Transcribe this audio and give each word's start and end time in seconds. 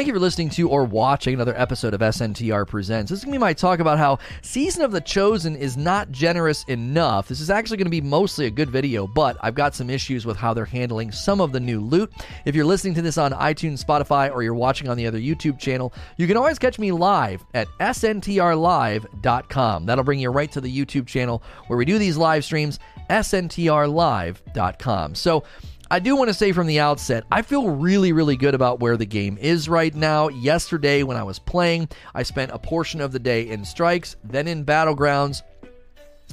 Thank 0.00 0.08
you 0.08 0.14
for 0.14 0.20
listening 0.20 0.48
to 0.48 0.66
or 0.66 0.84
watching 0.84 1.34
another 1.34 1.54
episode 1.58 1.92
of 1.92 2.00
SNTR 2.00 2.66
Presents. 2.66 3.10
This 3.10 3.18
is 3.18 3.24
going 3.26 3.34
to 3.34 3.38
be 3.38 3.40
my 3.40 3.52
talk 3.52 3.80
about 3.80 3.98
how 3.98 4.18
Season 4.40 4.82
of 4.82 4.92
the 4.92 5.00
Chosen 5.02 5.54
is 5.54 5.76
not 5.76 6.10
generous 6.10 6.64
enough. 6.68 7.28
This 7.28 7.38
is 7.38 7.50
actually 7.50 7.76
going 7.76 7.84
to 7.84 7.90
be 7.90 8.00
mostly 8.00 8.46
a 8.46 8.50
good 8.50 8.70
video, 8.70 9.06
but 9.06 9.36
I've 9.42 9.54
got 9.54 9.74
some 9.74 9.90
issues 9.90 10.24
with 10.24 10.38
how 10.38 10.54
they're 10.54 10.64
handling 10.64 11.12
some 11.12 11.38
of 11.38 11.52
the 11.52 11.60
new 11.60 11.82
loot. 11.82 12.10
If 12.46 12.54
you're 12.54 12.64
listening 12.64 12.94
to 12.94 13.02
this 13.02 13.18
on 13.18 13.32
iTunes, 13.32 13.84
Spotify, 13.84 14.32
or 14.32 14.42
you're 14.42 14.54
watching 14.54 14.88
on 14.88 14.96
the 14.96 15.06
other 15.06 15.20
YouTube 15.20 15.58
channel, 15.58 15.92
you 16.16 16.26
can 16.26 16.38
always 16.38 16.58
catch 16.58 16.78
me 16.78 16.92
live 16.92 17.44
at 17.52 17.68
sntrlive.com. 17.78 19.84
That'll 19.84 20.04
bring 20.04 20.20
you 20.20 20.30
right 20.30 20.50
to 20.52 20.62
the 20.62 20.74
YouTube 20.74 21.08
channel 21.08 21.42
where 21.66 21.76
we 21.76 21.84
do 21.84 21.98
these 21.98 22.16
live 22.16 22.42
streams, 22.42 22.78
sntrlive.com. 23.10 25.14
So, 25.14 25.44
I 25.92 25.98
do 25.98 26.14
want 26.14 26.28
to 26.28 26.34
say 26.34 26.52
from 26.52 26.68
the 26.68 26.78
outset, 26.78 27.24
I 27.32 27.42
feel 27.42 27.68
really, 27.68 28.12
really 28.12 28.36
good 28.36 28.54
about 28.54 28.78
where 28.78 28.96
the 28.96 29.06
game 29.06 29.36
is 29.40 29.68
right 29.68 29.92
now. 29.92 30.28
Yesterday, 30.28 31.02
when 31.02 31.16
I 31.16 31.24
was 31.24 31.40
playing, 31.40 31.88
I 32.14 32.22
spent 32.22 32.52
a 32.52 32.60
portion 32.60 33.00
of 33.00 33.10
the 33.10 33.18
day 33.18 33.48
in 33.48 33.64
strikes, 33.64 34.14
then 34.22 34.46
in 34.46 34.64
battlegrounds, 34.64 35.42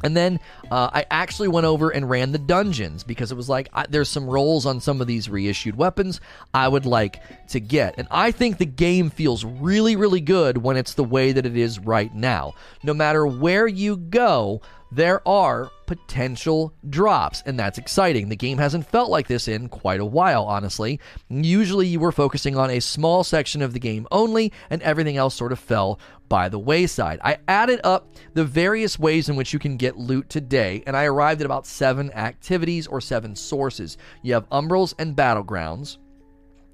and 0.03 0.15
then 0.15 0.39
uh, 0.69 0.89
I 0.93 1.05
actually 1.09 1.47
went 1.47 1.65
over 1.65 1.89
and 1.89 2.09
ran 2.09 2.31
the 2.31 2.37
dungeons 2.37 3.03
because 3.03 3.31
it 3.31 3.35
was 3.35 3.49
like 3.49 3.67
I, 3.73 3.87
there's 3.89 4.09
some 4.09 4.29
rolls 4.29 4.65
on 4.65 4.79
some 4.79 5.01
of 5.01 5.07
these 5.07 5.29
reissued 5.29 5.75
weapons 5.75 6.21
I 6.53 6.67
would 6.67 6.85
like 6.85 7.19
to 7.49 7.59
get. 7.59 7.95
And 7.97 8.07
I 8.11 8.31
think 8.31 8.57
the 8.57 8.65
game 8.65 9.09
feels 9.09 9.43
really, 9.43 9.95
really 9.95 10.21
good 10.21 10.57
when 10.57 10.77
it's 10.77 10.93
the 10.93 11.03
way 11.03 11.31
that 11.31 11.45
it 11.45 11.57
is 11.57 11.79
right 11.79 12.13
now. 12.13 12.53
No 12.83 12.93
matter 12.93 13.25
where 13.25 13.65
you 13.65 13.97
go, 13.97 14.61
there 14.91 15.27
are 15.27 15.71
potential 15.85 16.73
drops, 16.89 17.43
and 17.45 17.59
that's 17.59 17.77
exciting. 17.77 18.29
The 18.29 18.35
game 18.35 18.57
hasn't 18.57 18.89
felt 18.89 19.09
like 19.09 19.27
this 19.27 19.47
in 19.47 19.69
quite 19.69 19.99
a 19.99 20.05
while, 20.05 20.43
honestly. 20.43 20.99
Usually, 21.29 21.87
you 21.87 21.99
were 21.99 22.11
focusing 22.11 22.57
on 22.57 22.69
a 22.69 22.79
small 22.79 23.23
section 23.23 23.61
of 23.61 23.73
the 23.73 23.79
game 23.79 24.07
only, 24.11 24.51
and 24.69 24.81
everything 24.81 25.17
else 25.17 25.35
sort 25.35 25.51
of 25.51 25.59
fell 25.59 25.99
by 26.29 26.49
the 26.49 26.59
wayside. 26.59 27.19
I 27.23 27.37
added 27.47 27.81
up 27.83 28.15
the 28.33 28.43
various 28.43 28.99
ways 28.99 29.29
in 29.29 29.35
which 29.35 29.53
you 29.53 29.59
can 29.59 29.77
get 29.77 29.97
loot 29.97 30.29
today, 30.29 30.83
and 30.85 30.95
I 30.95 31.05
arrived 31.05 31.41
at 31.41 31.45
about 31.45 31.65
seven 31.65 32.11
activities 32.13 32.87
or 32.87 33.01
seven 33.01 33.35
sources. 33.35 33.97
You 34.21 34.33
have 34.33 34.49
Umbrals 34.49 34.93
and 34.99 35.15
Battlegrounds. 35.15 35.97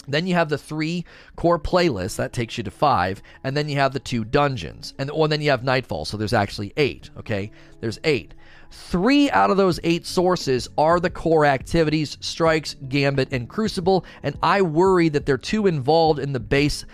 Then 0.08 0.28
you 0.28 0.34
have 0.36 0.50
the 0.50 0.58
three 0.58 1.06
core 1.36 1.60
playlists 1.60 2.18
that 2.18 2.34
takes 2.34 2.58
you 2.58 2.64
to 2.64 2.72
five, 2.72 3.22
and 3.44 3.56
then 3.56 3.70
you 3.70 3.78
have 3.78 3.94
the 3.94 4.00
two 4.00 4.24
dungeons, 4.24 4.94
and 4.98 5.10
oh, 5.12 5.14
or 5.14 5.28
then 5.28 5.42
you 5.42 5.50
have 5.50 5.64
Nightfall. 5.64 6.06
So 6.06 6.18
there's 6.18 6.34
actually 6.34 6.74
eight. 6.78 7.10
Okay, 7.18 7.52
there's 7.80 8.00
eight. 8.04 8.34
Three 8.72 9.30
out 9.30 9.52
of 9.52 9.58
those 9.58 9.80
eight 9.84 10.06
sources 10.06 10.68
are 10.78 11.00
the 11.00 11.10
core 11.10 11.46
activities: 11.46 12.18
Strikes, 12.20 12.76
Gambit, 12.90 13.32
and 13.32 13.48
Crucible. 13.48 14.06
And 14.24 14.38
I 14.44 14.62
worry 14.62 15.10
that 15.10 15.26
they're 15.26 15.38
too 15.38 15.68
involved 15.68 16.20
in 16.20 16.34
the 16.34 16.40
base 16.40 16.86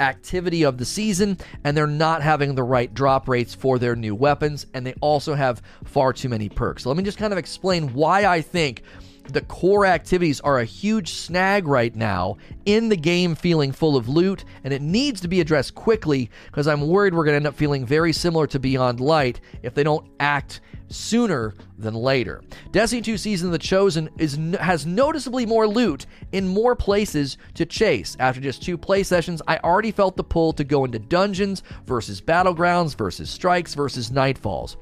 activity 0.00 0.64
of 0.64 0.78
the 0.78 0.84
season, 0.84 1.38
and 1.64 1.76
they're 1.76 1.86
not 1.86 2.22
having 2.22 2.54
the 2.54 2.62
right 2.62 2.92
drop 2.92 3.28
rates 3.28 3.54
for 3.54 3.78
their 3.78 3.94
new 3.94 4.14
weapons, 4.14 4.66
and 4.74 4.84
they 4.84 4.94
also 5.00 5.34
have 5.34 5.62
far 5.84 6.12
too 6.12 6.28
many 6.28 6.48
perks. 6.48 6.82
So 6.82 6.90
let 6.90 6.96
me 6.96 7.04
just 7.04 7.18
kind 7.18 7.32
of 7.32 7.38
explain 7.38 7.92
why 7.94 8.26
I 8.26 8.40
think 8.40 8.82
the 9.24 9.40
core 9.42 9.86
activities 9.86 10.40
are 10.40 10.58
a 10.58 10.64
huge 10.64 11.12
snag 11.12 11.66
right 11.66 11.94
now 11.94 12.36
in 12.64 12.88
the 12.88 12.96
game 12.96 13.34
feeling 13.34 13.72
full 13.72 13.96
of 13.96 14.08
loot, 14.08 14.44
and 14.64 14.72
it 14.72 14.82
needs 14.82 15.20
to 15.20 15.28
be 15.28 15.40
addressed 15.40 15.74
quickly 15.74 16.30
because 16.46 16.66
I'm 16.66 16.86
worried 16.86 17.14
we're 17.14 17.24
going 17.24 17.32
to 17.32 17.36
end 17.36 17.46
up 17.46 17.54
feeling 17.54 17.86
very 17.86 18.12
similar 18.12 18.46
to 18.48 18.58
Beyond 18.58 19.00
Light 19.00 19.40
if 19.62 19.74
they 19.74 19.82
don't 19.82 20.06
act 20.20 20.60
sooner 20.88 21.54
than 21.78 21.94
later. 21.94 22.42
Destiny 22.70 23.02
2 23.02 23.16
Season 23.16 23.48
of 23.48 23.52
the 23.52 23.58
Chosen 23.58 24.10
is 24.18 24.38
has 24.60 24.86
noticeably 24.86 25.46
more 25.46 25.66
loot 25.66 26.06
in 26.32 26.46
more 26.46 26.76
places 26.76 27.38
to 27.54 27.64
chase. 27.64 28.16
After 28.20 28.40
just 28.40 28.62
two 28.62 28.76
play 28.76 29.02
sessions, 29.02 29.42
I 29.48 29.58
already 29.58 29.90
felt 29.90 30.16
the 30.16 30.24
pull 30.24 30.52
to 30.54 30.64
go 30.64 30.84
into 30.84 30.98
dungeons 30.98 31.62
versus 31.86 32.20
battlegrounds 32.20 32.96
versus 32.96 33.30
strikes 33.30 33.74
versus 33.74 34.10
nightfalls. 34.10 34.76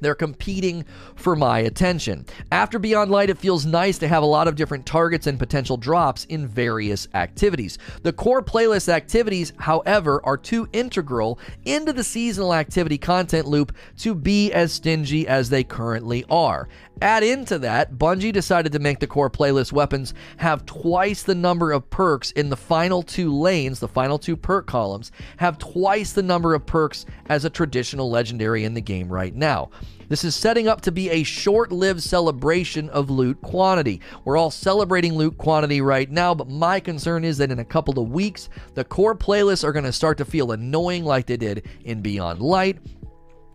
They're 0.00 0.14
competing 0.14 0.84
for 1.16 1.36
my 1.36 1.60
attention. 1.60 2.26
After 2.52 2.78
Beyond 2.78 3.10
Light, 3.10 3.30
it 3.30 3.38
feels 3.38 3.66
nice 3.66 3.98
to 3.98 4.08
have 4.08 4.22
a 4.22 4.26
lot 4.26 4.48
of 4.48 4.56
different 4.56 4.86
targets 4.86 5.26
and 5.26 5.38
potential 5.38 5.76
drops 5.76 6.24
in 6.26 6.46
various 6.46 7.08
activities. 7.14 7.78
The 8.02 8.12
core 8.12 8.42
playlist 8.42 8.88
activities, 8.88 9.52
however, 9.58 10.20
are 10.24 10.36
too 10.36 10.68
integral 10.72 11.38
into 11.64 11.92
the 11.92 12.04
seasonal 12.04 12.54
activity 12.54 12.98
content 12.98 13.46
loop 13.46 13.74
to 13.98 14.14
be 14.14 14.52
as 14.52 14.72
stingy 14.72 15.26
as 15.26 15.50
they 15.50 15.64
currently 15.64 16.24
are. 16.30 16.68
Add 17.02 17.24
into 17.24 17.58
that, 17.58 17.94
Bungie 17.94 18.32
decided 18.32 18.72
to 18.72 18.78
make 18.78 19.00
the 19.00 19.06
core 19.06 19.30
playlist 19.30 19.72
weapons 19.72 20.14
have 20.36 20.64
twice 20.64 21.24
the 21.24 21.34
number 21.34 21.72
of 21.72 21.90
perks 21.90 22.30
in 22.32 22.50
the 22.50 22.56
final 22.56 23.02
two 23.02 23.34
lanes, 23.34 23.80
the 23.80 23.88
final 23.88 24.18
two 24.18 24.36
perk 24.36 24.66
columns, 24.66 25.10
have 25.38 25.58
twice 25.58 26.12
the 26.12 26.22
number 26.22 26.54
of 26.54 26.64
perks 26.66 27.04
as 27.26 27.44
a 27.44 27.50
traditional 27.50 28.10
legendary 28.10 28.64
in 28.64 28.74
the 28.74 28.80
game 28.80 29.08
right 29.08 29.34
now. 29.34 29.70
This 30.08 30.24
is 30.24 30.34
setting 30.34 30.68
up 30.68 30.82
to 30.82 30.92
be 30.92 31.10
a 31.10 31.22
short 31.22 31.72
lived 31.72 32.02
celebration 32.02 32.90
of 32.90 33.08
loot 33.08 33.40
quantity. 33.40 34.00
We're 34.24 34.36
all 34.36 34.50
celebrating 34.50 35.14
loot 35.14 35.38
quantity 35.38 35.80
right 35.80 36.10
now, 36.10 36.34
but 36.34 36.48
my 36.48 36.78
concern 36.78 37.24
is 37.24 37.38
that 37.38 37.50
in 37.50 37.58
a 37.58 37.64
couple 37.64 37.98
of 37.98 38.10
weeks, 38.10 38.48
the 38.74 38.84
core 38.84 39.14
playlists 39.14 39.64
are 39.64 39.72
going 39.72 39.86
to 39.86 39.92
start 39.92 40.18
to 40.18 40.24
feel 40.24 40.52
annoying 40.52 41.04
like 41.04 41.26
they 41.26 41.38
did 41.38 41.66
in 41.84 42.02
Beyond 42.02 42.40
Light 42.40 42.78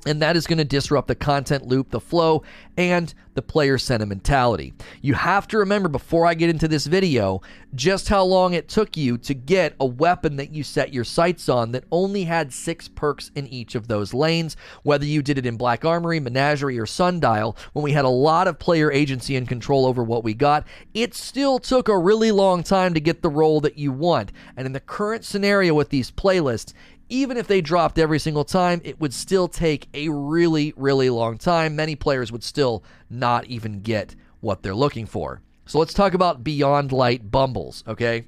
and 0.06 0.22
that 0.22 0.38
is 0.38 0.48
going 0.48 0.58
to 0.58 0.64
disrupt 0.64 1.08
the 1.08 1.16
content 1.16 1.68
loop, 1.68 1.90
the 1.90 2.00
flow, 2.00 2.44
and 2.78 3.14
the 3.34 3.42
player 3.42 3.78
sentimentality. 3.78 4.74
You 5.02 5.14
have 5.14 5.48
to 5.50 5.58
remember 5.58 5.90
before 5.90 6.26
I 6.26 6.34
get 6.34 6.50
into 6.50 6.68
this 6.68 6.86
video 6.88 7.42
just 7.76 8.10
how 8.10 8.24
long 8.24 8.54
it 8.54 8.68
took 8.68 8.98
you 8.98 9.18
to 9.20 9.34
get 9.34 9.76
a 9.80 9.86
weapon 9.86 10.38
that 10.38 10.54
you 10.54 10.64
set 10.64 10.94
your 10.94 11.04
sights 11.04 11.50
on 11.50 11.72
that 11.72 11.84
only 11.92 12.24
had 12.24 12.54
six 12.54 12.88
perks 12.88 13.32
in 13.36 13.48
each 13.48 13.76
of 13.76 13.88
those 13.88 14.14
lanes, 14.14 14.58
whether 14.84 15.06
you 15.06 15.22
did 15.22 15.38
it 15.38 15.46
in 15.46 15.58
Black 15.58 15.86
Armory, 15.86 16.20
Menagerie, 16.20 16.80
or 16.80 16.86
Sundial, 16.86 17.56
when 17.74 17.84
we 17.84 17.92
had 17.92 18.06
a 18.06 18.10
lot 18.10 18.48
of 18.48 18.60
player 18.60 18.92
agency 18.92 19.36
and 19.36 19.48
control 19.48 19.86
over 19.86 20.04
what 20.04 20.24
we 20.24 20.34
got. 20.34 20.66
It 20.94 21.14
still 21.14 21.60
took 21.60 21.88
a 21.88 21.98
really 21.98 22.32
long 22.32 22.64
time 22.64 22.94
to 22.94 23.00
get 23.00 23.22
the 23.22 23.30
roll 23.30 23.62
that 23.62 23.78
you 23.78 23.92
want. 23.92 24.32
And 24.58 24.66
in 24.66 24.74
the 24.74 24.80
current 24.80 25.24
scenario 25.24 25.74
with 25.74 25.90
these 25.90 26.12
playlists, 26.12 26.74
even 27.10 27.38
if 27.38 27.48
they 27.48 27.62
dropped 27.62 28.00
every 28.00 28.20
single 28.20 28.46
time, 28.46 28.82
it 28.84 29.00
would 29.00 29.14
still 29.14 29.48
take 29.48 29.88
a 29.94 30.10
really, 30.10 30.74
really 30.78 31.10
long 31.10 31.38
time. 31.38 31.76
Many 31.76 31.96
players 31.96 32.32
would 32.32 32.44
still 32.44 32.84
not 33.10 33.46
even 33.48 33.82
get 33.82 34.16
what 34.40 34.64
they're 34.64 34.76
looking 34.76 35.06
for. 35.06 35.42
So 35.66 35.80
let's 35.80 35.94
talk 35.94 36.14
about 36.14 36.44
Beyond 36.44 36.92
Light 36.92 37.30
Bumbles, 37.30 37.84
okay? 37.88 38.26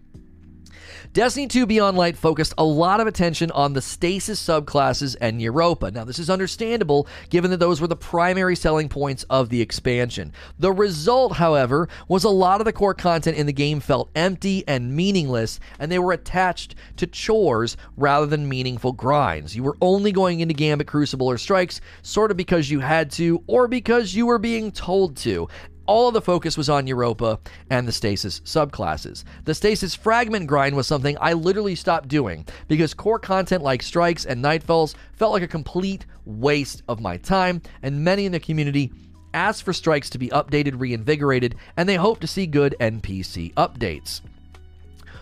Destiny 1.14 1.48
2 1.48 1.66
Beyond 1.66 1.98
Light 1.98 2.18
focused 2.18 2.54
a 2.58 2.64
lot 2.64 3.00
of 3.00 3.08
attention 3.08 3.52
on 3.52 3.74
the 3.74 3.82
stasis 3.82 4.42
subclasses 4.42 5.16
and 5.20 5.42
Europa. 5.42 5.92
Now, 5.92 6.04
this 6.04 6.20
is 6.20 6.30
understandable 6.30 7.08
given 7.30 7.52
that 7.52 7.60
those 7.60 7.82
were 7.82 7.88
the 7.88 7.96
primary 7.96 8.56
selling 8.56 8.90
points 8.90 9.24
of 9.30 9.50
the 9.50 9.62
expansion. 9.62 10.34
The 10.60 10.72
result, 10.72 11.34
however, 11.34 11.90
was 12.08 12.24
a 12.24 12.30
lot 12.30 12.62
of 12.62 12.66
the 12.66 12.74
core 12.74 12.94
content 12.94 13.38
in 13.38 13.46
the 13.46 13.54
game 13.54 13.80
felt 13.80 14.10
empty 14.16 14.64
and 14.68 14.96
meaningless, 14.96 15.60
and 15.80 15.92
they 15.92 16.00
were 16.00 16.14
attached 16.14 16.76
to 16.98 17.08
chores 17.08 17.78
rather 17.98 18.26
than 18.26 18.48
meaningful 18.48 18.92
grinds. 18.92 19.56
You 19.56 19.64
were 19.64 19.78
only 19.82 20.12
going 20.12 20.40
into 20.40 20.54
Gambit, 20.54 20.88
Crucible, 20.88 21.28
or 21.28 21.38
Strikes 21.38 21.82
sort 22.02 22.32
of 22.32 22.38
because 22.38 22.70
you 22.70 22.80
had 22.80 23.12
to 23.12 23.44
or 23.48 23.68
because 23.68 24.16
you 24.16 24.26
were 24.26 24.40
being 24.40 24.72
told 24.72 25.18
to 25.18 25.48
all 25.92 26.08
of 26.08 26.14
the 26.14 26.22
focus 26.22 26.58
was 26.58 26.70
on 26.70 26.88
Europa 26.88 27.38
and 27.70 27.86
the 27.86 27.92
Stasis 27.92 28.40
subclasses. 28.46 29.26
The 29.44 29.54
Stasis 29.54 29.94
fragment 29.94 30.48
grind 30.48 30.74
was 30.74 30.88
something 30.88 31.18
I 31.20 31.34
literally 31.34 31.76
stopped 31.76 32.08
doing 32.08 32.46
because 32.70 32.94
core 32.94 33.20
content 33.20 33.62
like 33.62 33.84
Strikes 33.84 34.26
and 34.26 34.42
Nightfalls 34.42 34.96
felt 35.12 35.34
like 35.34 35.44
a 35.44 35.50
complete 35.50 36.06
waste 36.24 36.82
of 36.88 37.02
my 37.02 37.18
time, 37.18 37.62
and 37.84 38.06
many 38.06 38.26
in 38.26 38.32
the 38.32 38.40
community 38.40 38.94
asked 39.34 39.64
for 39.64 39.74
Strikes 39.74 40.10
to 40.12 40.18
be 40.18 40.30
updated, 40.30 40.80
reinvigorated, 40.80 41.56
and 41.76 41.90
they 41.90 41.96
hope 41.96 42.22
to 42.22 42.28
see 42.28 42.48
good 42.48 42.74
NPC 42.80 43.54
updates. 43.56 44.22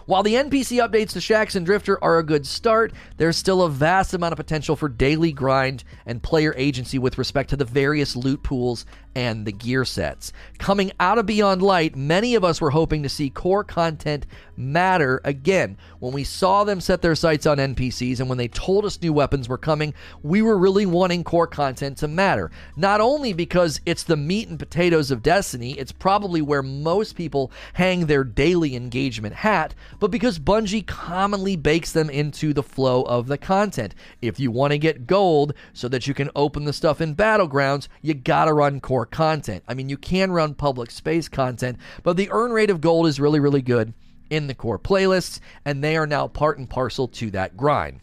While 0.10 0.24
the 0.24 0.34
NPC 0.34 0.84
updates 0.84 1.12
to 1.12 1.20
Shaxx 1.20 1.56
and 1.56 1.64
Drifter 1.64 2.04
are 2.04 2.18
a 2.18 2.24
good 2.24 2.48
start, 2.48 2.94
there's 3.18 3.38
still 3.38 3.62
a 3.62 3.70
vast 3.70 4.16
amount 4.16 4.32
of 4.32 4.38
potential 4.38 4.76
for 4.76 4.90
daily 4.90 5.32
grind 5.32 5.84
and 6.08 6.24
player 6.24 6.52
agency 6.58 6.98
with 6.98 7.20
respect 7.20 7.52
to 7.52 7.56
the 7.56 7.64
various 7.64 8.16
loot 8.16 8.42
pools 8.42 8.88
and 9.16 9.46
the 9.46 9.52
gear 9.52 9.86
sets. 9.86 10.32
Coming 10.58 10.92
out 11.00 11.18
of 11.18 11.26
Beyond 11.26 11.62
Light, 11.62 11.96
many 11.96 12.36
of 12.36 12.44
us 12.44 12.62
were 12.62 12.70
hoping 12.70 13.04
to 13.04 13.10
see 13.10 13.30
core 13.30 13.64
content 13.64 14.26
matter 14.56 15.22
again. 15.24 15.78
When 16.00 16.14
we 16.14 16.24
saw 16.24 16.64
them 16.64 16.82
set 16.82 17.02
their 17.02 17.16
sights 17.16 17.46
on 17.46 17.58
NPCs 17.58 18.20
and 18.20 18.30
when 18.30 18.38
they 18.38 18.48
told 18.48 18.86
us 18.86 19.02
new 19.02 19.14
weapons 19.14 19.48
were 19.48 19.58
coming, 19.58 19.94
we 20.22 20.42
were 20.42 20.58
really 20.58 20.86
wanting 20.86 21.24
core 21.24 21.48
content 21.48 21.98
to 22.00 22.08
matter. 22.08 22.52
Not 22.76 23.02
only 23.02 23.34
because 23.34 23.80
it's 23.86 24.04
the 24.04 24.18
meat 24.18 24.50
and 24.50 24.60
potatoes 24.60 25.12
of 25.12 25.24
Destiny, 25.24 25.72
it's 25.80 25.92
probably 25.92 26.42
where 26.42 26.64
most 26.64 27.16
people 27.16 27.52
hang 27.74 28.06
their 28.06 28.24
daily 28.24 28.76
engagement 28.76 29.36
hat, 29.36 29.74
but 30.00 30.12
because 30.12 30.40
Bungie 30.40 30.86
commonly 30.86 31.56
bakes 31.56 31.92
them 31.92 32.10
into 32.10 32.54
the 32.54 32.64
flow 32.64 33.04
of 33.04 33.28
the 33.28 33.38
content. 33.38 33.96
If 34.22 34.40
you 34.40 34.52
want 34.52 34.72
to 34.72 34.78
get 34.78 35.08
gold 35.08 35.54
so 35.74 35.88
that 35.88 36.08
you 36.08 36.14
can 36.14 36.30
open 36.36 36.66
the 36.66 36.74
stuff 36.74 37.02
in 37.02 37.16
Battlegrounds, 37.16 37.88
you 38.02 38.14
gotta 38.14 38.54
run 38.54 38.82
core 38.82 38.99
content. 39.06 39.64
I 39.68 39.74
mean, 39.74 39.90
you 39.90 39.98
can 39.98 40.32
run 40.32 40.54
public 40.54 40.92
space 40.92 41.28
content, 41.28 41.78
but 42.04 42.18
the 42.18 42.30
earn 42.32 42.52
rate 42.52 42.70
of 42.70 42.82
gold 42.82 43.08
is 43.08 43.20
really, 43.20 43.40
really 43.40 43.62
good 43.62 43.94
in 44.30 44.48
the 44.48 44.54
core 44.54 44.80
playlists, 44.80 45.40
and 45.66 45.84
they 45.84 45.98
are 45.98 46.08
now 46.08 46.28
part 46.28 46.58
and 46.58 46.70
parcel 46.70 47.08
to 47.08 47.32
that 47.32 47.58
grind. 47.58 48.02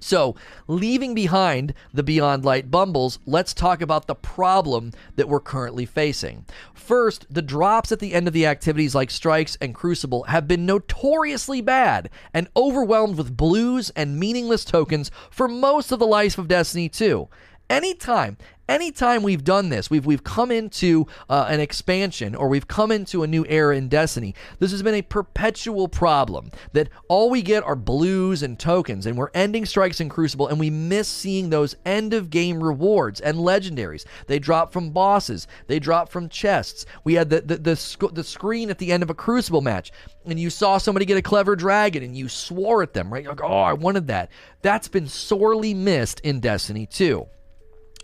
So, 0.00 0.36
leaving 0.68 1.12
behind 1.14 1.74
the 1.92 2.04
Beyond 2.04 2.44
Light 2.44 2.70
bumbles, 2.70 3.18
let's 3.26 3.52
talk 3.52 3.82
about 3.82 4.06
the 4.06 4.14
problem 4.14 4.92
that 5.16 5.28
we're 5.28 5.40
currently 5.40 5.86
facing. 5.86 6.44
First, 6.72 7.26
the 7.28 7.42
drops 7.42 7.90
at 7.90 7.98
the 7.98 8.14
end 8.14 8.28
of 8.28 8.32
the 8.32 8.46
activities 8.46 8.94
like 8.94 9.10
Strikes 9.10 9.58
and 9.60 9.74
Crucible 9.74 10.22
have 10.24 10.46
been 10.46 10.64
notoriously 10.64 11.60
bad 11.60 12.10
and 12.32 12.48
overwhelmed 12.56 13.18
with 13.18 13.36
blues 13.36 13.90
and 13.96 14.20
meaningless 14.20 14.64
tokens 14.64 15.10
for 15.30 15.48
most 15.48 15.90
of 15.90 15.98
the 15.98 16.06
life 16.06 16.38
of 16.38 16.46
Destiny 16.46 16.88
2. 16.88 17.28
Anytime 17.70 18.38
anytime 18.68 19.22
we've 19.22 19.44
done 19.44 19.68
this, 19.70 19.90
we've 19.90 20.04
we've 20.06 20.24
come 20.24 20.50
into 20.50 21.06
uh, 21.28 21.46
an 21.48 21.60
expansion 21.60 22.34
or 22.34 22.48
we've 22.48 22.68
come 22.68 22.92
into 22.92 23.22
a 23.22 23.26
new 23.26 23.44
era 23.48 23.76
in 23.76 23.88
Destiny. 23.88 24.34
This 24.58 24.70
has 24.70 24.82
been 24.82 24.94
a 24.94 25.02
perpetual 25.02 25.88
problem 25.88 26.50
that 26.72 26.88
all 27.08 27.30
we 27.30 27.42
get 27.42 27.64
are 27.64 27.76
blues 27.76 28.42
and 28.42 28.58
tokens, 28.58 29.06
and 29.06 29.16
we're 29.16 29.30
ending 29.34 29.64
strikes 29.64 30.00
in 30.00 30.08
Crucible, 30.08 30.48
and 30.48 30.60
we 30.60 30.70
miss 30.70 31.08
seeing 31.08 31.50
those 31.50 31.76
end 31.84 32.14
of 32.14 32.30
game 32.30 32.62
rewards 32.62 33.20
and 33.20 33.38
legendaries. 33.38 34.04
They 34.26 34.38
drop 34.38 34.72
from 34.72 34.90
bosses, 34.90 35.46
they 35.66 35.78
drop 35.78 36.08
from 36.08 36.28
chests. 36.28 36.86
We 37.04 37.14
had 37.14 37.30
the 37.30 37.40
the 37.40 37.56
the, 37.56 37.76
sc- 37.76 38.14
the 38.14 38.24
screen 38.24 38.70
at 38.70 38.78
the 38.78 38.92
end 38.92 39.02
of 39.02 39.10
a 39.10 39.14
Crucible 39.14 39.62
match, 39.62 39.92
and 40.26 40.38
you 40.38 40.50
saw 40.50 40.78
somebody 40.78 41.06
get 41.06 41.18
a 41.18 41.22
clever 41.22 41.56
dragon, 41.56 42.02
and 42.02 42.16
you 42.16 42.28
swore 42.28 42.82
at 42.82 42.92
them, 42.92 43.12
right? 43.12 43.26
Like, 43.26 43.42
oh, 43.42 43.60
I 43.60 43.72
wanted 43.72 44.06
that. 44.08 44.30
That's 44.62 44.88
been 44.88 45.06
sorely 45.06 45.74
missed 45.74 46.20
in 46.20 46.40
Destiny 46.40 46.86
2. 46.86 47.26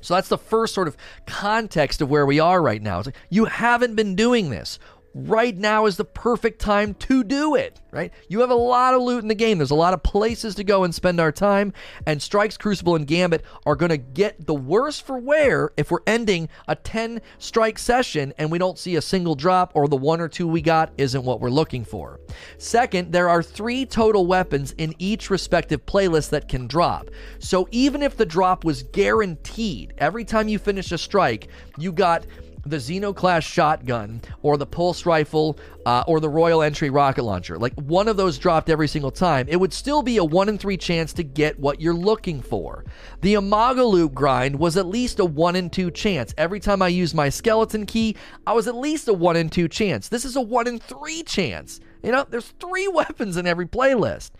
So 0.04 0.12
that's 0.14 0.28
the 0.28 0.36
first 0.36 0.74
sort 0.74 0.86
of 0.86 0.98
context 1.26 2.02
of 2.02 2.10
where 2.10 2.26
we 2.26 2.38
are 2.38 2.60
right 2.60 2.82
now. 2.82 3.00
Like, 3.00 3.16
you 3.30 3.46
haven't 3.46 3.94
been 3.94 4.14
doing 4.14 4.50
this 4.50 4.78
right 5.14 5.56
now 5.56 5.86
is 5.86 5.96
the 5.96 6.04
perfect 6.04 6.60
time 6.60 6.94
to 6.94 7.22
do 7.22 7.54
it, 7.54 7.80
right? 7.92 8.12
You 8.28 8.40
have 8.40 8.50
a 8.50 8.54
lot 8.54 8.94
of 8.94 9.02
loot 9.02 9.22
in 9.22 9.28
the 9.28 9.34
game. 9.34 9.58
There's 9.58 9.70
a 9.70 9.76
lot 9.76 9.94
of 9.94 10.02
places 10.02 10.54
to 10.56 10.64
go 10.64 10.84
and 10.84 10.94
spend 10.94 11.20
our 11.20 11.32
time, 11.32 11.72
and 12.06 12.20
Strikes, 12.20 12.56
Crucible, 12.56 12.96
and 12.96 13.06
Gambit 13.06 13.42
are 13.64 13.76
going 13.76 13.90
to 13.90 13.96
get 13.96 14.46
the 14.46 14.54
worse 14.54 14.98
for 14.98 15.18
wear 15.18 15.70
if 15.76 15.90
we're 15.90 16.00
ending 16.06 16.48
a 16.66 16.74
10 16.74 17.20
strike 17.38 17.78
session 17.78 18.32
and 18.38 18.50
we 18.50 18.58
don't 18.58 18.78
see 18.78 18.96
a 18.96 19.02
single 19.02 19.34
drop 19.34 19.70
or 19.74 19.86
the 19.88 19.96
one 19.96 20.20
or 20.20 20.28
two 20.28 20.48
we 20.48 20.60
got 20.60 20.92
isn't 20.98 21.24
what 21.24 21.40
we're 21.40 21.50
looking 21.50 21.84
for. 21.84 22.20
Second, 22.58 23.12
there 23.12 23.28
are 23.28 23.42
three 23.42 23.86
total 23.86 24.26
weapons 24.26 24.72
in 24.78 24.94
each 24.98 25.30
respective 25.30 25.86
playlist 25.86 26.30
that 26.30 26.48
can 26.48 26.66
drop. 26.66 27.08
So 27.38 27.68
even 27.70 28.02
if 28.02 28.16
the 28.16 28.26
drop 28.26 28.64
was 28.64 28.82
guaranteed, 28.82 29.94
every 29.98 30.24
time 30.24 30.48
you 30.48 30.58
finish 30.58 30.90
a 30.92 30.98
strike, 30.98 31.48
you 31.78 31.92
got 31.92 32.26
the 32.66 32.76
Xenoclass 32.76 33.42
shotgun 33.42 34.20
or 34.42 34.56
the 34.56 34.66
pulse 34.66 35.06
rifle 35.06 35.58
uh, 35.86 36.04
or 36.06 36.20
the 36.20 36.28
Royal 36.28 36.62
Entry 36.62 36.90
rocket 36.90 37.22
launcher, 37.22 37.58
like 37.58 37.74
one 37.74 38.08
of 38.08 38.16
those 38.16 38.38
dropped 38.38 38.70
every 38.70 38.88
single 38.88 39.10
time, 39.10 39.46
it 39.48 39.56
would 39.56 39.72
still 39.72 40.02
be 40.02 40.16
a 40.16 40.24
1 40.24 40.48
in 40.48 40.58
3 40.58 40.76
chance 40.76 41.12
to 41.14 41.22
get 41.22 41.58
what 41.58 41.80
you're 41.80 41.94
looking 41.94 42.40
for. 42.40 42.84
The 43.20 43.34
Imago 43.34 43.84
loop 43.84 44.14
grind 44.14 44.58
was 44.58 44.76
at 44.76 44.86
least 44.86 45.18
a 45.20 45.24
1 45.24 45.56
in 45.56 45.70
2 45.70 45.90
chance. 45.90 46.34
Every 46.38 46.60
time 46.60 46.82
I 46.82 46.88
used 46.88 47.14
my 47.14 47.28
skeleton 47.28 47.86
key, 47.86 48.16
I 48.46 48.52
was 48.52 48.66
at 48.66 48.76
least 48.76 49.08
a 49.08 49.14
1 49.14 49.36
in 49.36 49.50
2 49.50 49.68
chance. 49.68 50.08
This 50.08 50.24
is 50.24 50.36
a 50.36 50.40
1 50.40 50.66
in 50.66 50.78
3 50.78 51.22
chance. 51.24 51.80
You 52.02 52.12
know, 52.12 52.26
there's 52.28 52.52
three 52.60 52.88
weapons 52.92 53.36
in 53.36 53.46
every 53.46 53.66
playlist. 53.66 54.30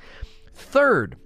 Third, 0.55 1.17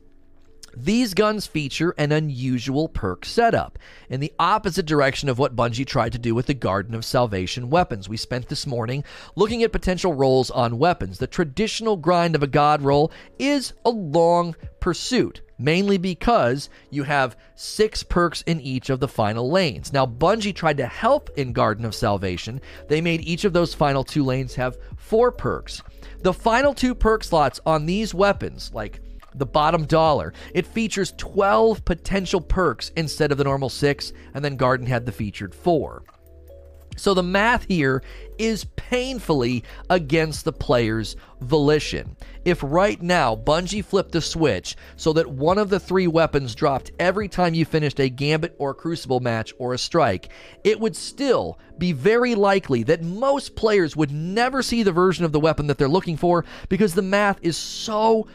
these 0.85 1.13
guns 1.13 1.47
feature 1.47 1.95
an 1.99 2.13
unusual 2.13 2.89
perk 2.89 3.25
setup, 3.25 3.79
in 4.09 4.21
the 4.21 4.33
opposite 4.39 4.87
direction 4.87 5.29
of 5.29 5.39
what 5.39 5.57
Bungie 5.57 5.87
tried 5.87 6.13
to 6.13 6.19
do 6.19 6.35
with 6.35 6.47
the 6.47 6.55
Garden 6.55 6.95
of 6.95 7.05
Salvation 7.05 7.69
weapons. 7.69 8.09
We 8.09 8.17
spent 8.17 8.49
this 8.49 8.67
morning 8.67 9.03
looking 9.35 9.63
at 9.63 9.73
potential 9.73 10.15
rolls 10.15 10.51
on 10.51 10.79
weapons. 10.79 11.19
The 11.19 11.27
traditional 11.27 11.97
grind 11.97 12.35
of 12.35 12.43
a 12.43 12.47
god 12.47 12.83
roll 12.83 13.11
is 13.39 13.73
a 13.85 13.91
long 13.91 14.55
pursuit, 14.81 15.41
mainly 15.59 15.99
because 15.99 16.71
you 16.91 17.03
have 17.03 17.37
six 17.57 18.03
perks 18.03 18.43
in 18.43 18.61
each 18.61 18.89
of 18.89 19.01
the 19.01 19.09
final 19.09 19.51
lanes. 19.51 19.93
Now, 19.93 20.07
Bungie 20.07 20.55
tried 20.55 20.77
to 20.77 20.87
help 20.87 21.31
in 21.37 21.53
Garden 21.53 21.85
of 21.85 21.95
Salvation. 21.95 22.61
They 22.87 23.01
made 23.01 23.23
each 23.23 23.45
of 23.45 23.53
those 23.53 23.75
final 23.75 24.05
two 24.05 24.25
lanes 24.25 24.55
have 24.55 24.79
four 24.97 25.33
perks. 25.33 25.83
The 26.21 26.33
final 26.33 26.75
two 26.75 26.95
perk 26.95 27.25
slots 27.25 27.61
on 27.67 27.87
these 27.87 28.15
weapons, 28.15 28.71
like 28.73 29.01
the 29.35 29.47
bottom 29.47 29.85
dollar. 29.85 30.33
It 30.55 30.67
features 30.67 31.15
12 31.17 31.85
potential 31.85 32.41
perks 32.41 32.93
instead 32.97 33.33
of 33.33 33.39
the 33.39 33.45
normal 33.45 33.69
six, 33.69 34.13
and 34.35 34.45
then 34.45 34.57
Garden 34.57 34.87
had 34.87 35.07
the 35.07 35.13
featured 35.13 35.55
four. 35.55 36.03
So 36.99 37.15
the 37.15 37.23
math 37.23 37.65
here 37.69 38.03
is 38.39 38.65
painfully 38.77 39.63
against 39.89 40.45
the 40.45 40.53
player's 40.53 41.17
volition. 41.41 42.17
If 42.45 42.61
right 42.63 43.01
now 43.01 43.37
Bungie 43.37 43.85
flipped 43.85 44.13
the 44.13 44.21
switch 44.21 44.77
so 44.97 45.13
that 45.13 45.31
one 45.31 45.59
of 45.59 45.71
the 45.71 45.79
three 45.79 46.09
weapons 46.09 46.55
dropped 46.55 46.91
every 46.99 47.29
time 47.29 47.55
you 47.55 47.65
finished 47.65 48.01
a 48.01 48.09
Gambit 48.09 48.57
or 48.59 48.75
Crucible 48.75 49.21
match 49.21 49.55
or 49.59 49.75
a 49.75 49.79
strike, 49.79 50.31
it 50.65 50.81
would 50.81 50.97
still 50.97 51.59
be 51.79 51.93
very 51.93 52.35
likely 52.35 52.83
that 52.85 53.03
most 53.03 53.55
players 53.55 53.95
would 53.95 54.11
never 54.11 54.63
see 54.63 54.83
the 54.83 54.93
version 54.93 55.25
of 55.25 55.33
the 55.33 55.41
weapon 55.41 55.69
that 55.69 55.79
they're 55.79 55.89
looking 55.89 56.17
for 56.17 56.45
because 56.69 56.95
the 56.95 57.03
math 57.03 57.39
is 57.43 57.57
so 57.57 58.27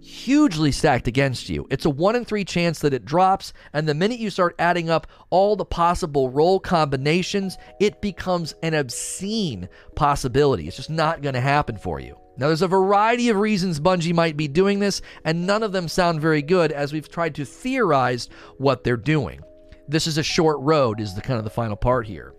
hugely 0.00 0.72
stacked 0.72 1.08
against 1.08 1.48
you. 1.48 1.66
It's 1.70 1.84
a 1.84 1.90
1 1.90 2.16
in 2.16 2.24
3 2.24 2.44
chance 2.44 2.78
that 2.80 2.94
it 2.94 3.04
drops, 3.04 3.52
and 3.72 3.88
the 3.88 3.94
minute 3.94 4.18
you 4.18 4.30
start 4.30 4.54
adding 4.58 4.90
up 4.90 5.06
all 5.30 5.56
the 5.56 5.64
possible 5.64 6.30
roll 6.30 6.60
combinations, 6.60 7.58
it 7.80 8.00
becomes 8.00 8.54
an 8.62 8.74
obscene 8.74 9.68
possibility. 9.94 10.66
It's 10.68 10.76
just 10.76 10.90
not 10.90 11.22
going 11.22 11.34
to 11.34 11.40
happen 11.40 11.76
for 11.76 12.00
you. 12.00 12.18
Now, 12.36 12.46
there's 12.46 12.62
a 12.62 12.68
variety 12.68 13.30
of 13.30 13.36
reasons 13.36 13.80
Bungie 13.80 14.14
might 14.14 14.36
be 14.36 14.46
doing 14.46 14.78
this, 14.78 15.02
and 15.24 15.46
none 15.46 15.64
of 15.64 15.72
them 15.72 15.88
sound 15.88 16.20
very 16.20 16.42
good 16.42 16.70
as 16.70 16.92
we've 16.92 17.08
tried 17.08 17.34
to 17.34 17.44
theorize 17.44 18.28
what 18.58 18.84
they're 18.84 18.96
doing. 18.96 19.40
This 19.88 20.06
is 20.06 20.18
a 20.18 20.22
short 20.22 20.58
road, 20.60 21.00
is 21.00 21.14
the 21.14 21.20
kind 21.20 21.38
of 21.38 21.44
the 21.44 21.50
final 21.50 21.76
part 21.76 22.06
here. 22.06 22.34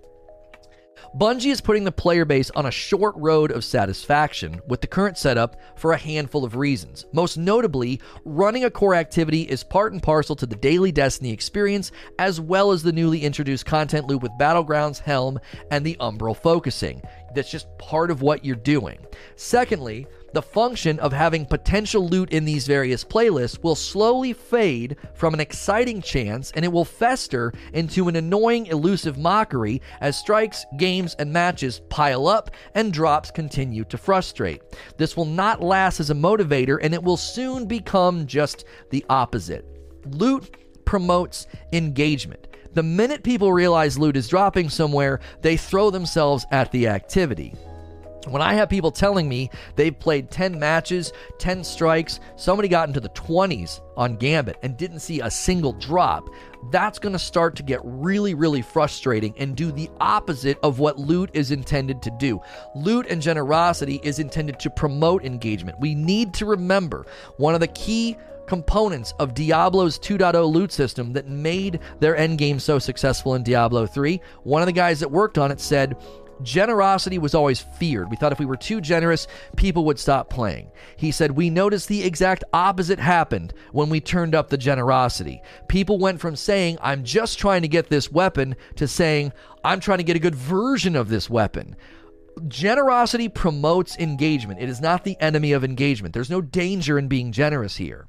Bungie 1.17 1.51
is 1.51 1.59
putting 1.59 1.85
the 1.85 1.91
player 1.91 2.23
base 2.23 2.51
on 2.51 2.67
a 2.67 2.71
short 2.71 3.15
road 3.17 3.51
of 3.51 3.65
satisfaction 3.65 4.61
with 4.67 4.81
the 4.81 4.87
current 4.87 5.17
setup 5.17 5.55
for 5.75 5.91
a 5.91 5.97
handful 5.97 6.45
of 6.45 6.55
reasons. 6.55 7.05
Most 7.13 7.35
notably, 7.35 7.99
running 8.25 8.63
a 8.63 8.69
core 8.69 8.93
activity 8.93 9.41
is 9.41 9.63
part 9.63 9.91
and 9.91 10.03
parcel 10.03 10.35
to 10.35 10.45
the 10.45 10.55
daily 10.55 10.91
Destiny 10.91 11.31
experience, 11.31 11.91
as 12.19 12.39
well 12.39 12.71
as 12.71 12.83
the 12.83 12.91
newly 12.91 13.23
introduced 13.23 13.65
content 13.65 14.05
loop 14.05 14.21
with 14.21 14.31
Battlegrounds, 14.39 14.99
Helm, 14.99 15.39
and 15.71 15.83
the 15.83 15.97
Umbral 15.99 16.37
focusing. 16.37 17.01
That's 17.33 17.49
just 17.49 17.75
part 17.79 18.11
of 18.11 18.21
what 18.21 18.45
you're 18.45 18.55
doing. 18.55 18.99
Secondly, 19.35 20.05
the 20.33 20.41
function 20.41 20.99
of 20.99 21.13
having 21.13 21.45
potential 21.45 22.07
loot 22.07 22.31
in 22.31 22.45
these 22.45 22.67
various 22.67 23.03
playlists 23.03 23.61
will 23.63 23.75
slowly 23.75 24.33
fade 24.33 24.97
from 25.13 25.33
an 25.33 25.39
exciting 25.39 26.01
chance 26.01 26.51
and 26.51 26.63
it 26.63 26.71
will 26.71 26.85
fester 26.85 27.53
into 27.73 28.07
an 28.07 28.15
annoying, 28.15 28.67
elusive 28.67 29.17
mockery 29.17 29.81
as 30.01 30.17
strikes, 30.17 30.65
games, 30.77 31.15
and 31.19 31.31
matches 31.31 31.81
pile 31.89 32.27
up 32.27 32.51
and 32.75 32.93
drops 32.93 33.31
continue 33.31 33.83
to 33.85 33.97
frustrate. 33.97 34.61
This 34.97 35.15
will 35.17 35.25
not 35.25 35.61
last 35.61 35.99
as 35.99 36.09
a 36.09 36.15
motivator 36.15 36.77
and 36.81 36.93
it 36.93 37.03
will 37.03 37.17
soon 37.17 37.65
become 37.65 38.27
just 38.27 38.65
the 38.89 39.05
opposite. 39.09 39.65
Loot 40.05 40.55
promotes 40.85 41.47
engagement. 41.73 42.47
The 42.73 42.83
minute 42.83 43.23
people 43.23 43.51
realize 43.51 43.97
loot 43.97 44.15
is 44.15 44.27
dropping 44.27 44.69
somewhere, 44.69 45.19
they 45.41 45.57
throw 45.57 45.89
themselves 45.89 46.45
at 46.51 46.71
the 46.71 46.87
activity. 46.87 47.53
When 48.27 48.41
I 48.41 48.53
have 48.55 48.69
people 48.69 48.91
telling 48.91 49.29
me 49.29 49.49
they've 49.75 49.97
played 49.97 50.29
10 50.29 50.59
matches, 50.59 51.13
10 51.37 51.63
strikes, 51.63 52.19
somebody 52.35 52.67
got 52.67 52.87
into 52.87 52.99
the 52.99 53.09
20s 53.09 53.79
on 53.95 54.17
Gambit 54.17 54.57
and 54.61 54.75
didn't 54.75 54.99
see 54.99 55.21
a 55.21 55.31
single 55.31 55.71
drop, 55.73 56.29
that's 56.69 56.99
going 56.99 57.13
to 57.13 57.19
start 57.19 57.55
to 57.55 57.63
get 57.63 57.79
really, 57.83 58.33
really 58.33 58.61
frustrating 58.61 59.33
and 59.37 59.55
do 59.55 59.71
the 59.71 59.89
opposite 60.01 60.59
of 60.63 60.79
what 60.79 60.99
loot 60.99 61.29
is 61.33 61.51
intended 61.51 62.01
to 62.01 62.11
do. 62.19 62.41
Loot 62.75 63.07
and 63.09 63.21
generosity 63.21 64.01
is 64.03 64.19
intended 64.19 64.59
to 64.59 64.69
promote 64.69 65.23
engagement. 65.23 65.79
We 65.79 65.95
need 65.95 66.33
to 66.35 66.45
remember 66.45 67.05
one 67.37 67.53
of 67.53 67.61
the 67.61 67.67
key 67.67 68.17
components 68.47 69.13
of 69.19 69.35
Diablo's 69.35 69.97
2.0 69.99 70.51
loot 70.51 70.73
system 70.73 71.13
that 71.13 71.27
made 71.27 71.79
their 71.99 72.15
endgame 72.15 72.59
so 72.59 72.79
successful 72.79 73.35
in 73.35 73.43
Diablo 73.43 73.85
3. 73.85 74.19
One 74.43 74.61
of 74.61 74.65
the 74.65 74.73
guys 74.73 74.99
that 74.99 75.09
worked 75.09 75.37
on 75.37 75.51
it 75.51 75.61
said, 75.61 75.95
Generosity 76.41 77.17
was 77.17 77.35
always 77.35 77.59
feared. 77.59 78.09
We 78.09 78.15
thought 78.15 78.31
if 78.31 78.39
we 78.39 78.45
were 78.45 78.57
too 78.57 78.81
generous, 78.81 79.27
people 79.55 79.85
would 79.85 79.99
stop 79.99 80.29
playing. 80.29 80.71
He 80.97 81.11
said, 81.11 81.31
We 81.31 81.49
noticed 81.49 81.87
the 81.87 82.03
exact 82.03 82.43
opposite 82.53 82.99
happened 82.99 83.53
when 83.71 83.89
we 83.89 83.99
turned 84.01 84.35
up 84.35 84.49
the 84.49 84.57
generosity. 84.57 85.41
People 85.67 85.97
went 85.97 86.19
from 86.19 86.35
saying, 86.35 86.77
I'm 86.81 87.03
just 87.03 87.39
trying 87.39 87.61
to 87.61 87.67
get 87.67 87.89
this 87.89 88.11
weapon, 88.11 88.55
to 88.75 88.87
saying, 88.87 89.33
I'm 89.63 89.79
trying 89.79 89.99
to 89.99 90.03
get 90.03 90.15
a 90.15 90.19
good 90.19 90.35
version 90.35 90.95
of 90.95 91.09
this 91.09 91.29
weapon. 91.29 91.75
Generosity 92.47 93.27
promotes 93.27 93.97
engagement, 93.97 94.61
it 94.61 94.69
is 94.69 94.81
not 94.81 95.03
the 95.03 95.19
enemy 95.19 95.51
of 95.51 95.63
engagement. 95.63 96.13
There's 96.13 96.29
no 96.29 96.41
danger 96.41 96.97
in 96.97 97.07
being 97.07 97.31
generous 97.31 97.77
here. 97.77 98.08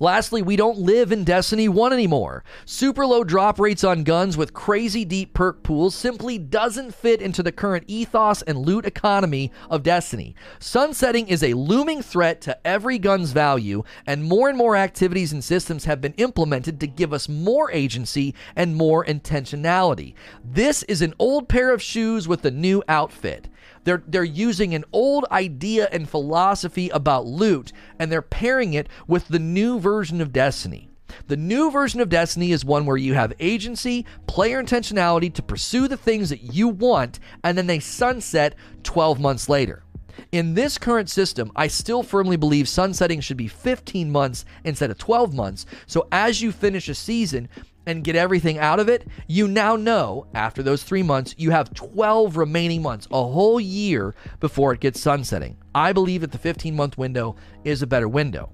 Lastly, 0.00 0.42
we 0.42 0.54
don't 0.54 0.78
live 0.78 1.10
in 1.10 1.24
Destiny 1.24 1.68
1 1.68 1.92
anymore. 1.92 2.44
Super 2.64 3.04
low 3.04 3.24
drop 3.24 3.58
rates 3.58 3.82
on 3.82 4.04
guns 4.04 4.36
with 4.36 4.54
crazy 4.54 5.04
deep 5.04 5.34
perk 5.34 5.64
pools 5.64 5.92
simply 5.92 6.38
doesn't 6.38 6.94
fit 6.94 7.20
into 7.20 7.42
the 7.42 7.50
current 7.50 7.82
ethos 7.88 8.42
and 8.42 8.58
loot 8.58 8.86
economy 8.86 9.50
of 9.68 9.82
Destiny. 9.82 10.36
Sunsetting 10.60 11.26
is 11.26 11.42
a 11.42 11.54
looming 11.54 12.00
threat 12.00 12.40
to 12.42 12.64
every 12.64 12.98
gun's 12.98 13.32
value, 13.32 13.82
and 14.06 14.22
more 14.22 14.48
and 14.48 14.56
more 14.56 14.76
activities 14.76 15.32
and 15.32 15.42
systems 15.42 15.86
have 15.86 16.00
been 16.00 16.14
implemented 16.14 16.78
to 16.78 16.86
give 16.86 17.12
us 17.12 17.28
more 17.28 17.68
agency 17.72 18.36
and 18.54 18.76
more 18.76 19.04
intentionality. 19.04 20.14
This 20.44 20.84
is 20.84 21.02
an 21.02 21.14
old 21.18 21.48
pair 21.48 21.74
of 21.74 21.82
shoes 21.82 22.28
with 22.28 22.44
a 22.44 22.52
new 22.52 22.84
outfit. 22.88 23.48
They're 23.84 24.02
they're 24.06 24.24
using 24.24 24.74
an 24.74 24.84
old 24.92 25.24
idea 25.30 25.88
and 25.92 26.08
philosophy 26.08 26.88
about 26.90 27.26
loot 27.26 27.72
and 27.98 28.10
they're 28.10 28.22
pairing 28.22 28.74
it 28.74 28.88
with 29.06 29.28
the 29.28 29.38
new 29.38 29.78
version 29.78 30.20
of 30.20 30.32
Destiny. 30.32 30.88
The 31.26 31.36
new 31.36 31.70
version 31.70 32.00
of 32.00 32.08
Destiny 32.08 32.52
is 32.52 32.64
one 32.64 32.86
where 32.86 32.96
you 32.96 33.14
have 33.14 33.32
agency, 33.40 34.06
player 34.26 34.62
intentionality 34.62 35.32
to 35.34 35.42
pursue 35.42 35.88
the 35.88 35.96
things 35.96 36.28
that 36.30 36.54
you 36.54 36.68
want, 36.68 37.18
and 37.42 37.56
then 37.56 37.66
they 37.66 37.80
sunset 37.80 38.54
12 38.82 39.18
months 39.18 39.48
later. 39.48 39.82
In 40.32 40.54
this 40.54 40.78
current 40.78 41.08
system, 41.08 41.50
I 41.56 41.68
still 41.68 42.02
firmly 42.02 42.36
believe 42.36 42.68
sunsetting 42.68 43.20
should 43.20 43.36
be 43.36 43.48
15 43.48 44.10
months 44.10 44.44
instead 44.64 44.90
of 44.90 44.98
12 44.98 45.34
months. 45.34 45.66
So 45.86 46.06
as 46.12 46.42
you 46.42 46.52
finish 46.52 46.88
a 46.88 46.94
season, 46.94 47.48
and 47.88 48.04
get 48.04 48.14
everything 48.14 48.58
out 48.58 48.78
of 48.78 48.90
it, 48.90 49.06
you 49.28 49.48
now 49.48 49.74
know 49.74 50.26
after 50.34 50.62
those 50.62 50.82
three 50.82 51.02
months, 51.02 51.34
you 51.38 51.50
have 51.50 51.72
12 51.72 52.36
remaining 52.36 52.82
months, 52.82 53.08
a 53.10 53.22
whole 53.22 53.58
year 53.58 54.14
before 54.40 54.74
it 54.74 54.80
gets 54.80 55.00
sunsetting. 55.00 55.56
I 55.74 55.94
believe 55.94 56.20
that 56.20 56.30
the 56.30 56.38
15 56.38 56.76
month 56.76 56.98
window 56.98 57.36
is 57.64 57.80
a 57.80 57.86
better 57.86 58.06
window 58.06 58.52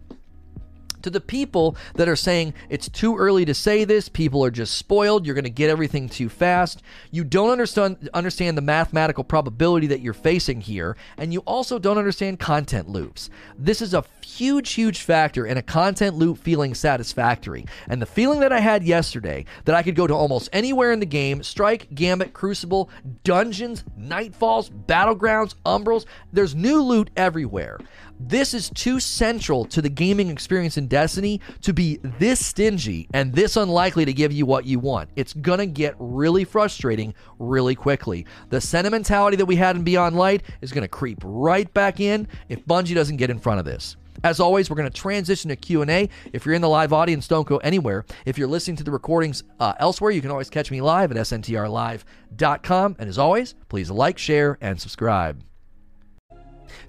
to 1.04 1.11
the 1.11 1.20
people 1.20 1.76
that 1.94 2.08
are 2.08 2.16
saying 2.16 2.54
it's 2.68 2.88
too 2.88 3.16
early 3.16 3.44
to 3.44 3.54
say 3.54 3.84
this, 3.84 4.08
people 4.08 4.44
are 4.44 4.50
just 4.50 4.75
spoiled, 4.75 5.25
you're 5.25 5.34
going 5.34 5.44
to 5.44 5.50
get 5.50 5.70
everything 5.70 6.08
too 6.08 6.28
fast. 6.28 6.82
You 7.11 7.25
don't 7.25 7.50
understand 7.50 8.08
understand 8.12 8.58
the 8.58 8.62
mathematical 8.62 9.25
probability 9.25 9.87
that 9.88 10.00
you're 10.00 10.12
facing 10.12 10.61
here, 10.61 10.96
and 11.16 11.32
you 11.32 11.40
also 11.40 11.78
don't 11.78 11.99
understand 11.99 12.40
content 12.40 12.88
loops. 12.88 13.30
This 13.56 13.80
is 13.80 13.94
a 13.94 14.04
huge 14.25 14.73
huge 14.73 15.00
factor 15.00 15.46
in 15.46 15.56
a 15.56 15.62
content 15.62 16.16
loop 16.16 16.38
feeling 16.38 16.75
satisfactory. 16.75 17.66
And 17.88 18.02
the 18.02 18.06
feeling 18.06 18.40
that 18.40 18.52
I 18.52 18.61
had 18.61 18.82
yesterday 18.82 19.44
that 19.64 19.75
I 19.75 19.82
could 19.82 19.94
go 19.94 20.06
to 20.06 20.14
almost 20.14 20.49
anywhere 20.52 20.92
in 20.92 21.00
the 21.00 21.06
game, 21.06 21.42
Strike, 21.42 21.94
Gambit, 21.94 22.32
Crucible, 22.32 22.90
Dungeons, 23.23 23.84
Nightfalls, 23.99 24.70
Battlegrounds, 24.87 25.54
Umbrals, 25.64 26.06
there's 26.32 26.54
new 26.54 26.82
loot 26.82 27.11
everywhere. 27.16 27.78
This 28.21 28.54
is 28.54 28.71
too 28.71 29.00
central 29.00 29.64
to 29.66 29.83
the 29.83 29.88
gaming 29.88 30.28
experience 30.30 30.76
in 30.76 30.87
Destiny 30.87 31.40
to 31.62 31.73
be 31.73 31.99
this 32.18 32.44
stingy 32.44 33.09
and 33.12 33.33
this 33.35 33.56
unlikely 33.56 34.04
to 34.04 34.12
give 34.12 34.33
you 34.33 34.47
what 34.47 34.66
you 34.66 34.78
want. 34.78 35.11
It's 35.16 35.33
going 35.33 35.59
to 35.59 35.66
get 35.66 35.94
really 35.99 36.44
frustrating 36.44 37.14
really 37.38 37.75
quickly. 37.75 38.26
The 38.50 38.61
sentimentality 38.61 39.37
that 39.37 39.47
we 39.47 39.56
had 39.56 39.76
in 39.76 39.83
Beyond 39.83 40.16
Light 40.16 40.42
is 40.61 40.73
going 40.73 40.83
to 40.83 40.88
creep 40.88 41.18
right 41.25 41.73
back 41.75 42.00
in 42.00 42.28
if 42.49 42.64
Bungie 42.66 42.94
doesn't 42.94 43.16
get 43.16 43.30
in 43.30 43.38
front 43.38 43.59
of 43.59 43.64
this. 43.64 43.97
As 44.23 44.40
always, 44.40 44.71
we're 44.71 44.76
going 44.76 44.90
to 44.90 45.00
transition 45.00 45.49
to 45.49 45.56
Q&A. 45.56 46.09
If 46.33 46.47
you're 46.47 46.54
in 46.54 46.62
the 46.62 46.68
live 46.68 46.92
audience, 46.92 47.26
don't 47.26 47.47
go 47.47 47.59
anywhere. 47.59 48.06
If 48.25 48.38
you're 48.38 48.49
listening 48.49 48.76
to 48.76 48.85
the 48.85 48.92
recordings 48.92 49.42
uh, 49.59 49.75
elsewhere, 49.80 50.12
you 50.12 50.23
can 50.23 50.30
always 50.30 50.49
catch 50.49 50.71
me 50.71 50.80
live 50.80 51.11
at 51.11 51.16
sntrlive.com. 51.16 52.97
And 52.99 53.09
as 53.09 53.18
always, 53.18 53.54
please 53.68 53.90
like, 53.90 54.18
share, 54.18 54.56
and 54.61 54.80
subscribe. 54.80 55.42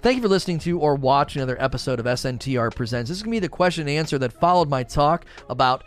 Thank 0.02 0.16
you 0.16 0.22
for 0.22 0.28
listening 0.28 0.58
to 0.60 0.78
or 0.78 0.94
watching 0.94 1.40
another 1.40 1.60
episode 1.62 2.00
of 2.00 2.06
SNTR 2.06 2.74
Presents. 2.74 3.08
This 3.08 3.18
is 3.18 3.22
going 3.22 3.32
to 3.32 3.36
be 3.36 3.40
the 3.40 3.48
question 3.48 3.82
and 3.82 3.90
answer 3.90 4.18
that 4.18 4.32
followed 4.32 4.68
my 4.68 4.82
talk 4.82 5.26
about 5.48 5.84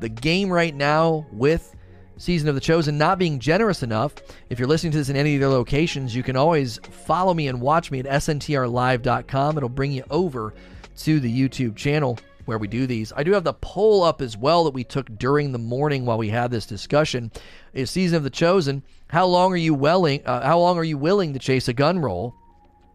the 0.00 0.08
game 0.08 0.50
right 0.50 0.74
now 0.74 1.26
with 1.32 1.74
Season 2.16 2.48
of 2.48 2.54
the 2.54 2.60
Chosen 2.60 2.98
not 2.98 3.18
being 3.18 3.38
generous 3.38 3.82
enough. 3.82 4.14
If 4.48 4.58
you're 4.58 4.68
listening 4.68 4.92
to 4.92 4.98
this 4.98 5.08
in 5.08 5.16
any 5.16 5.34
of 5.34 5.40
their 5.40 5.48
locations, 5.48 6.14
you 6.14 6.22
can 6.22 6.36
always 6.36 6.78
follow 6.78 7.34
me 7.34 7.48
and 7.48 7.60
watch 7.60 7.90
me 7.90 8.00
at 8.00 8.06
sntrlive.com. 8.06 9.56
It'll 9.56 9.68
bring 9.68 9.92
you 9.92 10.04
over 10.10 10.54
to 10.98 11.20
the 11.20 11.48
YouTube 11.48 11.76
channel 11.76 12.18
where 12.44 12.58
we 12.58 12.68
do 12.68 12.86
these. 12.86 13.12
I 13.16 13.22
do 13.22 13.32
have 13.32 13.44
the 13.44 13.54
poll 13.54 14.02
up 14.02 14.20
as 14.20 14.36
well 14.36 14.64
that 14.64 14.74
we 14.74 14.84
took 14.84 15.16
during 15.18 15.52
the 15.52 15.58
morning 15.58 16.04
while 16.04 16.18
we 16.18 16.28
had 16.28 16.50
this 16.50 16.66
discussion. 16.66 17.30
Is 17.72 17.90
Season 17.90 18.16
of 18.16 18.24
the 18.24 18.30
Chosen? 18.30 18.82
How 19.08 19.26
long 19.26 19.52
are 19.52 19.56
you 19.56 19.74
willing? 19.74 20.24
Uh, 20.26 20.42
how 20.42 20.58
long 20.58 20.78
are 20.78 20.84
you 20.84 20.98
willing 20.98 21.32
to 21.32 21.38
chase 21.38 21.68
a 21.68 21.72
gun 21.72 21.98
roll? 21.98 22.34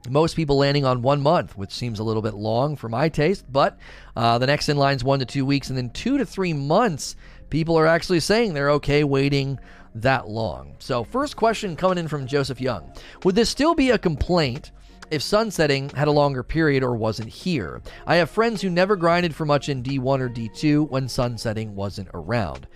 Most 0.09 0.35
people 0.35 0.57
landing 0.57 0.85
on 0.85 1.01
one 1.01 1.21
month, 1.21 1.57
which 1.57 1.73
seems 1.73 1.99
a 1.99 2.03
little 2.03 2.21
bit 2.21 2.33
long 2.33 2.75
for 2.75 2.87
my 2.87 3.09
taste, 3.09 3.45
but 3.51 3.77
uh, 4.15 4.37
the 4.37 4.47
next 4.47 4.69
in 4.69 4.77
line 4.77 4.95
is 4.95 5.03
one 5.03 5.19
to 5.19 5.25
two 5.25 5.45
weeks, 5.45 5.69
and 5.69 5.77
then 5.77 5.89
two 5.89 6.17
to 6.17 6.25
three 6.25 6.53
months. 6.53 7.15
People 7.49 7.77
are 7.77 7.87
actually 7.87 8.19
saying 8.19 8.53
they're 8.53 8.71
okay 8.71 9.03
waiting 9.03 9.59
that 9.95 10.27
long. 10.27 10.75
So, 10.79 11.03
first 11.03 11.35
question 11.35 11.75
coming 11.75 11.97
in 11.97 12.07
from 12.07 12.27
Joseph 12.27 12.61
Young 12.61 12.91
Would 13.23 13.35
this 13.35 13.49
still 13.49 13.75
be 13.75 13.89
a 13.89 13.97
complaint 13.97 14.71
if 15.09 15.21
sunsetting 15.21 15.89
had 15.89 16.07
a 16.07 16.11
longer 16.11 16.43
period 16.43 16.83
or 16.83 16.95
wasn't 16.95 17.29
here? 17.29 17.81
I 18.05 18.15
have 18.15 18.29
friends 18.29 18.61
who 18.61 18.69
never 18.69 18.95
grinded 18.95 19.35
for 19.35 19.45
much 19.45 19.69
in 19.69 19.83
D1 19.83 20.19
or 20.19 20.29
D2 20.29 20.89
when 20.89 21.09
sunsetting 21.09 21.75
wasn't 21.75 22.09
around. 22.13 22.67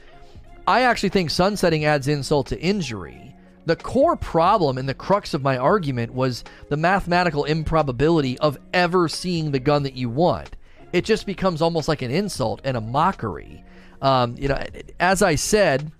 I 0.67 0.81
actually 0.81 1.09
think 1.09 1.29
sunsetting 1.29 1.85
adds 1.85 2.07
insult 2.07 2.47
to 2.47 2.59
injury 2.59 3.30
the 3.65 3.75
core 3.75 4.15
problem 4.15 4.77
and 4.77 4.89
the 4.89 4.93
crux 4.93 5.33
of 5.33 5.41
my 5.41 5.57
argument 5.57 6.13
was 6.13 6.43
the 6.69 6.77
mathematical 6.77 7.43
improbability 7.43 8.37
of 8.39 8.57
ever 8.73 9.07
seeing 9.07 9.51
the 9.51 9.59
gun 9.59 9.83
that 9.83 9.95
you 9.95 10.09
want. 10.09 10.55
It 10.93 11.05
just 11.05 11.25
becomes 11.25 11.61
almost 11.61 11.87
like 11.87 12.01
an 12.01 12.11
insult 12.11 12.61
and 12.63 12.75
a 12.75 12.81
mockery. 12.81 13.63
Um, 14.01 14.35
you 14.37 14.47
know, 14.47 14.61
as 14.99 15.21
I 15.21 15.35
said, 15.35 15.91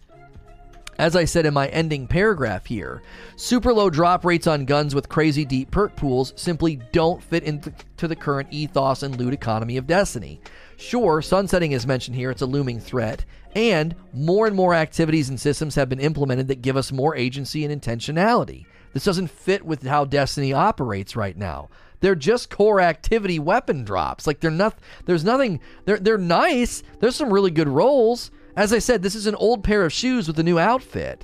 as 0.98 1.15
I 1.15 1.25
said 1.25 1.46
in 1.46 1.53
my 1.53 1.68
ending 1.70 2.08
paragraph 2.08 2.65
here, 2.65 3.01
super 3.36 3.74
low 3.74 3.89
drop 3.89 4.25
rates 4.25 4.48
on 4.48 4.65
guns 4.65 4.94
with 4.94 5.10
crazy 5.10 5.46
deep 5.46 5.72
perk 5.72 5.96
pools 5.96 6.34
simply 6.36 6.77
don't 6.91 7.24
fit 7.24 7.44
into 7.44 8.08
the 8.08 8.15
current 8.15 8.50
ethos 8.51 9.03
and 9.03 9.18
loot 9.18 9.34
economy 9.34 9.77
of 9.77 9.88
Destiny. 9.88 10.41
Sure, 10.82 11.22
sunsetting 11.22 11.74
is 11.74 11.86
mentioned 11.86 12.16
here, 12.16 12.32
it's 12.32 12.42
a 12.42 12.48
looming 12.48 12.80
threat, 12.80 13.24
and 13.56 13.96
more 14.14 14.48
and 14.48 14.56
more 14.56 14.74
activities 14.74 15.30
and 15.30 15.40
systems 15.40 15.76
have 15.76 15.90
been 15.90 16.00
implemented 16.00 16.48
that 16.48 16.64
give 16.64 16.76
us 16.76 16.92
more 16.92 17.16
agency 17.16 17.64
and 17.64 17.82
intentionality. 17.82 18.66
This 18.92 19.04
doesn't 19.04 19.30
fit 19.30 19.64
with 19.64 19.84
how 19.84 20.06
Destiny 20.06 20.54
operates 20.54 21.16
right 21.16 21.38
now. 21.38 21.70
They're 22.00 22.16
just 22.16 22.50
core 22.50 22.82
activity 22.82 23.38
weapon 23.38 23.84
drops. 23.84 24.26
Like 24.26 24.40
they're 24.40 24.50
not 24.50 24.80
there's 25.06 25.24
nothing 25.24 25.60
they're 25.86 26.00
they're 26.00 26.18
nice. 26.18 26.82
There's 27.00 27.16
some 27.16 27.32
really 27.32 27.52
good 27.52 27.68
rolls. 27.68 28.32
As 28.56 28.74
I 28.74 28.80
said, 28.80 29.04
this 29.04 29.14
is 29.16 29.28
an 29.28 29.36
old 29.36 29.64
pair 29.64 29.86
of 29.86 29.94
shoes 29.94 30.28
with 30.28 30.40
a 30.40 30.44
new 30.44 30.58
outfit. 30.58 31.24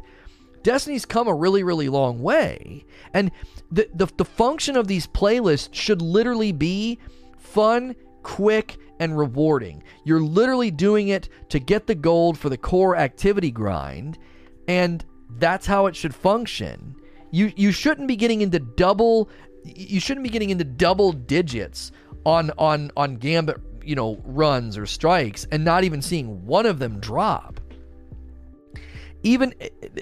Destiny's 0.61 1.03
come 1.05 1.27
a 1.27 1.33
really, 1.33 1.63
really 1.63 1.89
long 1.89 2.21
way. 2.21 2.85
And 3.11 3.31
the, 3.71 3.89
the, 3.91 4.05
the 4.17 4.25
function 4.25 4.77
of 4.77 4.87
these 4.87 5.07
playlists 5.07 5.73
should 5.73 6.01
literally 6.01 6.51
be 6.51 6.99
fun, 7.37 7.95
quick, 8.21 8.77
and 8.99 9.17
rewarding. 9.17 9.83
You're 10.03 10.21
literally 10.21 10.71
doing 10.71 11.09
it 11.09 11.29
to 11.49 11.59
get 11.59 11.87
the 11.87 11.95
gold 11.95 12.37
for 12.37 12.49
the 12.49 12.57
core 12.57 12.95
activity 12.95 13.51
grind, 13.51 14.17
and 14.67 15.03
that's 15.37 15.65
how 15.65 15.85
it 15.85 15.95
should 15.95 16.15
function. 16.15 16.95
You 17.31 17.51
you 17.55 17.71
shouldn't 17.71 18.07
be 18.07 18.15
getting 18.15 18.41
into 18.41 18.59
double 18.59 19.29
you 19.63 19.99
shouldn't 19.99 20.23
be 20.23 20.29
getting 20.29 20.49
into 20.49 20.63
double 20.63 21.11
digits 21.11 21.91
on 22.25 22.51
on 22.57 22.91
on 22.95 23.15
gambit, 23.15 23.57
you 23.83 23.95
know, 23.95 24.21
runs 24.23 24.77
or 24.77 24.85
strikes 24.85 25.45
and 25.51 25.63
not 25.63 25.83
even 25.83 26.01
seeing 26.01 26.45
one 26.45 26.65
of 26.65 26.79
them 26.79 26.99
drop. 26.99 27.59
Even 29.23 29.53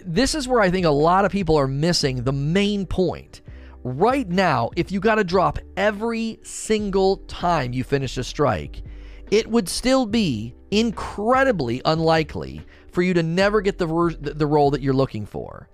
this 0.06 0.36
is 0.36 0.48
where 0.48 0.62
I 0.62 0.70
think 0.70 0.86
a 0.86 0.92
lot 0.92 1.26
of 1.26 1.32
people 1.32 1.58
are 1.58 1.68
missing 1.68 2.24
the 2.24 2.34
main 2.34 2.86
point 2.86 3.42
right 3.86 4.28
now, 4.28 4.72
if 4.76 4.92
you 4.92 5.00
got 5.00 5.16
to 5.16 5.24
drop 5.24 5.60
every 5.78 6.40
single 6.42 7.18
time 7.28 7.72
you 7.72 7.84
finish 7.84 8.18
a 8.18 8.24
strike, 8.24 8.82
it 9.30 9.48
would 9.48 9.70
still 9.70 10.08
be 10.08 10.56
incredibly 10.72 11.84
unlikely 11.86 12.66
for 12.92 13.04
you 13.04 13.14
to 13.14 13.22
never 13.22 13.62
get 13.62 13.78
the, 13.78 14.18
the 14.20 14.48
roll 14.48 14.72
that 14.72 14.82
you're 14.82 14.94
looking 14.94 15.26
for. 15.26 15.70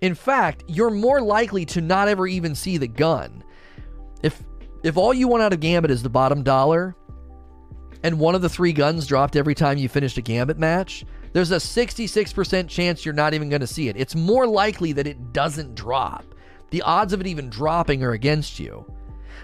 In 0.00 0.14
fact, 0.14 0.64
you're 0.66 0.90
more 0.90 1.20
likely 1.20 1.66
to 1.66 1.82
not 1.82 2.08
ever 2.08 2.26
even 2.26 2.54
see 2.54 2.78
the 2.78 2.88
gun. 2.88 3.44
If 4.22 4.42
if 4.82 4.96
all 4.96 5.12
you 5.12 5.28
want 5.28 5.42
out 5.42 5.52
of 5.52 5.60
Gambit 5.60 5.90
is 5.90 6.02
the 6.02 6.08
bottom 6.08 6.42
dollar, 6.42 6.96
and 8.02 8.18
one 8.18 8.34
of 8.34 8.40
the 8.40 8.48
three 8.48 8.72
guns 8.72 9.06
dropped 9.06 9.36
every 9.36 9.54
time 9.54 9.76
you 9.76 9.90
finished 9.90 10.16
a 10.16 10.22
Gambit 10.22 10.58
match, 10.58 11.04
there's 11.34 11.50
a 11.50 11.56
66% 11.56 12.66
chance 12.68 13.04
you're 13.04 13.12
not 13.12 13.34
even 13.34 13.50
going 13.50 13.60
to 13.60 13.66
see 13.66 13.88
it. 13.88 13.96
It's 13.98 14.14
more 14.14 14.46
likely 14.46 14.92
that 14.92 15.06
it 15.06 15.34
doesn't 15.34 15.74
drop. 15.74 16.24
The 16.70 16.82
odds 16.82 17.12
of 17.12 17.20
it 17.20 17.26
even 17.26 17.50
dropping 17.50 18.02
are 18.02 18.12
against 18.12 18.58
you. 18.58 18.90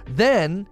Then, 0.06 0.68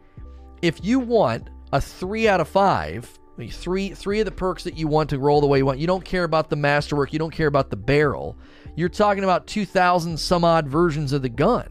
if 0.62 0.84
you 0.84 0.98
want 1.00 1.50
a 1.72 1.80
three 1.80 2.28
out 2.28 2.40
of 2.40 2.48
five, 2.48 3.18
three 3.50 3.90
three 3.90 4.20
of 4.20 4.24
the 4.24 4.30
perks 4.30 4.64
that 4.64 4.76
you 4.76 4.86
want 4.86 5.10
to 5.10 5.18
roll 5.18 5.40
the 5.40 5.46
way 5.46 5.58
you 5.58 5.66
want, 5.66 5.78
you 5.78 5.86
don't 5.86 6.04
care 6.04 6.24
about 6.24 6.50
the 6.50 6.56
masterwork, 6.56 7.12
you 7.12 7.18
don't 7.18 7.34
care 7.34 7.48
about 7.48 7.70
the 7.70 7.76
barrel. 7.76 8.36
You're 8.76 8.88
talking 8.88 9.24
about 9.24 9.46
2,000 9.46 10.18
some 10.18 10.44
odd 10.44 10.66
versions 10.66 11.12
of 11.12 11.22
the 11.22 11.28
gun. 11.28 11.68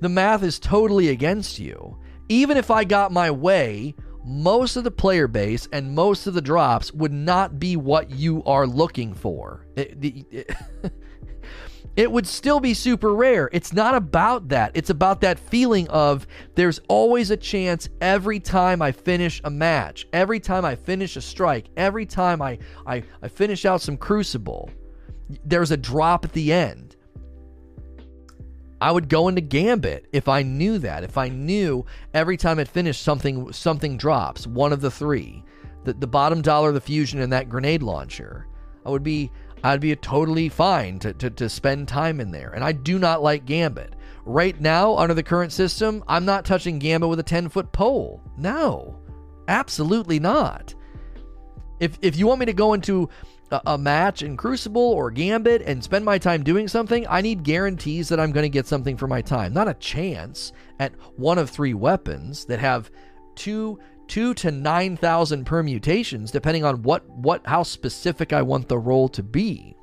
The 0.00 0.08
math 0.08 0.42
is 0.42 0.58
totally 0.58 1.08
against 1.08 1.58
you. 1.58 1.98
Even 2.30 2.56
if 2.56 2.70
I 2.70 2.84
got 2.84 3.12
my 3.12 3.30
way 3.30 3.94
most 4.24 4.76
of 4.76 4.84
the 4.84 4.90
player 4.90 5.26
base 5.26 5.68
and 5.72 5.94
most 5.94 6.26
of 6.26 6.34
the 6.34 6.42
drops 6.42 6.92
would 6.92 7.12
not 7.12 7.58
be 7.58 7.76
what 7.76 8.10
you 8.10 8.42
are 8.44 8.66
looking 8.66 9.14
for. 9.14 9.66
It, 9.76 9.96
it, 10.00 10.56
would 12.08 12.26
still 12.26 12.60
be 12.60 12.72
super 12.72 13.12
rare. 13.12 13.50
It's 13.52 13.72
not 13.72 13.96
about 13.96 14.48
that. 14.50 14.70
It's 14.74 14.90
about 14.90 15.20
that 15.22 15.40
feeling 15.40 15.88
of 15.88 16.24
there's 16.54 16.80
always 16.88 17.32
a 17.32 17.36
chance 17.36 17.88
every 18.00 18.38
time 18.38 18.80
I 18.80 18.92
finish 18.92 19.40
a 19.42 19.50
match, 19.50 20.06
every 20.12 20.38
time 20.38 20.64
I 20.64 20.76
finish 20.76 21.16
a 21.16 21.20
strike, 21.20 21.66
every 21.76 22.06
time 22.06 22.40
I, 22.40 22.58
I, 22.86 23.02
I 23.22 23.28
finish 23.28 23.64
out 23.64 23.80
some 23.80 23.96
crucible, 23.96 24.70
there's 25.44 25.72
a 25.72 25.76
drop 25.76 26.24
at 26.24 26.32
the 26.32 26.52
end. 26.52 26.96
I 28.80 28.92
would 28.92 29.08
go 29.08 29.28
into 29.28 29.42
Gambit 29.42 30.06
if 30.12 30.28
I 30.28 30.42
knew 30.42 30.78
that. 30.78 31.04
If 31.04 31.18
I 31.18 31.28
knew 31.28 31.84
every 32.14 32.36
time 32.36 32.58
it 32.58 32.68
finished 32.68 33.02
something 33.02 33.52
something 33.52 33.96
drops, 33.96 34.46
one 34.46 34.72
of 34.72 34.80
the 34.80 34.90
three. 34.90 35.44
The, 35.84 35.94
the 35.94 36.06
bottom 36.06 36.40
dollar, 36.42 36.72
the 36.72 36.80
fusion, 36.80 37.20
and 37.20 37.32
that 37.32 37.48
grenade 37.48 37.82
launcher. 37.82 38.46
I 38.84 38.90
would 38.90 39.02
be 39.02 39.30
I'd 39.62 39.80
be 39.80 39.94
totally 39.96 40.48
fine 40.48 40.98
to, 41.00 41.12
to, 41.14 41.30
to 41.30 41.48
spend 41.48 41.88
time 41.88 42.20
in 42.20 42.30
there. 42.30 42.50
And 42.50 42.64
I 42.64 42.72
do 42.72 42.98
not 42.98 43.22
like 43.22 43.44
Gambit. 43.44 43.94
Right 44.24 44.60
now, 44.60 44.96
under 44.96 45.14
the 45.14 45.22
current 45.22 45.52
system, 45.52 46.04
I'm 46.06 46.24
not 46.24 46.44
touching 46.44 46.78
Gambit 46.78 47.08
with 47.08 47.20
a 47.20 47.24
10 47.24 47.48
foot 47.48 47.72
pole. 47.72 48.22
No. 48.36 48.98
Absolutely 49.48 50.20
not. 50.20 50.74
If 51.80 51.98
if 52.02 52.16
you 52.16 52.26
want 52.26 52.40
me 52.40 52.46
to 52.46 52.52
go 52.52 52.74
into 52.74 53.08
a, 53.50 53.60
a 53.66 53.78
match 53.78 54.22
in 54.22 54.36
Crucible 54.36 54.80
or 54.80 55.10
Gambit 55.10 55.62
and 55.62 55.82
spend 55.82 56.04
my 56.04 56.18
time 56.18 56.42
doing 56.42 56.68
something, 56.68 57.06
I 57.08 57.20
need 57.20 57.42
guarantees 57.42 58.08
that 58.10 58.20
I'm 58.20 58.32
going 58.32 58.44
to 58.44 58.50
get 58.50 58.66
something 58.66 58.96
for 58.96 59.08
my 59.08 59.22
time. 59.22 59.52
Not 59.52 59.68
a 59.68 59.74
chance 59.74 60.52
at 60.78 60.92
one 61.16 61.38
of 61.38 61.50
three 61.50 61.74
weapons 61.74 62.44
that 62.44 62.60
have 62.60 62.90
two 63.34 63.78
two 64.10 64.34
to 64.34 64.50
nine 64.50 64.96
thousand 64.96 65.44
permutations, 65.44 66.32
depending 66.32 66.64
on 66.64 66.82
what 66.82 67.08
what 67.08 67.46
how 67.46 67.62
specific 67.62 68.32
I 68.32 68.42
want 68.42 68.68
the 68.68 68.78
roll 68.78 69.08
to 69.10 69.22
be. 69.22 69.76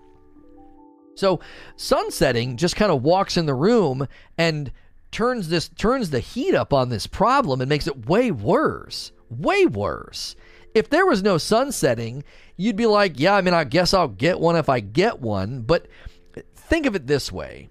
So 1.16 1.40
sunsetting 1.78 2.58
just 2.58 2.76
kind 2.76 2.92
of 2.92 3.02
walks 3.02 3.38
in 3.38 3.46
the 3.46 3.56
room 3.56 4.06
and 4.38 4.72
turns 5.12 5.48
this 5.48 5.70
turns 5.70 6.10
the 6.10 6.20
heat 6.20 6.54
up 6.54 6.74
on 6.74 6.90
this 6.90 7.08
problem 7.08 7.62
and 7.62 7.70
makes 7.70 7.88
it 7.88 8.06
way 8.06 8.30
worse. 8.30 9.14
Way 9.30 9.66
worse. 9.66 10.36
If 10.76 10.90
there 10.90 11.06
was 11.06 11.24
no 11.24 11.38
sunsetting, 11.38 12.26
you'd 12.58 12.76
be 12.76 12.86
like, 12.86 13.20
yeah, 13.20 13.34
I 13.34 13.42
mean, 13.42 13.54
I 13.54 13.64
guess 13.64 13.94
I'll 13.94 14.10
get 14.10 14.42
one 14.42 14.58
if 14.58 14.68
I 14.68 14.82
get 14.82 15.22
one. 15.22 15.62
But 15.62 15.88
think 16.54 16.86
of 16.86 16.96
it 16.96 17.08
this 17.08 17.32
way 17.32 17.70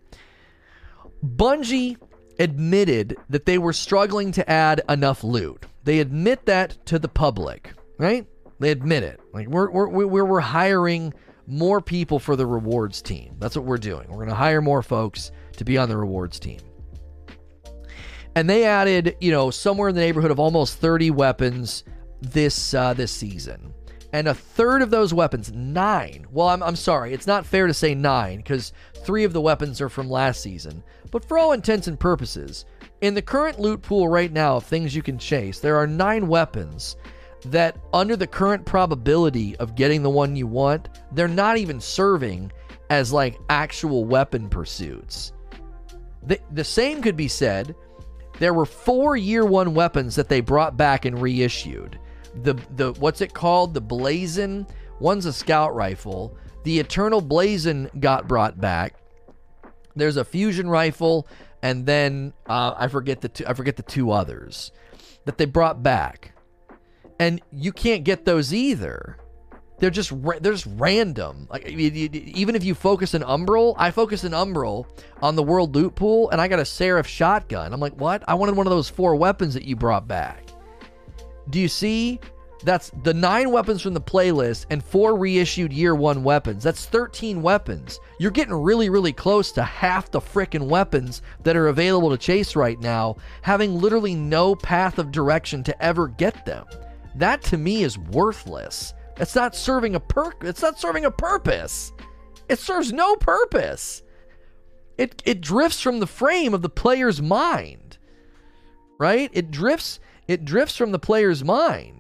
Bungie 1.23 1.99
admitted 2.39 3.17
that 3.29 3.47
they 3.47 3.59
were 3.59 3.73
struggling 3.73 4.33
to 4.33 4.51
add 4.51 4.83
enough 4.89 5.25
loot. 5.25 5.67
They 5.85 6.01
admit 6.01 6.47
that 6.47 6.85
to 6.87 6.99
the 6.99 7.09
public, 7.09 7.73
right? 7.99 8.27
They 8.59 8.71
admit 8.71 9.03
it. 9.03 9.21
Like 9.33 9.49
we're 9.49 9.71
we're 9.71 9.89
we're, 9.89 10.25
we're 10.25 10.41
hiring 10.41 11.15
more 11.47 11.81
people 11.81 12.19
for 12.19 12.37
the 12.37 12.47
rewards 12.47 13.03
team. 13.03 13.37
That's 13.39 13.57
what 13.57 13.65
we're 13.65 13.79
doing. 13.79 14.09
We're 14.09 14.17
going 14.17 14.29
to 14.29 14.35
hire 14.35 14.61
more 14.61 14.83
folks 14.83 15.31
to 15.57 15.65
be 15.65 15.79
on 15.79 15.89
the 15.89 15.97
rewards 15.97 16.41
team. 16.41 16.59
And 18.35 18.51
they 18.51 18.65
added, 18.65 19.17
you 19.21 19.31
know, 19.31 19.51
somewhere 19.51 19.89
in 19.89 19.95
the 19.95 20.01
neighborhood 20.01 20.31
of 20.31 20.41
almost 20.41 20.79
30 20.79 21.11
weapons 21.13 21.85
this 22.21 22.75
uh, 22.75 22.95
this 22.95 23.13
season 23.13 23.73
and 24.17 24.29
a 24.29 24.35
third 24.35 24.81
of 24.81 24.89
those 24.91 25.13
weapons, 25.13 25.53
nine. 25.53 26.27
Well, 26.31 26.49
I'm, 26.49 26.63
I'm 26.63 26.77
sorry, 26.77 27.13
it's 27.13 27.27
not 27.27 27.45
fair 27.45 27.67
to 27.67 27.75
say 27.75 27.95
nine 27.95 28.39
because 28.39 28.73
three 29.05 29.25
of 29.25 29.35
the 29.35 29.43
weapons 29.43 29.81
are 29.81 29.91
from 29.91 30.09
last 30.09 30.41
season. 30.43 30.83
But 31.11 31.25
for 31.25 31.39
all 31.39 31.53
intents 31.53 31.87
and 31.87 31.99
purposes, 31.99 32.65
in 33.01 33.15
the 33.15 33.23
current 33.23 33.59
loot 33.59 33.83
pool 33.83 34.09
right 34.09 34.33
now 34.33 34.57
of 34.57 34.65
things 34.65 34.95
you 34.95 35.03
can 35.03 35.19
chase, 35.19 35.61
there 35.61 35.77
are 35.77 35.87
nine 35.87 36.29
weapons 36.29 36.97
that, 37.47 37.77
under 37.93 38.17
the 38.17 38.27
current 38.27 38.65
probability 38.65 39.57
of 39.57 39.75
getting 39.75 40.03
the 40.03 40.11
one 40.11 40.37
you 40.37 40.47
want, 40.47 40.89
they're 41.13 41.29
not 41.29 41.59
even 41.59 41.81
serving 41.81 42.51
as 42.91 43.13
like 43.13 43.39
actual 43.49 44.05
weapon 44.05 44.49
pursuits. 44.49 45.33
The, 46.23 46.39
the 46.53 46.65
same 46.65 47.03
could 47.03 47.17
be 47.17 47.29
said. 47.29 47.75
There 48.39 48.55
were 48.55 48.67
four 48.67 49.17
year 49.17 49.45
one 49.45 49.75
weapons 49.75 50.15
that 50.17 50.29
they 50.29 50.41
brought 50.41 50.77
back 50.77 51.05
and 51.05 51.21
reissued 51.21 51.99
the 52.43 52.55
the 52.77 52.93
what's 52.95 53.21
it 53.21 53.35
called? 53.35 53.75
The 53.75 53.81
Blazon. 53.81 54.67
One's 55.01 55.27
a 55.27 55.33
scout 55.33 55.75
rifle. 55.75 56.37
The 56.65 56.79
Eternal 56.79 57.21
Blazon 57.21 57.91
got 58.01 58.27
brought 58.27 58.61
back. 58.61 58.95
There's 59.97 60.17
a 60.17 60.25
fusion 60.25 60.69
rifle, 60.69 61.27
and 61.63 61.87
then 61.87 62.35
uh, 62.47 62.75
I 62.77 62.89
forget 62.89 63.23
the 63.23 63.29
two, 63.29 63.45
I 63.47 63.55
forget 63.55 63.77
the 63.77 63.83
two 63.83 64.11
others 64.11 64.71
that 65.25 65.39
they 65.39 65.47
brought 65.47 65.83
back, 65.83 66.33
and 67.19 67.41
you 67.51 67.73
can't 67.73 68.05
get 68.05 68.25
those 68.25 68.55
either. 68.55 69.17
They're 69.79 69.91
just 69.91 70.13
they're 70.23 70.53
just 70.53 70.69
random. 70.77 71.49
Like 71.51 71.67
even 71.67 72.55
if 72.55 72.65
you 72.65 72.75
focus 72.75 73.15
an 73.15 73.23
Umbral, 73.23 73.75
I 73.77 73.91
focus 73.91 74.25
an 74.25 74.33
Umbral 74.33 74.87
on 75.21 75.35
the 75.35 75.43
World 75.43 75.75
Loot 75.75 75.95
Pool, 75.95 76.31
and 76.31 76.41
I 76.41 76.49
got 76.49 76.59
a 76.59 76.63
serif 76.63 77.07
shotgun. 77.07 77.73
I'm 77.73 77.81
like, 77.81 77.99
what? 77.99 78.23
I 78.29 78.35
wanted 78.35 78.57
one 78.57 78.67
of 78.67 78.71
those 78.71 78.89
four 78.89 79.17
weapons 79.17 79.55
that 79.55 79.65
you 79.65 79.77
brought 79.77 80.07
back. 80.07 80.45
Do 81.51 81.61
you 81.61 81.69
see? 81.69 82.21
That's 82.65 82.91
the 83.03 83.15
nine 83.15 83.51
weapons 83.51 83.83
from 83.83 83.95
the 83.95 84.01
playlist 84.01 84.67
and 84.71 84.83
four 84.83 85.17
reissued 85.17 85.73
year 85.73 85.95
one 85.95 86.25
weapons. 86.25 86.65
That's 86.65 86.87
13 86.87 87.43
weapons. 87.43 88.01
You're 88.19 88.31
getting 88.31 88.55
really, 88.55 88.89
really 88.89 89.13
close 89.13 89.53
to 89.53 89.63
half 89.63 90.11
the 90.11 90.21
frickin' 90.21 90.69
weapons 90.69 91.23
that 91.43 91.57
are 91.57 91.69
available 91.69 92.11
to 92.11 92.17
chase 92.17 92.57
right 92.57 92.81
now, 92.81 93.17
having 93.43 93.81
literally 93.81 94.15
no 94.15 94.55
path 94.55 94.99
of 94.99 95.13
direction 95.13 95.63
to 95.65 95.83
ever 95.83 96.09
get 96.09 96.47
them. 96.47 96.65
That 97.15 97.43
to 97.45 97.59
me 97.59 97.83
is 97.83 97.99
worthless. 97.99 98.95
It's 99.19 99.35
not 99.35 99.55
serving 99.55 99.95
a 99.95 100.01
per 100.01 100.33
it's 100.43 100.63
not 100.63 100.79
serving 100.79 101.05
a 101.05 101.11
purpose. 101.11 101.93
It 102.49 102.59
serves 102.59 102.93
no 102.93 103.17
purpose. 103.17 104.03
It 104.99 105.23
it 105.25 105.41
drifts 105.41 105.81
from 105.81 106.01
the 106.01 106.07
frame 106.07 106.55
of 106.55 106.63
the 106.63 106.69
player's 106.69 107.21
mind. 107.21 107.99
Right? 108.99 109.31
It 109.33 109.51
drifts 109.51 110.01
it 110.29 110.45
drifts 110.45 110.77
from 110.77 110.93
the 110.93 110.99
player's 110.99 111.45
mind. 111.45 111.96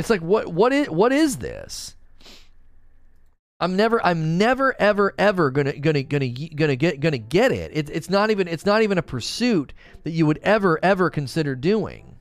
It's 0.00 0.10
like 0.10 0.22
what 0.22 0.48
what 0.48 0.72
is 0.72 0.88
what 0.88 1.12
is 1.12 1.36
this? 1.36 1.94
I'm 3.60 3.76
never 3.76 4.04
I'm 4.04 4.38
never 4.38 4.74
ever 4.80 5.14
ever 5.18 5.50
gonna 5.50 5.74
gonna 5.74 6.02
gonna 6.02 6.28
gonna 6.28 6.76
get 6.76 7.00
gonna 7.00 7.18
get 7.18 7.52
it. 7.52 7.70
it. 7.74 7.90
It's 7.90 8.08
not 8.08 8.30
even 8.30 8.48
it's 8.48 8.64
not 8.64 8.80
even 8.80 8.96
a 8.96 9.02
pursuit 9.02 9.74
that 10.04 10.12
you 10.12 10.24
would 10.24 10.38
ever 10.42 10.82
ever 10.82 11.10
consider 11.10 11.54
doing. 11.54 12.16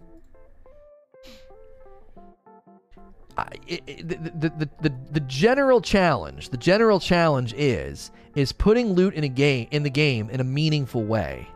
I, 3.37 3.47
it, 3.65 4.09
the, 4.09 4.49
the, 4.49 4.69
the, 4.81 4.93
the 5.11 5.19
general 5.21 5.79
challenge 5.79 6.49
the 6.49 6.57
general 6.57 6.99
challenge 6.99 7.53
is 7.53 8.11
is 8.35 8.51
putting 8.51 8.91
loot 8.91 9.13
in 9.13 9.23
a 9.23 9.29
game 9.29 9.69
in 9.71 9.83
the 9.83 9.89
game 9.89 10.29
in 10.29 10.41
a 10.41 10.43
meaningful 10.43 11.05
way. 11.05 11.47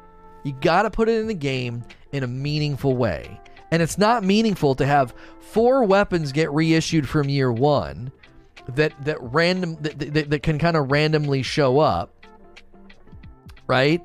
You 0.45 0.53
got 0.61 0.83
to 0.83 0.89
put 0.89 1.09
it 1.09 1.19
in 1.19 1.27
the 1.27 1.33
game 1.33 1.83
in 2.13 2.23
a 2.23 2.27
meaningful 2.27 2.95
way. 2.95 3.41
And 3.73 3.81
it's 3.81 3.97
not 3.97 4.23
meaningful 4.23 4.75
to 4.75 4.85
have 4.85 5.15
four 5.39 5.83
weapons 5.83 6.31
get 6.31 6.51
reissued 6.51 7.09
from 7.09 7.27
year 7.27 7.51
one 7.51 8.11
that 8.75 8.93
that 9.03 9.17
random 9.19 9.77
that, 9.81 9.97
that, 10.13 10.29
that 10.29 10.43
can 10.43 10.59
kind 10.59 10.77
of 10.77 10.91
randomly 10.91 11.41
show 11.41 11.79
up, 11.79 12.13
right? 13.65 13.99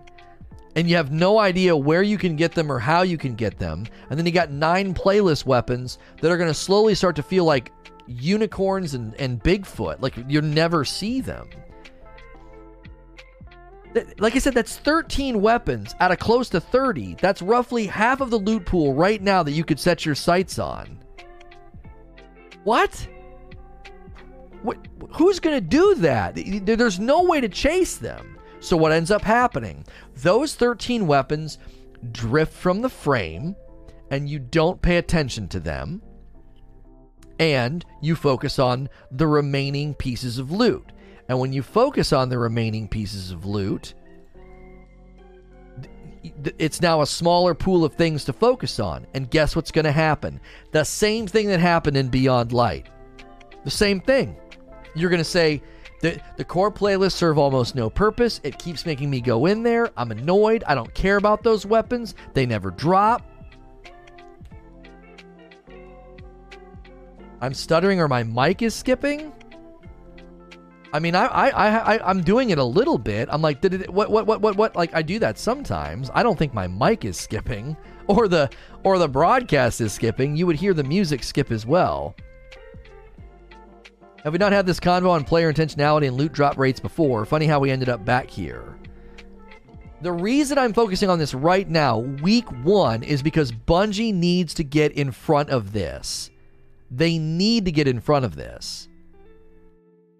And 0.74 0.88
you 0.88 0.96
have 0.96 1.12
no 1.12 1.38
idea 1.38 1.76
where 1.76 2.02
you 2.02 2.16
can 2.16 2.34
get 2.34 2.52
them 2.52 2.72
or 2.72 2.78
how 2.78 3.02
you 3.02 3.18
can 3.18 3.34
get 3.34 3.58
them. 3.58 3.84
And 4.08 4.18
then 4.18 4.24
you 4.24 4.32
got 4.32 4.50
nine 4.50 4.94
playlist 4.94 5.44
weapons 5.44 5.98
that 6.22 6.32
are 6.32 6.38
going 6.38 6.48
to 6.48 6.54
slowly 6.54 6.94
start 6.94 7.14
to 7.16 7.22
feel 7.22 7.44
like 7.44 7.70
unicorns 8.06 8.94
and, 8.94 9.14
and 9.16 9.38
Bigfoot. 9.42 10.00
Like 10.00 10.14
you 10.28 10.40
never 10.40 10.82
see 10.82 11.20
them 11.20 11.46
like 14.18 14.34
I 14.34 14.38
said, 14.38 14.54
that's 14.54 14.76
13 14.76 15.40
weapons 15.40 15.94
out 16.00 16.12
of 16.12 16.18
close 16.18 16.48
to 16.50 16.60
30. 16.60 17.16
That's 17.20 17.42
roughly 17.42 17.86
half 17.86 18.20
of 18.20 18.30
the 18.30 18.38
loot 18.38 18.66
pool 18.66 18.94
right 18.94 19.20
now 19.20 19.42
that 19.42 19.52
you 19.52 19.64
could 19.64 19.80
set 19.80 20.04
your 20.04 20.14
sights 20.14 20.58
on. 20.58 20.98
What? 22.64 23.08
What? 24.62 24.78
Who's 25.12 25.40
going 25.40 25.56
to 25.56 25.60
do 25.60 25.94
that? 25.96 26.34
There's 26.34 26.98
no 26.98 27.22
way 27.22 27.40
to 27.40 27.48
chase 27.48 27.96
them. 27.96 28.38
So, 28.60 28.76
what 28.76 28.92
ends 28.92 29.10
up 29.10 29.22
happening? 29.22 29.84
Those 30.16 30.54
13 30.54 31.06
weapons 31.06 31.58
drift 32.12 32.52
from 32.52 32.82
the 32.82 32.88
frame, 32.88 33.54
and 34.10 34.28
you 34.28 34.38
don't 34.38 34.82
pay 34.82 34.96
attention 34.96 35.48
to 35.48 35.60
them, 35.60 36.02
and 37.38 37.84
you 38.02 38.16
focus 38.16 38.58
on 38.58 38.88
the 39.10 39.26
remaining 39.26 39.94
pieces 39.94 40.38
of 40.38 40.50
loot. 40.50 40.92
And 41.28 41.38
when 41.38 41.52
you 41.52 41.62
focus 41.62 42.12
on 42.12 42.28
the 42.28 42.38
remaining 42.38 42.88
pieces 42.88 43.30
of 43.30 43.44
loot, 43.44 43.94
it's 46.58 46.80
now 46.80 47.02
a 47.02 47.06
smaller 47.06 47.54
pool 47.54 47.84
of 47.84 47.94
things 47.94 48.24
to 48.24 48.32
focus 48.32 48.80
on. 48.80 49.06
And 49.14 49.30
guess 49.30 49.54
what's 49.54 49.70
going 49.70 49.84
to 49.84 49.92
happen? 49.92 50.40
The 50.72 50.84
same 50.84 51.26
thing 51.26 51.48
that 51.48 51.60
happened 51.60 51.96
in 51.96 52.08
Beyond 52.08 52.52
Light. 52.52 52.88
The 53.64 53.70
same 53.70 54.00
thing. 54.00 54.36
You're 54.94 55.10
going 55.10 55.18
to 55.18 55.24
say, 55.24 55.62
the, 56.00 56.20
the 56.36 56.44
core 56.44 56.72
playlists 56.72 57.12
serve 57.12 57.38
almost 57.38 57.74
no 57.74 57.90
purpose. 57.90 58.40
It 58.44 58.58
keeps 58.58 58.86
making 58.86 59.10
me 59.10 59.20
go 59.20 59.46
in 59.46 59.62
there. 59.62 59.90
I'm 59.96 60.10
annoyed. 60.10 60.64
I 60.66 60.74
don't 60.74 60.92
care 60.94 61.16
about 61.16 61.42
those 61.42 61.66
weapons. 61.66 62.14
They 62.34 62.46
never 62.46 62.70
drop. 62.70 63.22
I'm 67.40 67.54
stuttering 67.54 68.00
or 68.00 68.08
my 68.08 68.22
mic 68.22 68.62
is 68.62 68.74
skipping. 68.74 69.32
I 70.98 71.00
mean, 71.00 71.14
I, 71.14 71.26
I, 71.26 71.48
I, 71.50 71.96
I 71.98 72.10
am 72.10 72.24
doing 72.24 72.50
it 72.50 72.58
a 72.58 72.64
little 72.64 72.98
bit. 72.98 73.28
I'm 73.30 73.40
like, 73.40 73.60
did 73.60 73.72
it? 73.72 73.88
What, 73.88 74.10
what, 74.10 74.26
what, 74.26 74.40
what, 74.40 74.56
what? 74.56 74.74
Like, 74.74 74.92
I 74.96 75.00
do 75.00 75.20
that 75.20 75.38
sometimes. 75.38 76.10
I 76.12 76.24
don't 76.24 76.36
think 76.36 76.52
my 76.52 76.66
mic 76.66 77.04
is 77.04 77.16
skipping, 77.16 77.76
or 78.08 78.26
the, 78.26 78.50
or 78.82 78.98
the 78.98 79.06
broadcast 79.06 79.80
is 79.80 79.92
skipping. 79.92 80.34
You 80.34 80.48
would 80.48 80.56
hear 80.56 80.74
the 80.74 80.82
music 80.82 81.22
skip 81.22 81.52
as 81.52 81.64
well. 81.64 82.16
Have 84.24 84.32
we 84.32 84.40
not 84.40 84.50
had 84.50 84.66
this 84.66 84.80
convo 84.80 85.10
on 85.10 85.22
player 85.22 85.52
intentionality 85.52 86.08
and 86.08 86.16
loot 86.16 86.32
drop 86.32 86.58
rates 86.58 86.80
before? 86.80 87.24
Funny 87.24 87.46
how 87.46 87.60
we 87.60 87.70
ended 87.70 87.88
up 87.88 88.04
back 88.04 88.28
here. 88.28 88.76
The 90.02 90.10
reason 90.10 90.58
I'm 90.58 90.72
focusing 90.72 91.08
on 91.08 91.20
this 91.20 91.32
right 91.32 91.70
now, 91.70 91.98
week 91.98 92.50
one, 92.64 93.04
is 93.04 93.22
because 93.22 93.52
Bungie 93.52 94.12
needs 94.12 94.52
to 94.54 94.64
get 94.64 94.90
in 94.94 95.12
front 95.12 95.50
of 95.50 95.72
this. 95.72 96.30
They 96.90 97.18
need 97.18 97.66
to 97.66 97.70
get 97.70 97.86
in 97.86 98.00
front 98.00 98.24
of 98.24 98.34
this. 98.34 98.87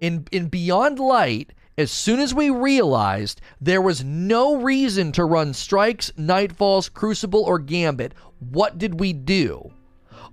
In, 0.01 0.27
in 0.31 0.49
Beyond 0.49 0.99
Light, 0.99 1.53
as 1.77 1.91
soon 1.91 2.21
as 2.21 2.35
we 2.35 2.51
realized 2.51 3.41
there 3.61 3.83
was 3.83 4.05
no 4.05 4.57
reason 4.57 5.13
to 5.13 5.25
run 5.25 5.53
Strikes, 5.55 6.11
Nightfalls, 6.19 6.93
Crucible, 6.93 7.43
or 7.43 7.59
Gambit, 7.59 8.15
what 8.39 8.79
did 8.79 9.01
we 9.01 9.13
do? 9.13 9.73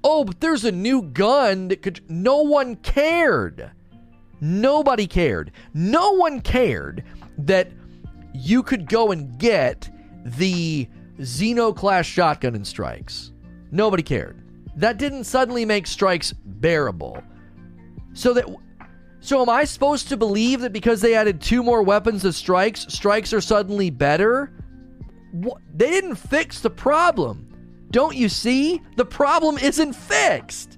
Oh, 0.03 0.23
but 0.23 0.39
there's 0.39 0.65
a 0.65 0.71
new 0.71 1.01
gun 1.01 1.69
that 1.69 1.81
could. 1.81 2.01
No 2.09 2.41
one 2.41 2.75
cared. 2.77 3.71
Nobody 4.39 5.07
cared. 5.07 5.51
No 5.73 6.11
one 6.11 6.41
cared 6.41 7.03
that 7.39 7.71
you 8.33 8.61
could 8.61 8.87
go 8.87 9.11
and 9.11 9.37
get 9.39 9.89
the 10.23 10.87
Xeno 11.19 11.75
class 11.75 12.05
shotgun 12.05 12.55
in 12.55 12.65
Strikes. 12.65 13.31
Nobody 13.71 14.03
cared. 14.03 14.41
That 14.75 14.97
didn't 14.97 15.23
suddenly 15.23 15.65
make 15.65 15.87
Strikes 15.87 16.33
bearable. 16.33 17.23
So 18.13 18.33
that 18.33 18.45
so 19.25 19.41
am 19.41 19.49
I 19.49 19.65
supposed 19.65 20.09
to 20.09 20.17
believe 20.17 20.61
that 20.61 20.71
because 20.71 21.01
they 21.01 21.15
added 21.15 21.41
two 21.41 21.63
more 21.63 21.81
weapons 21.81 22.21
to 22.21 22.31
Strikes, 22.31 22.85
Strikes 22.89 23.33
are 23.33 23.41
suddenly 23.41 23.89
better? 23.89 24.53
What? 25.31 25.61
They 25.73 25.89
didn't 25.89 26.15
fix 26.15 26.61
the 26.61 26.69
problem. 26.69 27.47
Don't 27.89 28.15
you 28.15 28.29
see? 28.29 28.81
The 28.97 29.05
problem 29.05 29.57
isn't 29.57 29.93
fixed. 29.93 30.77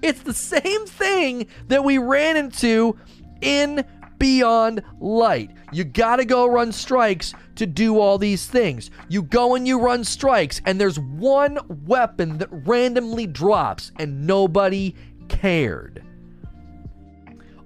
It's 0.00 0.22
the 0.22 0.32
same 0.32 0.86
thing 0.86 1.46
that 1.68 1.84
we 1.84 1.98
ran 1.98 2.36
into 2.36 2.96
in 3.42 3.84
Beyond 4.18 4.82
Light. 4.98 5.50
You 5.72 5.84
gotta 5.84 6.24
go 6.24 6.46
run 6.46 6.72
strikes 6.72 7.34
to 7.56 7.66
do 7.66 7.98
all 7.98 8.16
these 8.16 8.46
things. 8.46 8.90
You 9.08 9.22
go 9.22 9.54
and 9.54 9.66
you 9.66 9.78
run 9.78 10.04
strikes, 10.04 10.62
and 10.64 10.80
there's 10.80 10.98
one 10.98 11.58
weapon 11.86 12.38
that 12.38 12.48
randomly 12.50 13.26
drops, 13.26 13.92
and 13.98 14.26
nobody 14.26 14.94
cared. 15.28 16.02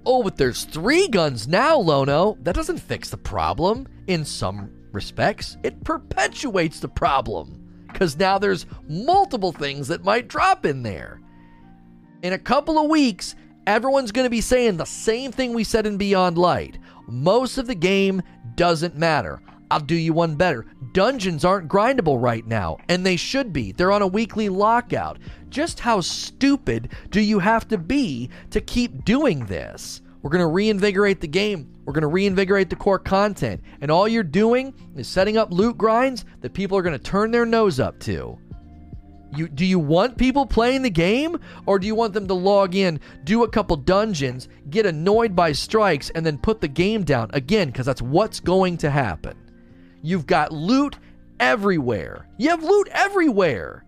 Oh, 0.09 0.23
but 0.23 0.37
there's 0.37 0.63
three 0.63 1.09
guns 1.09 1.49
now, 1.49 1.77
Lono. 1.77 2.37
That 2.43 2.55
doesn't 2.55 2.77
fix 2.77 3.09
the 3.09 3.17
problem. 3.17 3.89
In 4.07 4.23
some 4.23 4.71
respects, 4.93 5.57
it 5.63 5.83
perpetuates 5.83 6.79
the 6.79 6.87
problem 6.87 7.61
because 7.91 8.15
now 8.15 8.37
there's 8.37 8.67
multiple 8.87 9.51
things 9.51 9.89
that 9.89 10.05
might 10.05 10.29
drop 10.29 10.65
in 10.65 10.81
there. 10.81 11.19
In 12.23 12.31
a 12.31 12.39
couple 12.39 12.79
of 12.79 12.89
weeks, 12.89 13.35
everyone's 13.67 14.13
going 14.13 14.25
to 14.25 14.29
be 14.29 14.39
saying 14.39 14.77
the 14.77 14.85
same 14.85 15.33
thing 15.33 15.53
we 15.53 15.65
said 15.65 15.85
in 15.85 15.97
Beyond 15.97 16.37
Light. 16.37 16.79
Most 17.09 17.57
of 17.57 17.67
the 17.67 17.75
game 17.75 18.21
doesn't 18.55 18.95
matter. 18.95 19.41
I'll 19.69 19.79
do 19.79 19.95
you 19.95 20.13
one 20.13 20.35
better. 20.35 20.65
Dungeons 20.93 21.43
aren't 21.43 21.67
grindable 21.69 22.21
right 22.21 22.45
now, 22.45 22.77
and 22.87 23.05
they 23.05 23.17
should 23.17 23.51
be. 23.51 23.71
They're 23.73 23.91
on 23.91 24.01
a 24.01 24.07
weekly 24.07 24.49
lockout. 24.49 25.19
Just 25.49 25.79
how 25.79 26.01
stupid 26.01 26.89
do 27.09 27.21
you 27.21 27.39
have 27.39 27.67
to 27.69 27.77
be 27.77 28.29
to 28.51 28.61
keep 28.61 29.03
doing 29.03 29.45
this? 29.45 30.01
We're 30.21 30.31
going 30.31 30.43
to 30.43 30.47
reinvigorate 30.47 31.21
the 31.21 31.27
game. 31.27 31.73
We're 31.85 31.93
going 31.93 32.01
to 32.01 32.07
reinvigorate 32.07 32.69
the 32.69 32.75
core 32.75 32.99
content. 32.99 33.61
And 33.81 33.91
all 33.91 34.07
you're 34.07 34.23
doing 34.23 34.73
is 34.95 35.07
setting 35.07 35.37
up 35.37 35.51
loot 35.51 35.77
grinds 35.77 36.25
that 36.41 36.53
people 36.53 36.77
are 36.77 36.81
going 36.81 36.97
to 36.97 37.03
turn 37.03 37.31
their 37.31 37.45
nose 37.45 37.79
up 37.79 37.99
to. 38.01 38.37
You, 39.35 39.47
do 39.47 39.65
you 39.65 39.79
want 39.79 40.17
people 40.17 40.45
playing 40.45 40.81
the 40.81 40.89
game 40.89 41.37
or 41.65 41.79
do 41.79 41.87
you 41.87 41.95
want 41.95 42.13
them 42.13 42.27
to 42.27 42.33
log 42.33 42.75
in, 42.75 42.99
do 43.25 43.43
a 43.43 43.49
couple 43.49 43.75
dungeons, 43.75 44.47
get 44.69 44.85
annoyed 44.85 45.35
by 45.35 45.51
strikes, 45.51 46.09
and 46.11 46.25
then 46.25 46.37
put 46.37 46.61
the 46.61 46.67
game 46.67 47.03
down 47.03 47.29
again? 47.33 47.67
Because 47.67 47.85
that's 47.85 48.01
what's 48.01 48.39
going 48.39 48.77
to 48.77 48.89
happen. 48.89 49.37
You've 50.01 50.25
got 50.25 50.51
loot 50.51 50.97
everywhere. 51.39 52.27
You 52.37 52.49
have 52.49 52.63
loot 52.63 52.87
everywhere. 52.91 53.83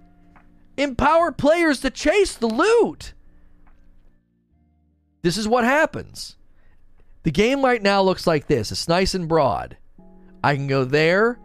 Empower 0.77 1.31
players 1.31 1.81
to 1.81 1.89
chase 1.89 2.35
the 2.35 2.47
loot. 2.47 3.13
This 5.21 5.37
is 5.37 5.47
what 5.47 5.63
happens. 5.63 6.37
The 7.23 7.31
game 7.31 7.63
right 7.63 7.81
now 7.81 8.01
looks 8.01 8.25
like 8.25 8.47
this. 8.47 8.71
It's 8.71 8.87
nice 8.87 9.13
and 9.13 9.27
broad. 9.27 9.77
I 10.43 10.55
can 10.55 10.67
go 10.67 10.85
there, 10.85 11.37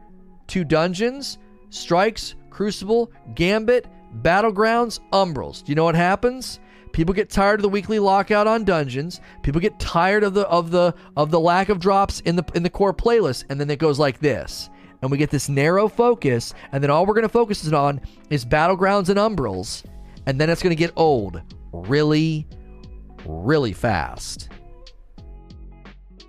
two 0.46 0.64
dungeons, 0.64 1.38
strikes, 1.70 2.37
crucible, 2.50 3.11
gambit, 3.35 3.87
battlegrounds, 4.22 5.00
umbrals. 5.12 5.64
Do 5.64 5.72
you 5.72 5.77
know 5.77 5.85
what 5.85 5.96
happens? 5.96 6.61
People 6.94 7.12
get 7.12 7.28
tired 7.28 7.59
of 7.59 7.62
the 7.62 7.68
weekly 7.68 7.98
lockout 7.98 8.46
on 8.46 8.62
dungeons. 8.62 9.20
People 9.42 9.61
get 9.61 9.80
tired 9.80 10.22
of 10.22 10.33
the 10.33 10.46
of 10.46 10.70
the 10.70 10.94
of 11.16 11.33
the 11.33 11.40
lack 11.40 11.68
of 11.68 11.80
drops 11.80 12.20
in 12.20 12.37
the 12.37 12.44
in 12.54 12.62
the 12.62 12.70
core 12.70 12.94
playlist, 12.94 13.46
and 13.50 13.61
then 13.61 13.68
it 13.68 13.80
goes 13.80 13.98
like 13.98 14.20
this. 14.20 14.70
And 15.02 15.11
we 15.11 15.18
get 15.18 15.28
this 15.28 15.48
narrow 15.48 15.88
focus, 15.88 16.54
and 16.70 16.80
then 16.80 16.90
all 16.90 17.04
we're 17.04 17.14
gonna 17.14 17.28
focus 17.28 17.70
on 17.72 18.00
is 18.30 18.44
battlegrounds 18.44 19.09
and 19.09 19.18
umbrals, 19.18 19.85
and 20.26 20.40
then 20.40 20.48
it's 20.48 20.62
gonna 20.62 20.76
get 20.76 20.92
old 20.94 21.42
really, 21.72 22.46
really 23.26 23.72
fast. 23.72 24.50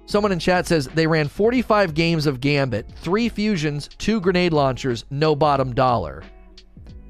Someone 0.08 0.32
in 0.32 0.40
chat 0.40 0.66
says 0.66 0.88
they 0.88 1.06
ran 1.06 1.28
45 1.28 1.94
games 1.94 2.26
of 2.26 2.42
Gambit, 2.42 2.92
three 2.96 3.30
fusions, 3.30 3.88
two 4.00 4.20
grenade 4.20 4.52
launchers, 4.52 5.06
no 5.12 5.36
bottom 5.36 5.76
dollar. 5.76 6.24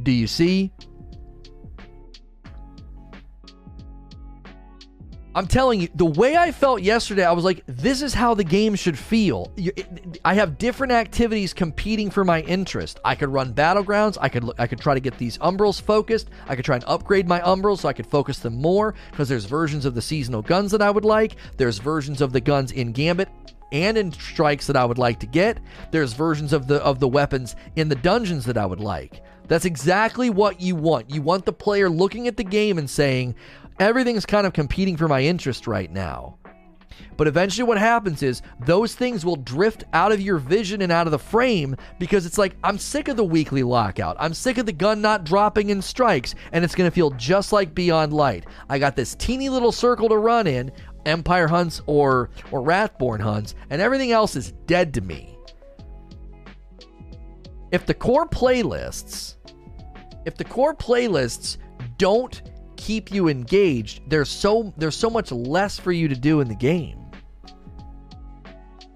Do 0.03 0.11
you 0.11 0.27
see? 0.27 0.73
I'm 5.35 5.47
telling 5.47 5.81
you, 5.81 5.89
the 5.93 6.05
way 6.05 6.37
I 6.37 6.53
felt 6.53 6.81
yesterday, 6.81 7.25
I 7.25 7.33
was 7.33 7.43
like, 7.43 7.61
this 7.67 8.01
is 8.01 8.13
how 8.13 8.35
the 8.35 8.43
game 8.45 8.73
should 8.73 8.97
feel. 8.97 9.51
I 10.23 10.33
have 10.33 10.57
different 10.57 10.93
activities 10.93 11.53
competing 11.53 12.09
for 12.09 12.23
my 12.23 12.39
interest. 12.43 13.01
I 13.03 13.15
could 13.15 13.27
run 13.27 13.53
battlegrounds. 13.53 14.17
I 14.21 14.29
could 14.29 14.49
I 14.57 14.65
could 14.65 14.79
try 14.79 14.93
to 14.93 15.01
get 15.01 15.17
these 15.17 15.37
umbrals 15.39 15.81
focused. 15.81 16.29
I 16.47 16.55
could 16.55 16.63
try 16.63 16.75
and 16.75 16.85
upgrade 16.87 17.27
my 17.27 17.41
umbrals 17.41 17.79
so 17.79 17.89
I 17.89 17.93
could 17.93 18.07
focus 18.07 18.39
them 18.39 18.55
more 18.61 18.95
because 19.11 19.27
there's 19.27 19.43
versions 19.43 19.83
of 19.83 19.93
the 19.93 20.01
seasonal 20.01 20.41
guns 20.41 20.71
that 20.71 20.81
I 20.81 20.89
would 20.89 21.05
like. 21.05 21.35
There's 21.57 21.79
versions 21.79 22.21
of 22.21 22.31
the 22.31 22.39
guns 22.39 22.71
in 22.71 22.93
Gambit 22.93 23.27
and 23.73 23.97
in 23.97 24.13
strikes 24.13 24.67
that 24.67 24.77
I 24.77 24.85
would 24.85 24.97
like 24.97 25.19
to 25.19 25.27
get. 25.27 25.59
There's 25.91 26.13
versions 26.13 26.53
of 26.53 26.67
the 26.67 26.75
of 26.75 27.01
the 27.01 27.09
weapons 27.09 27.57
in 27.75 27.89
the 27.89 27.95
dungeons 27.95 28.45
that 28.45 28.57
I 28.57 28.65
would 28.65 28.79
like. 28.79 29.21
That's 29.47 29.65
exactly 29.65 30.29
what 30.29 30.59
you 30.61 30.75
want. 30.75 31.09
You 31.09 31.21
want 31.21 31.45
the 31.45 31.53
player 31.53 31.89
looking 31.89 32.27
at 32.27 32.37
the 32.37 32.43
game 32.43 32.77
and 32.77 32.89
saying, 32.89 33.35
everything's 33.79 34.25
kind 34.25 34.47
of 34.47 34.53
competing 34.53 34.97
for 34.97 35.07
my 35.07 35.21
interest 35.21 35.67
right 35.67 35.91
now. 35.91 36.37
But 37.17 37.27
eventually, 37.27 37.63
what 37.63 37.77
happens 37.77 38.23
is 38.23 38.41
those 38.65 38.95
things 38.95 39.25
will 39.25 39.35
drift 39.37 39.85
out 39.93 40.11
of 40.11 40.21
your 40.21 40.37
vision 40.37 40.81
and 40.81 40.91
out 40.91 41.07
of 41.07 41.11
the 41.11 41.19
frame 41.19 41.75
because 41.99 42.25
it's 42.25 42.37
like, 42.37 42.55
I'm 42.63 42.77
sick 42.77 43.07
of 43.07 43.17
the 43.17 43.23
weekly 43.23 43.63
lockout. 43.63 44.17
I'm 44.19 44.33
sick 44.33 44.57
of 44.57 44.65
the 44.65 44.73
gun 44.73 45.01
not 45.01 45.23
dropping 45.23 45.69
in 45.69 45.81
strikes, 45.81 46.35
and 46.51 46.63
it's 46.63 46.75
going 46.75 46.89
to 46.89 46.93
feel 46.93 47.11
just 47.11 47.53
like 47.53 47.75
Beyond 47.75 48.13
Light. 48.13 48.45
I 48.69 48.79
got 48.79 48.95
this 48.95 49.15
teeny 49.15 49.49
little 49.49 49.71
circle 49.71 50.09
to 50.09 50.17
run 50.17 50.47
in, 50.47 50.71
Empire 51.05 51.47
hunts 51.47 51.81
or, 51.85 52.29
or 52.51 52.61
Wrathborn 52.61 53.21
hunts, 53.21 53.55
and 53.69 53.81
everything 53.81 54.11
else 54.11 54.35
is 54.35 54.51
dead 54.65 54.93
to 54.95 55.01
me. 55.01 55.37
If 57.71 57.85
the 57.85 57.93
core 57.93 58.27
playlists, 58.27 59.35
if 60.25 60.35
the 60.35 60.43
core 60.43 60.75
playlists 60.75 61.57
don't 61.97 62.41
keep 62.77 63.11
you 63.11 63.27
engaged, 63.27 64.01
there's 64.09 64.29
so 64.29 64.73
there's 64.77 64.95
so 64.95 65.09
much 65.09 65.31
less 65.31 65.79
for 65.79 65.91
you 65.91 66.07
to 66.07 66.15
do 66.15 66.41
in 66.41 66.47
the 66.47 66.55
game. 66.55 66.99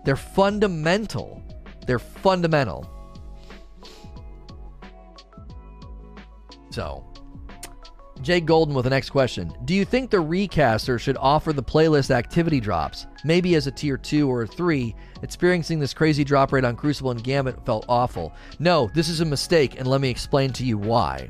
They're 0.06 0.15
fundamental. 0.15 1.44
They're 1.86 2.00
fundamental. 2.00 2.89
So, 6.72 7.06
Jay 8.22 8.42
Golden 8.42 8.76
with 8.76 8.84
the 8.84 8.89
next 8.89 9.10
question. 9.10 9.52
Do 9.65 9.74
you 9.74 9.86
think 9.86 10.10
the 10.10 10.20
recaster 10.20 11.00
should 11.00 11.18
offer 11.18 11.52
the 11.54 11.63
playlist 11.63 12.12
activity 12.12 12.60
drops, 12.60 13.08
maybe 13.24 13.56
as 13.56 13.68
a 13.68 13.72
tier 13.72 13.98
2 13.98 14.30
or 14.30 14.44
a 14.44 14.48
3? 14.48 14.96
Experiencing 15.21 15.79
this 15.79 15.93
crazy 15.93 16.23
drop 16.23 16.51
rate 16.51 16.65
on 16.65 16.75
Crucible 16.75 17.12
and 17.12 17.23
Gambit 17.23 17.65
felt 17.65 17.86
awful. 17.89 18.34
No, 18.60 18.89
this 18.93 19.10
is 19.10 19.19
a 19.19 19.25
mistake, 19.25 19.79
and 19.79 19.88
let 19.88 20.01
me 20.01 20.10
explain 20.10 20.51
to 20.53 20.65
you 20.65 20.77
why. 20.77 21.29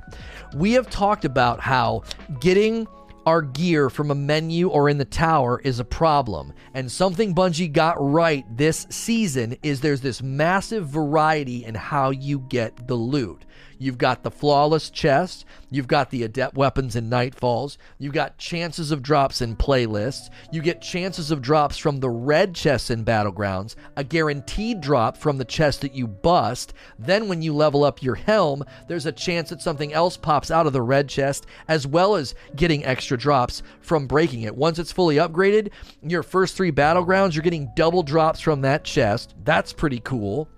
We 0.55 0.73
have 0.73 0.89
talked 0.89 1.25
about 1.25 1.59
how 1.59 2.03
getting 2.39 2.87
our 3.25 3.41
gear 3.41 3.89
from 3.89 4.09
a 4.09 4.15
menu 4.15 4.69
or 4.69 4.89
in 4.89 4.97
the 4.97 5.05
tower 5.05 5.61
is 5.63 5.79
a 5.79 5.85
problem. 5.85 6.53
And 6.73 6.91
something 6.91 7.35
Bungie 7.35 7.71
got 7.71 7.95
right 7.99 8.43
this 8.57 8.87
season 8.89 9.55
is 9.61 9.81
there's 9.81 10.01
this 10.01 10.23
massive 10.23 10.87
variety 10.87 11.65
in 11.65 11.75
how 11.75 12.09
you 12.09 12.39
get 12.39 12.87
the 12.87 12.95
loot. 12.95 13.45
You've 13.81 13.97
got 13.97 14.23
the 14.23 14.29
flawless 14.29 14.89
chest. 14.89 15.45
You've 15.71 15.87
got 15.87 16.09
the 16.09 16.23
adept 16.23 16.55
weapons 16.55 16.97
in 16.97 17.09
Nightfalls. 17.09 17.77
You've 17.97 18.13
got 18.13 18.37
chances 18.37 18.91
of 18.91 19.01
drops 19.01 19.41
in 19.41 19.55
playlists. 19.55 20.29
You 20.51 20.61
get 20.61 20.81
chances 20.81 21.31
of 21.31 21.41
drops 21.41 21.77
from 21.77 22.01
the 22.01 22.09
red 22.09 22.53
chests 22.53 22.89
in 22.89 23.05
Battlegrounds, 23.05 23.75
a 23.95 24.03
guaranteed 24.03 24.81
drop 24.81 25.15
from 25.15 25.37
the 25.37 25.45
chest 25.45 25.79
that 25.81 25.95
you 25.95 26.07
bust. 26.07 26.73
Then, 26.99 27.29
when 27.29 27.41
you 27.41 27.53
level 27.53 27.85
up 27.85 28.03
your 28.03 28.15
helm, 28.15 28.65
there's 28.89 29.05
a 29.05 29.13
chance 29.13 29.49
that 29.49 29.61
something 29.61 29.93
else 29.93 30.17
pops 30.17 30.51
out 30.51 30.67
of 30.67 30.73
the 30.73 30.81
red 30.81 31.07
chest, 31.07 31.45
as 31.69 31.87
well 31.87 32.15
as 32.15 32.35
getting 32.57 32.83
extra 32.83 33.17
drops 33.17 33.63
from 33.79 34.07
breaking 34.07 34.41
it. 34.41 34.53
Once 34.53 34.77
it's 34.77 34.91
fully 34.91 35.15
upgraded, 35.15 35.71
your 36.03 36.23
first 36.23 36.57
three 36.57 36.71
Battlegrounds, 36.71 37.33
you're 37.33 37.43
getting 37.43 37.71
double 37.77 38.03
drops 38.03 38.41
from 38.41 38.59
that 38.61 38.83
chest. 38.83 39.35
That's 39.45 39.71
pretty 39.71 40.01
cool. 40.01 40.49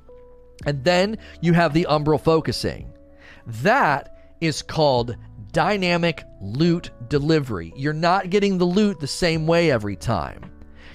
And 0.66 0.84
then 0.84 1.20
you 1.42 1.54
have 1.54 1.74
the 1.74 1.86
umbral 1.88 2.20
focusing. 2.20 2.92
That 3.46 4.36
is 4.40 4.62
called 4.62 5.16
dynamic 5.52 6.24
loot 6.42 6.92
delivery. 7.10 7.74
You're 7.76 7.94
not 7.94 8.30
getting 8.30 8.58
the 8.58 8.66
loot 8.66 9.00
the 9.00 9.08
same 9.08 9.48
way 9.48 9.72
every 9.72 9.96
time. 9.96 10.52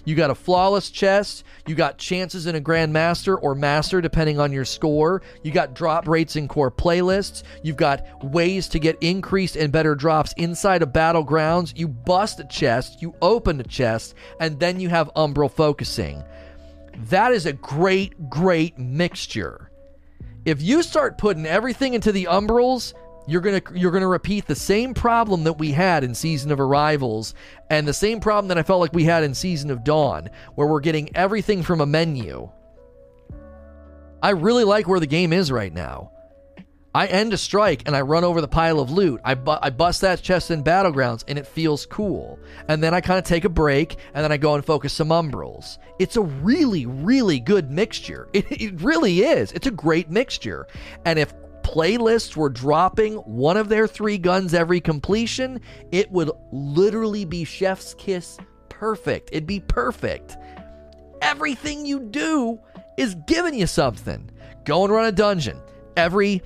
You 0.07 0.15
got 0.15 0.31
a 0.31 0.37
flawless 0.37 0.89
chest. 0.91 1.43
You 1.67 1.75
got 1.75 1.99
chances 1.99 2.47
in 2.47 2.55
a 2.55 2.61
Grandmaster 2.61 3.37
or 3.43 3.57
Master, 3.57 4.01
depending 4.01 4.39
on 4.39 4.53
your 4.53 4.65
score. 4.65 5.21
You 5.43 5.51
got 5.51 5.75
drop 5.75 6.07
rates 6.07 6.37
in 6.37 6.47
core 6.47 6.71
playlists. 6.71 7.43
You've 7.65 7.77
got 7.77 8.25
ways 8.25 8.69
to 8.69 8.79
get 8.79 8.97
increased 9.01 9.57
and 9.57 9.73
better 9.73 9.97
drops 9.97 10.33
inside 10.37 10.83
of 10.83 10.91
Battlegrounds. 10.91 11.77
You 11.77 11.89
bust 11.89 12.39
a 12.39 12.45
chest, 12.45 13.03
you 13.03 13.17
open 13.21 13.59
a 13.59 13.65
chest, 13.65 14.15
and 14.39 14.61
then 14.61 14.79
you 14.79 14.89
have 14.91 15.11
Umbral 15.17 15.51
focusing. 15.51 16.23
That 17.11 17.33
is 17.33 17.45
a 17.45 17.53
great, 17.53 18.31
great 18.31 18.79
mixture. 18.79 19.73
If 20.47 20.63
you 20.63 20.85
start 20.85 21.19
putting 21.19 21.45
everything 21.45 21.95
into 21.95 22.13
the 22.13 22.29
umbrals, 22.31 22.95
you're 23.27 23.41
gonna 23.41 23.61
you're 23.75 23.91
gonna 23.91 24.07
repeat 24.07 24.47
the 24.47 24.55
same 24.55 24.95
problem 24.95 25.43
that 25.43 25.55
we 25.55 25.73
had 25.73 26.05
in 26.05 26.15
Season 26.15 26.53
of 26.53 26.61
Arrivals, 26.61 27.35
and 27.69 27.87
the 27.87 27.93
same 27.93 28.21
problem 28.21 28.47
that 28.47 28.57
I 28.57 28.63
felt 28.63 28.81
like 28.81 28.93
we 28.93 29.03
had 29.03 29.25
in 29.25 29.35
Season 29.35 29.73
of 29.73 29.83
Dawn, 29.83 30.31
where 30.55 30.69
we're 30.69 30.79
getting 30.79 31.15
everything 31.17 31.65
from 31.65 31.81
a 31.81 31.87
menu. 31.87 32.49
I 34.23 34.31
really 34.31 34.63
like 34.63 34.87
where 34.87 35.01
the 35.01 35.07
game 35.09 35.33
is 35.33 35.51
right 35.51 35.75
now. 35.75 36.13
I 36.97 37.05
end 37.09 37.35
a 37.35 37.37
strike 37.37 37.83
and 37.85 37.95
I 37.95 38.01
run 38.01 38.25
over 38.25 38.41
the 38.41 38.49
pile 38.49 38.81
of 38.81 38.91
loot. 38.91 39.21
I, 39.23 39.35
bu- 39.35 39.59
I 39.61 39.69
bust 39.69 40.01
that 40.01 40.23
chest 40.23 40.51
in 40.51 40.65
Battlegrounds 40.65 41.25
and 41.29 41.39
it 41.39 41.47
feels 41.47 41.85
cool. 41.85 42.39
And 42.69 42.83
then 42.83 42.95
I 42.95 43.03
kind 43.03 43.19
of 43.19 43.25
take 43.27 43.45
a 43.45 43.51
break 43.51 43.99
and 44.15 44.25
then 44.25 44.33
I 44.33 44.39
go 44.39 44.55
and 44.55 44.65
focus 44.65 44.95
some 44.95 45.11
umbrals. 45.11 45.77
It's 45.99 46.17
a 46.17 46.23
really, 46.23 46.87
really 46.87 47.39
good 47.39 47.71
mixture. 47.71 48.29
It, 48.37 48.47
it 48.51 48.81
really 48.81 49.21
is. 49.21 49.53
It's 49.53 49.67
a 49.67 49.71
great 49.71 50.09
mixture. 50.09 50.67
And 51.05 51.19
if 51.19 51.35
playlists 51.61 52.35
were 52.35 52.49
dropping 52.49 53.17
one 53.17 53.59
of 53.59 53.69
their 53.69 53.87
three 53.87 54.17
guns 54.17 54.55
every 54.55 54.81
completion, 54.81 55.61
it 55.93 56.11
would 56.11 56.31
literally 56.51 57.27
be 57.27 57.45
chef's 57.45 57.93
kiss 57.93 58.39
perfect. 58.71 59.29
It'd 59.33 59.47
be 59.47 59.61
perfect. 59.61 60.39
Everything 61.21 61.85
you 61.85 62.01
do 62.01 62.59
is 62.97 63.17
giving 63.27 63.53
you 63.53 63.67
something. 63.67 64.31
Go 64.65 64.85
and 64.85 64.93
run 64.95 65.05
a 65.05 65.13
dungeon. 65.13 65.61
Every 65.95 66.43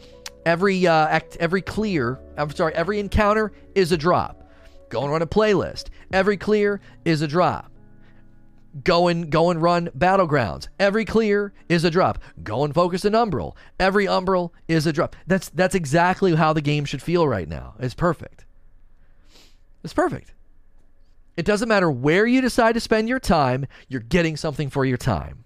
Every 0.50 0.84
uh, 0.84 1.06
act, 1.06 1.36
every 1.38 1.62
clear, 1.62 2.18
I'm 2.36 2.50
sorry, 2.50 2.74
every 2.74 2.98
encounter 2.98 3.52
is 3.76 3.92
a 3.92 3.96
drop. 3.96 4.50
Go 4.88 5.02
and 5.02 5.12
run 5.12 5.22
a 5.22 5.26
playlist. 5.26 5.90
Every 6.12 6.36
clear 6.36 6.80
is 7.04 7.22
a 7.22 7.28
drop. 7.28 7.70
Go 8.82 9.06
and 9.06 9.30
go 9.30 9.50
and 9.50 9.62
run 9.62 9.90
battlegrounds. 9.96 10.66
Every 10.80 11.04
clear 11.04 11.52
is 11.68 11.84
a 11.84 11.90
drop. 11.90 12.18
Go 12.42 12.64
and 12.64 12.74
focus 12.74 13.04
an 13.04 13.12
umbral. 13.12 13.54
Every 13.78 14.06
umbral 14.06 14.50
is 14.66 14.88
a 14.88 14.92
drop. 14.92 15.14
That's 15.24 15.50
that's 15.50 15.76
exactly 15.76 16.34
how 16.34 16.52
the 16.52 16.60
game 16.60 16.84
should 16.84 17.00
feel 17.00 17.28
right 17.28 17.48
now. 17.48 17.74
It's 17.78 17.94
perfect. 17.94 18.44
It's 19.84 19.94
perfect. 19.94 20.34
It 21.36 21.46
doesn't 21.46 21.68
matter 21.68 21.92
where 21.92 22.26
you 22.26 22.40
decide 22.40 22.72
to 22.72 22.80
spend 22.80 23.08
your 23.08 23.20
time, 23.20 23.68
you're 23.86 24.00
getting 24.00 24.36
something 24.36 24.68
for 24.68 24.84
your 24.84 24.98
time. 24.98 25.44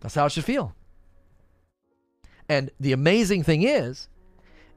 That's 0.00 0.16
how 0.16 0.26
it 0.26 0.32
should 0.32 0.44
feel. 0.44 0.74
And 2.48 2.70
the 2.80 2.90
amazing 2.90 3.44
thing 3.44 3.62
is, 3.62 4.08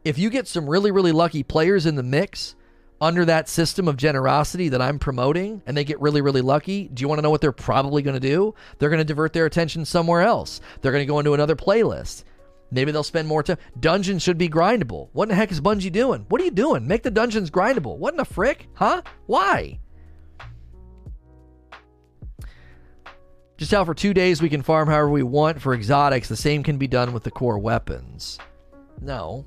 if 0.04 0.18
you 0.18 0.30
get 0.30 0.48
some 0.48 0.70
really, 0.70 0.92
really 0.92 1.12
lucky 1.12 1.44
players 1.44 1.86
in 1.86 1.96
the 1.96 2.04
mix 2.04 2.56
under 3.02 3.26
that 3.26 3.48
system 3.48 3.88
of 3.88 3.98
generosity 3.98 4.70
that 4.70 4.82
I'm 4.82 5.00
promoting 5.00 5.62
and 5.66 5.76
they 5.76 5.84
get 5.84 6.02
really, 6.02 6.22
really 6.22 6.42
lucky, 6.42 6.90
do 6.94 7.02
you 7.02 7.08
want 7.08 7.20
to 7.20 7.22
know 7.22 7.30
what 7.30 7.42
they're 7.42 7.52
probably 7.52 8.02
going 8.02 8.16
to 8.16 8.20
do? 8.20 8.54
They're 8.78 8.90
going 8.90 9.00
to 9.00 9.06
divert 9.06 9.34
their 9.34 9.46
attention 9.46 9.86
somewhere 9.86 10.22
else. 10.22 10.62
They're 10.82 10.92
going 10.92 11.04
to 11.04 11.12
go 11.12 11.20
into 11.20 11.34
another 11.34 11.56
playlist. 11.56 12.24
Maybe 12.72 12.92
they'll 12.92 13.04
spend 13.04 13.28
more 13.28 13.42
time. 13.42 13.58
Dungeons 13.80 14.22
should 14.22 14.38
be 14.38 14.50
grindable. 14.50 15.10
What 15.14 15.24
in 15.24 15.30
the 15.30 15.36
heck 15.36 15.52
is 15.52 15.62
Bungie 15.62 15.92
doing? 15.92 16.26
What 16.30 16.40
are 16.40 16.46
you 16.46 16.52
doing? 16.52 16.88
Make 16.88 17.04
the 17.04 17.12
dungeons 17.12 17.50
grindable. 17.50 17.98
What 17.98 18.14
in 18.14 18.18
the 18.18 18.26
frick? 18.26 18.68
Huh? 18.74 19.02
Why? 19.26 19.80
Just 23.58 23.72
how 23.72 23.84
for 23.84 23.94
two 23.94 24.14
days 24.14 24.42
we 24.42 24.50
can 24.50 24.62
farm 24.62 24.88
however 24.88 25.10
we 25.10 25.24
want 25.24 25.62
for 25.62 25.74
exotics, 25.74 26.30
the 26.30 26.38
same 26.38 26.64
can 26.64 26.78
be 26.78 26.88
done 26.88 27.12
with 27.12 27.24
the 27.24 27.32
core 27.32 27.60
weapons. 27.60 28.38
No. 29.02 29.46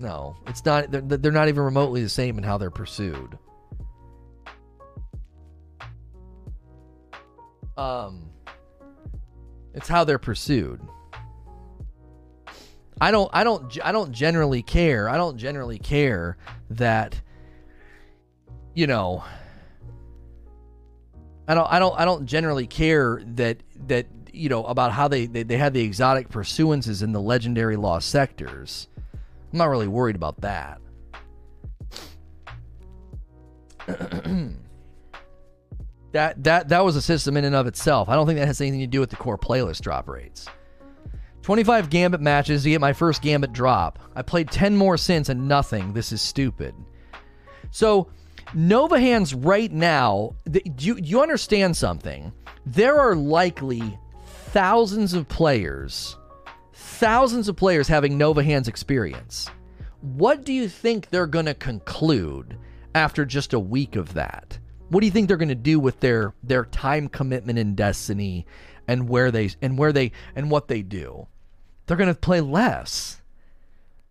No. 0.00 0.36
It's 0.46 0.64
not, 0.64 0.90
they're, 0.90 1.02
they're 1.02 1.32
not 1.32 1.48
even 1.48 1.62
remotely 1.62 2.02
the 2.02 2.08
same 2.08 2.38
in 2.38 2.44
how 2.44 2.58
they're 2.58 2.70
pursued. 2.70 3.38
Um, 7.76 8.30
it's 9.74 9.88
how 9.88 10.04
they're 10.04 10.18
pursued. 10.18 10.80
I 13.00 13.10
don't 13.10 13.30
I 13.32 13.44
don't 13.44 13.78
I 13.82 13.92
don't 13.92 14.12
generally 14.12 14.62
care. 14.62 15.08
I 15.08 15.16
don't 15.16 15.38
generally 15.38 15.78
care 15.78 16.36
that 16.68 17.18
you 18.74 18.86
know 18.86 19.24
I 21.48 21.54
don't 21.54 21.72
I 21.72 21.78
don't 21.78 21.98
I 21.98 22.04
don't 22.04 22.26
generally 22.26 22.66
care 22.66 23.22
that 23.36 23.62
that 23.86 24.06
you 24.32 24.50
know 24.50 24.64
about 24.66 24.92
how 24.92 25.08
they 25.08 25.24
they, 25.24 25.42
they 25.42 25.56
had 25.56 25.72
the 25.72 25.80
exotic 25.80 26.28
pursuances 26.28 27.02
in 27.02 27.12
the 27.12 27.20
legendary 27.20 27.76
lost 27.76 28.10
sectors. 28.10 28.86
I'm 29.52 29.58
not 29.58 29.66
really 29.66 29.88
worried 29.88 30.16
about 30.16 30.40
that. 30.42 30.80
that 36.12 36.42
that 36.44 36.68
that 36.68 36.84
was 36.84 36.96
a 36.96 37.02
system 37.02 37.36
in 37.36 37.44
and 37.44 37.54
of 37.54 37.66
itself. 37.66 38.08
I 38.08 38.14
don't 38.14 38.26
think 38.26 38.38
that 38.38 38.46
has 38.46 38.60
anything 38.60 38.80
to 38.80 38.86
do 38.86 39.00
with 39.00 39.10
the 39.10 39.16
core 39.16 39.38
playlist 39.38 39.80
drop 39.80 40.08
rates. 40.08 40.46
25 41.42 41.90
Gambit 41.90 42.20
matches 42.20 42.62
to 42.62 42.70
get 42.70 42.80
my 42.80 42.92
first 42.92 43.22
Gambit 43.22 43.52
drop. 43.52 43.98
I 44.14 44.22
played 44.22 44.50
10 44.50 44.76
more 44.76 44.96
since 44.96 45.28
and 45.28 45.48
nothing. 45.48 45.92
This 45.94 46.12
is 46.12 46.20
stupid. 46.20 46.74
So 47.70 48.08
Nova 48.54 49.00
Hands 49.00 49.32
right 49.34 49.72
now, 49.72 50.34
do 50.50 50.60
you, 50.78 50.96
you 50.96 51.22
understand 51.22 51.76
something? 51.76 52.32
There 52.66 52.98
are 53.00 53.14
likely 53.14 53.98
thousands 54.48 55.14
of 55.14 55.28
players, 55.28 56.16
thousands 57.00 57.48
of 57.48 57.56
players 57.56 57.88
having 57.88 58.18
Nova 58.18 58.44
Hands 58.44 58.68
experience. 58.68 59.48
What 60.02 60.44
do 60.44 60.52
you 60.52 60.68
think 60.68 61.08
they're 61.08 61.26
going 61.26 61.46
to 61.46 61.54
conclude 61.54 62.58
after 62.94 63.24
just 63.24 63.54
a 63.54 63.58
week 63.58 63.96
of 63.96 64.12
that? 64.12 64.58
What 64.90 65.00
do 65.00 65.06
you 65.06 65.10
think 65.10 65.26
they're 65.26 65.38
going 65.38 65.48
to 65.48 65.54
do 65.54 65.80
with 65.80 66.00
their 66.00 66.34
their 66.42 66.66
time 66.66 67.08
commitment 67.08 67.58
in 67.58 67.74
Destiny 67.74 68.44
and 68.86 69.08
where 69.08 69.30
they 69.30 69.48
and 69.62 69.78
where 69.78 69.92
they 69.92 70.12
and 70.36 70.50
what 70.50 70.68
they 70.68 70.82
do? 70.82 71.26
They're 71.86 71.96
going 71.96 72.12
to 72.12 72.20
play 72.20 72.42
less. 72.42 73.22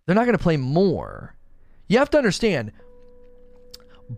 They're 0.05 0.15
not 0.15 0.25
going 0.25 0.37
to 0.37 0.43
play 0.43 0.57
more. 0.57 1.35
You 1.87 1.99
have 1.99 2.09
to 2.11 2.17
understand, 2.17 2.71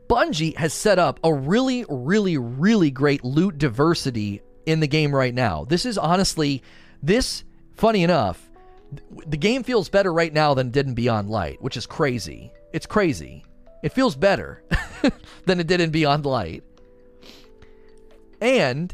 Bungie 0.07 0.55
has 0.55 0.73
set 0.73 0.97
up 0.97 1.19
a 1.25 1.33
really, 1.33 1.85
really, 1.89 2.37
really 2.37 2.89
great 2.89 3.25
loot 3.25 3.57
diversity 3.57 4.41
in 4.65 4.79
the 4.79 4.87
game 4.87 5.13
right 5.13 5.33
now. 5.33 5.65
This 5.65 5.85
is 5.85 5.97
honestly, 5.97 6.63
this, 7.03 7.43
funny 7.75 8.03
enough, 8.03 8.50
the 9.25 9.37
game 9.37 9.63
feels 9.63 9.89
better 9.89 10.11
right 10.11 10.33
now 10.33 10.53
than 10.53 10.67
it 10.67 10.73
did 10.73 10.87
in 10.87 10.93
Beyond 10.93 11.29
Light, 11.29 11.61
which 11.61 11.77
is 11.77 11.85
crazy. 11.85 12.51
It's 12.73 12.85
crazy. 12.85 13.45
It 13.83 13.93
feels 13.93 14.15
better 14.15 14.63
than 15.45 15.59
it 15.59 15.67
did 15.67 15.81
in 15.81 15.89
Beyond 15.91 16.25
Light. 16.25 16.63
And 18.41 18.93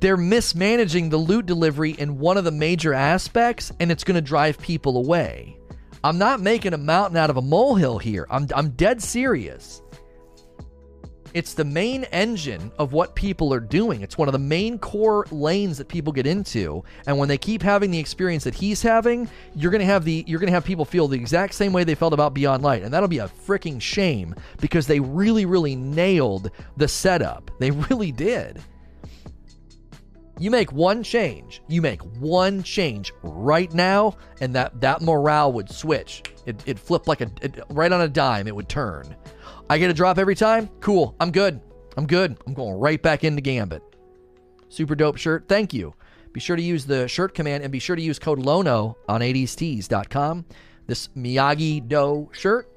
they're 0.00 0.16
mismanaging 0.16 1.10
the 1.10 1.16
loot 1.16 1.46
delivery 1.46 1.92
in 1.92 2.18
one 2.18 2.36
of 2.36 2.44
the 2.44 2.50
major 2.50 2.92
aspects, 2.92 3.72
and 3.80 3.90
it's 3.90 4.04
going 4.04 4.16
to 4.16 4.20
drive 4.20 4.58
people 4.58 4.96
away. 4.96 5.56
I'm 6.02 6.18
not 6.18 6.40
making 6.40 6.72
a 6.72 6.78
mountain 6.78 7.16
out 7.16 7.30
of 7.30 7.36
a 7.36 7.42
molehill 7.42 7.98
here. 7.98 8.26
I'm, 8.30 8.46
I'm 8.54 8.70
dead 8.70 9.02
serious. 9.02 9.82
It's 11.36 11.52
the 11.52 11.66
main 11.66 12.04
engine 12.04 12.72
of 12.78 12.94
what 12.94 13.14
people 13.14 13.52
are 13.52 13.60
doing. 13.60 14.00
It's 14.00 14.16
one 14.16 14.26
of 14.26 14.32
the 14.32 14.38
main 14.38 14.78
core 14.78 15.26
lanes 15.30 15.76
that 15.76 15.86
people 15.86 16.10
get 16.10 16.26
into. 16.26 16.82
And 17.06 17.18
when 17.18 17.28
they 17.28 17.36
keep 17.36 17.60
having 17.60 17.90
the 17.90 17.98
experience 17.98 18.42
that 18.44 18.54
he's 18.54 18.80
having, 18.80 19.28
you're 19.54 19.70
gonna 19.70 19.84
have 19.84 20.06
the 20.06 20.24
you're 20.26 20.40
gonna 20.40 20.52
have 20.52 20.64
people 20.64 20.86
feel 20.86 21.08
the 21.08 21.18
exact 21.18 21.52
same 21.52 21.74
way 21.74 21.84
they 21.84 21.94
felt 21.94 22.14
about 22.14 22.32
Beyond 22.32 22.62
Light. 22.62 22.82
And 22.84 22.90
that'll 22.90 23.06
be 23.06 23.18
a 23.18 23.28
freaking 23.28 23.78
shame 23.78 24.34
because 24.62 24.86
they 24.86 24.98
really, 24.98 25.44
really 25.44 25.76
nailed 25.76 26.52
the 26.78 26.88
setup. 26.88 27.50
They 27.60 27.70
really 27.70 28.12
did. 28.12 28.62
You 30.38 30.50
make 30.50 30.72
one 30.72 31.02
change. 31.02 31.60
You 31.68 31.82
make 31.82 32.00
one 32.18 32.62
change 32.62 33.12
right 33.22 33.72
now, 33.74 34.16
and 34.40 34.54
that 34.54 34.80
that 34.80 35.02
morale 35.02 35.52
would 35.52 35.70
switch. 35.70 36.22
It 36.46 36.62
it 36.64 36.78
flip 36.78 37.06
like 37.06 37.20
a 37.20 37.30
it, 37.42 37.62
right 37.68 37.92
on 37.92 38.00
a 38.00 38.08
dime. 38.08 38.46
It 38.46 38.56
would 38.56 38.70
turn. 38.70 39.14
I 39.68 39.78
get 39.78 39.90
a 39.90 39.94
drop 39.94 40.18
every 40.18 40.34
time. 40.34 40.68
Cool. 40.80 41.14
I'm 41.18 41.30
good. 41.30 41.60
I'm 41.96 42.06
good. 42.06 42.36
I'm 42.46 42.54
going 42.54 42.74
right 42.74 43.02
back 43.02 43.24
into 43.24 43.40
Gambit. 43.40 43.82
Super 44.68 44.94
dope 44.94 45.16
shirt. 45.16 45.46
Thank 45.48 45.72
you. 45.72 45.94
Be 46.32 46.40
sure 46.40 46.56
to 46.56 46.62
use 46.62 46.84
the 46.84 47.08
shirt 47.08 47.34
command 47.34 47.62
and 47.64 47.72
be 47.72 47.78
sure 47.78 47.96
to 47.96 48.02
use 48.02 48.18
code 48.18 48.38
LONO 48.38 48.96
on 49.08 49.20
80stees.com. 49.22 50.44
This 50.86 51.08
Miyagi 51.16 51.88
Do 51.88 52.28
shirt 52.32 52.70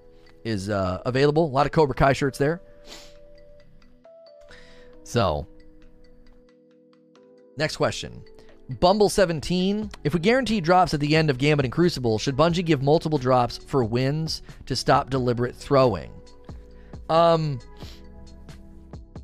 is 0.43 0.69
uh, 0.69 1.01
available. 1.05 1.45
A 1.45 1.51
lot 1.51 1.65
of 1.65 1.71
Cobra 1.71 1.93
Kai 1.93 2.13
shirts 2.13 2.37
there. 2.37 2.61
So, 5.03 5.47
next 7.57 7.75
question. 7.77 8.23
Bumble 8.79 9.09
17. 9.09 9.89
If 10.03 10.13
we 10.13 10.19
guarantee 10.19 10.61
drops 10.61 10.93
at 10.93 10.99
the 10.99 11.15
end 11.15 11.29
of 11.29 11.37
Gambit 11.37 11.65
and 11.65 11.73
Crucible, 11.73 12.19
should 12.19 12.37
Bungie 12.37 12.63
give 12.63 12.83
multiple 12.83 13.17
drops 13.17 13.57
for 13.57 13.83
wins 13.83 14.43
to 14.67 14.75
stop 14.75 15.09
deliberate 15.09 15.55
throwing? 15.55 16.11
Um, 17.09 17.59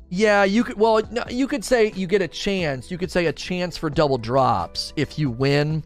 yeah, 0.08 0.44
you 0.44 0.64
could. 0.64 0.76
Well, 0.76 1.02
you 1.28 1.46
could 1.46 1.64
say 1.64 1.92
you 1.92 2.06
get 2.06 2.22
a 2.22 2.28
chance. 2.28 2.90
You 2.90 2.98
could 2.98 3.10
say 3.10 3.26
a 3.26 3.32
chance 3.32 3.76
for 3.76 3.90
double 3.90 4.18
drops 4.18 4.92
if 4.96 5.18
you 5.18 5.30
win. 5.30 5.82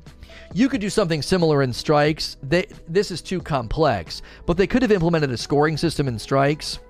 You 0.52 0.68
could 0.68 0.80
do 0.80 0.90
something 0.90 1.22
similar 1.22 1.62
in 1.62 1.72
strikes. 1.72 2.36
They, 2.42 2.66
this 2.88 3.10
is 3.10 3.22
too 3.22 3.40
complex, 3.40 4.22
but 4.46 4.56
they 4.56 4.66
could 4.66 4.82
have 4.82 4.90
implemented 4.90 5.30
a 5.30 5.36
scoring 5.36 5.76
system 5.76 6.08
in 6.08 6.18
strikes. 6.18 6.80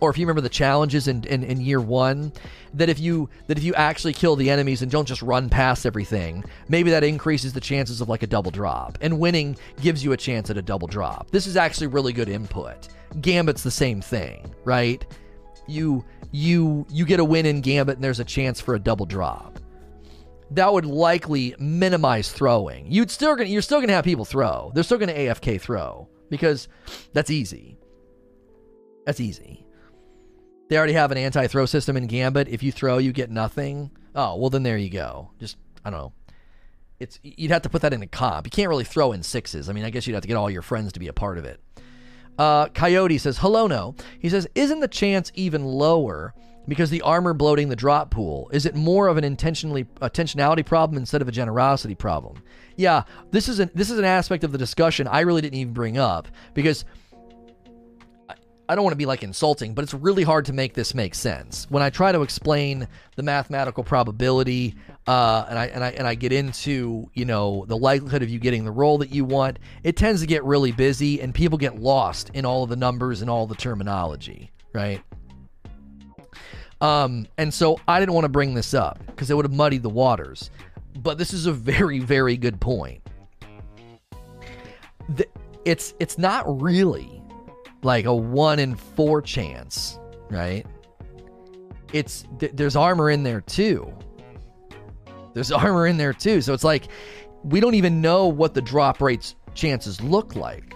Or 0.00 0.10
if 0.10 0.18
you 0.18 0.26
remember 0.26 0.40
the 0.40 0.48
challenges 0.48 1.08
in, 1.08 1.24
in, 1.24 1.42
in 1.42 1.60
year 1.60 1.80
one, 1.80 2.32
that 2.74 2.88
if 2.88 3.00
you 3.00 3.28
that 3.46 3.58
if 3.58 3.64
you 3.64 3.74
actually 3.74 4.12
kill 4.12 4.36
the 4.36 4.50
enemies 4.50 4.82
and 4.82 4.90
don't 4.90 5.06
just 5.06 5.22
run 5.22 5.48
past 5.48 5.86
everything, 5.86 6.44
maybe 6.68 6.90
that 6.90 7.04
increases 7.04 7.52
the 7.52 7.60
chances 7.60 8.00
of 8.00 8.08
like 8.08 8.22
a 8.22 8.26
double 8.26 8.50
drop. 8.50 8.98
And 9.00 9.18
winning 9.18 9.56
gives 9.80 10.04
you 10.04 10.12
a 10.12 10.16
chance 10.16 10.50
at 10.50 10.56
a 10.56 10.62
double 10.62 10.88
drop. 10.88 11.30
This 11.30 11.46
is 11.46 11.56
actually 11.56 11.88
really 11.88 12.12
good 12.12 12.28
input. 12.28 12.88
Gambit's 13.20 13.62
the 13.62 13.70
same 13.70 14.00
thing, 14.00 14.54
right? 14.64 15.04
You 15.66 16.04
you 16.30 16.86
you 16.90 17.04
get 17.04 17.20
a 17.20 17.24
win 17.24 17.46
in 17.46 17.60
Gambit 17.60 17.96
and 17.96 18.04
there's 18.04 18.20
a 18.20 18.24
chance 18.24 18.60
for 18.60 18.74
a 18.74 18.78
double 18.78 19.06
drop. 19.06 19.58
That 20.52 20.72
would 20.72 20.86
likely 20.86 21.54
minimize 21.58 22.32
throwing. 22.32 22.90
You'd 22.90 23.10
still 23.10 23.34
gonna 23.36 23.48
you're 23.48 23.62
still 23.62 23.80
gonna 23.80 23.92
have 23.92 24.04
people 24.04 24.24
throw. 24.24 24.70
They're 24.74 24.84
still 24.84 24.98
gonna 24.98 25.12
AFK 25.12 25.60
throw 25.60 26.08
because 26.30 26.68
that's 27.12 27.30
easy. 27.30 27.78
That's 29.04 29.20
easy. 29.20 29.64
They 30.68 30.76
already 30.76 30.92
have 30.92 31.10
an 31.10 31.18
anti-throw 31.18 31.66
system 31.66 31.96
in 31.96 32.06
Gambit. 32.06 32.48
If 32.48 32.62
you 32.62 32.72
throw, 32.72 32.98
you 32.98 33.12
get 33.12 33.30
nothing. 33.30 33.90
Oh 34.14 34.36
well, 34.36 34.50
then 34.50 34.62
there 34.62 34.76
you 34.76 34.90
go. 34.90 35.30
Just 35.38 35.56
I 35.84 35.90
don't 35.90 35.98
know. 35.98 36.12
It's 37.00 37.20
you'd 37.22 37.50
have 37.50 37.62
to 37.62 37.68
put 37.68 37.82
that 37.82 37.92
in 37.92 38.02
a 38.02 38.06
comp. 38.06 38.46
You 38.46 38.50
can't 38.50 38.68
really 38.68 38.84
throw 38.84 39.12
in 39.12 39.22
sixes. 39.22 39.68
I 39.68 39.72
mean, 39.72 39.84
I 39.84 39.90
guess 39.90 40.06
you'd 40.06 40.14
have 40.14 40.22
to 40.22 40.28
get 40.28 40.36
all 40.36 40.50
your 40.50 40.62
friends 40.62 40.92
to 40.92 41.00
be 41.00 41.08
a 41.08 41.12
part 41.12 41.38
of 41.38 41.44
it. 41.44 41.60
Uh, 42.38 42.68
Coyote 42.68 43.18
says, 43.18 43.38
hello, 43.38 43.66
no. 43.66 43.96
He 44.20 44.28
says, 44.28 44.46
isn't 44.54 44.80
the 44.80 44.88
chance 44.88 45.32
even 45.34 45.64
lower 45.64 46.34
because 46.68 46.90
the 46.90 47.02
armor 47.02 47.34
bloating 47.34 47.68
the 47.68 47.76
drop 47.76 48.10
pool? 48.10 48.48
Is 48.52 48.64
it 48.64 48.76
more 48.76 49.08
of 49.08 49.16
an 49.16 49.24
intentionally 49.24 49.84
intentionality 50.00 50.64
problem 50.64 50.98
instead 50.98 51.20
of 51.20 51.28
a 51.28 51.32
generosity 51.32 51.94
problem? 51.94 52.42
Yeah, 52.76 53.04
this 53.32 53.48
is 53.48 53.58
an 53.58 53.70
this 53.74 53.90
is 53.90 53.98
an 53.98 54.04
aspect 54.04 54.44
of 54.44 54.52
the 54.52 54.58
discussion 54.58 55.08
I 55.08 55.20
really 55.20 55.40
didn't 55.40 55.58
even 55.58 55.72
bring 55.72 55.98
up 55.98 56.28
because 56.54 56.84
I 58.68 58.74
don't 58.74 58.84
want 58.84 58.92
to 58.92 58.98
be 58.98 59.06
like 59.06 59.22
insulting, 59.22 59.72
but 59.72 59.82
it's 59.82 59.94
really 59.94 60.22
hard 60.22 60.44
to 60.46 60.52
make 60.52 60.74
this 60.74 60.94
make 60.94 61.14
sense. 61.14 61.66
When 61.70 61.82
I 61.82 61.88
try 61.88 62.12
to 62.12 62.20
explain 62.20 62.86
the 63.16 63.22
mathematical 63.22 63.82
probability, 63.82 64.74
uh, 65.06 65.46
and 65.48 65.58
I 65.58 65.66
and 65.66 65.82
I 65.82 65.90
and 65.92 66.06
I 66.06 66.14
get 66.14 66.32
into 66.32 67.08
you 67.14 67.24
know 67.24 67.64
the 67.66 67.76
likelihood 67.76 68.22
of 68.22 68.28
you 68.28 68.38
getting 68.38 68.64
the 68.64 68.70
roll 68.70 68.98
that 68.98 69.10
you 69.10 69.24
want, 69.24 69.58
it 69.84 69.96
tends 69.96 70.20
to 70.20 70.26
get 70.26 70.44
really 70.44 70.72
busy, 70.72 71.20
and 71.22 71.34
people 71.34 71.56
get 71.56 71.80
lost 71.80 72.30
in 72.34 72.44
all 72.44 72.62
of 72.62 72.68
the 72.68 72.76
numbers 72.76 73.22
and 73.22 73.30
all 73.30 73.46
the 73.46 73.54
terminology, 73.54 74.50
right? 74.74 75.00
Um, 76.80 77.26
and 77.38 77.52
so 77.52 77.80
I 77.88 77.98
didn't 77.98 78.14
want 78.14 78.26
to 78.26 78.30
bring 78.30 78.54
this 78.54 78.74
up 78.74 79.04
because 79.06 79.30
it 79.30 79.34
would 79.34 79.44
have 79.44 79.54
muddied 79.54 79.82
the 79.82 79.90
waters. 79.90 80.50
But 80.98 81.16
this 81.16 81.32
is 81.32 81.46
a 81.46 81.52
very, 81.52 82.00
very 82.00 82.36
good 82.36 82.60
point. 82.60 83.00
The, 85.08 85.26
it's 85.64 85.94
it's 85.98 86.18
not 86.18 86.44
really 86.60 87.17
like 87.82 88.04
a 88.04 88.14
one 88.14 88.58
in 88.58 88.74
four 88.74 89.22
chance, 89.22 89.98
right? 90.30 90.66
It's 91.92 92.24
th- 92.38 92.52
there's 92.54 92.76
armor 92.76 93.10
in 93.10 93.22
there 93.22 93.40
too. 93.40 93.92
There's 95.34 95.52
armor 95.52 95.86
in 95.86 95.96
there 95.96 96.12
too. 96.12 96.40
So 96.40 96.52
it's 96.54 96.64
like 96.64 96.88
we 97.44 97.60
don't 97.60 97.74
even 97.74 98.00
know 98.00 98.26
what 98.26 98.54
the 98.54 98.62
drop 98.62 99.00
rates 99.00 99.36
chances 99.54 100.00
look 100.00 100.36
like. 100.36 100.74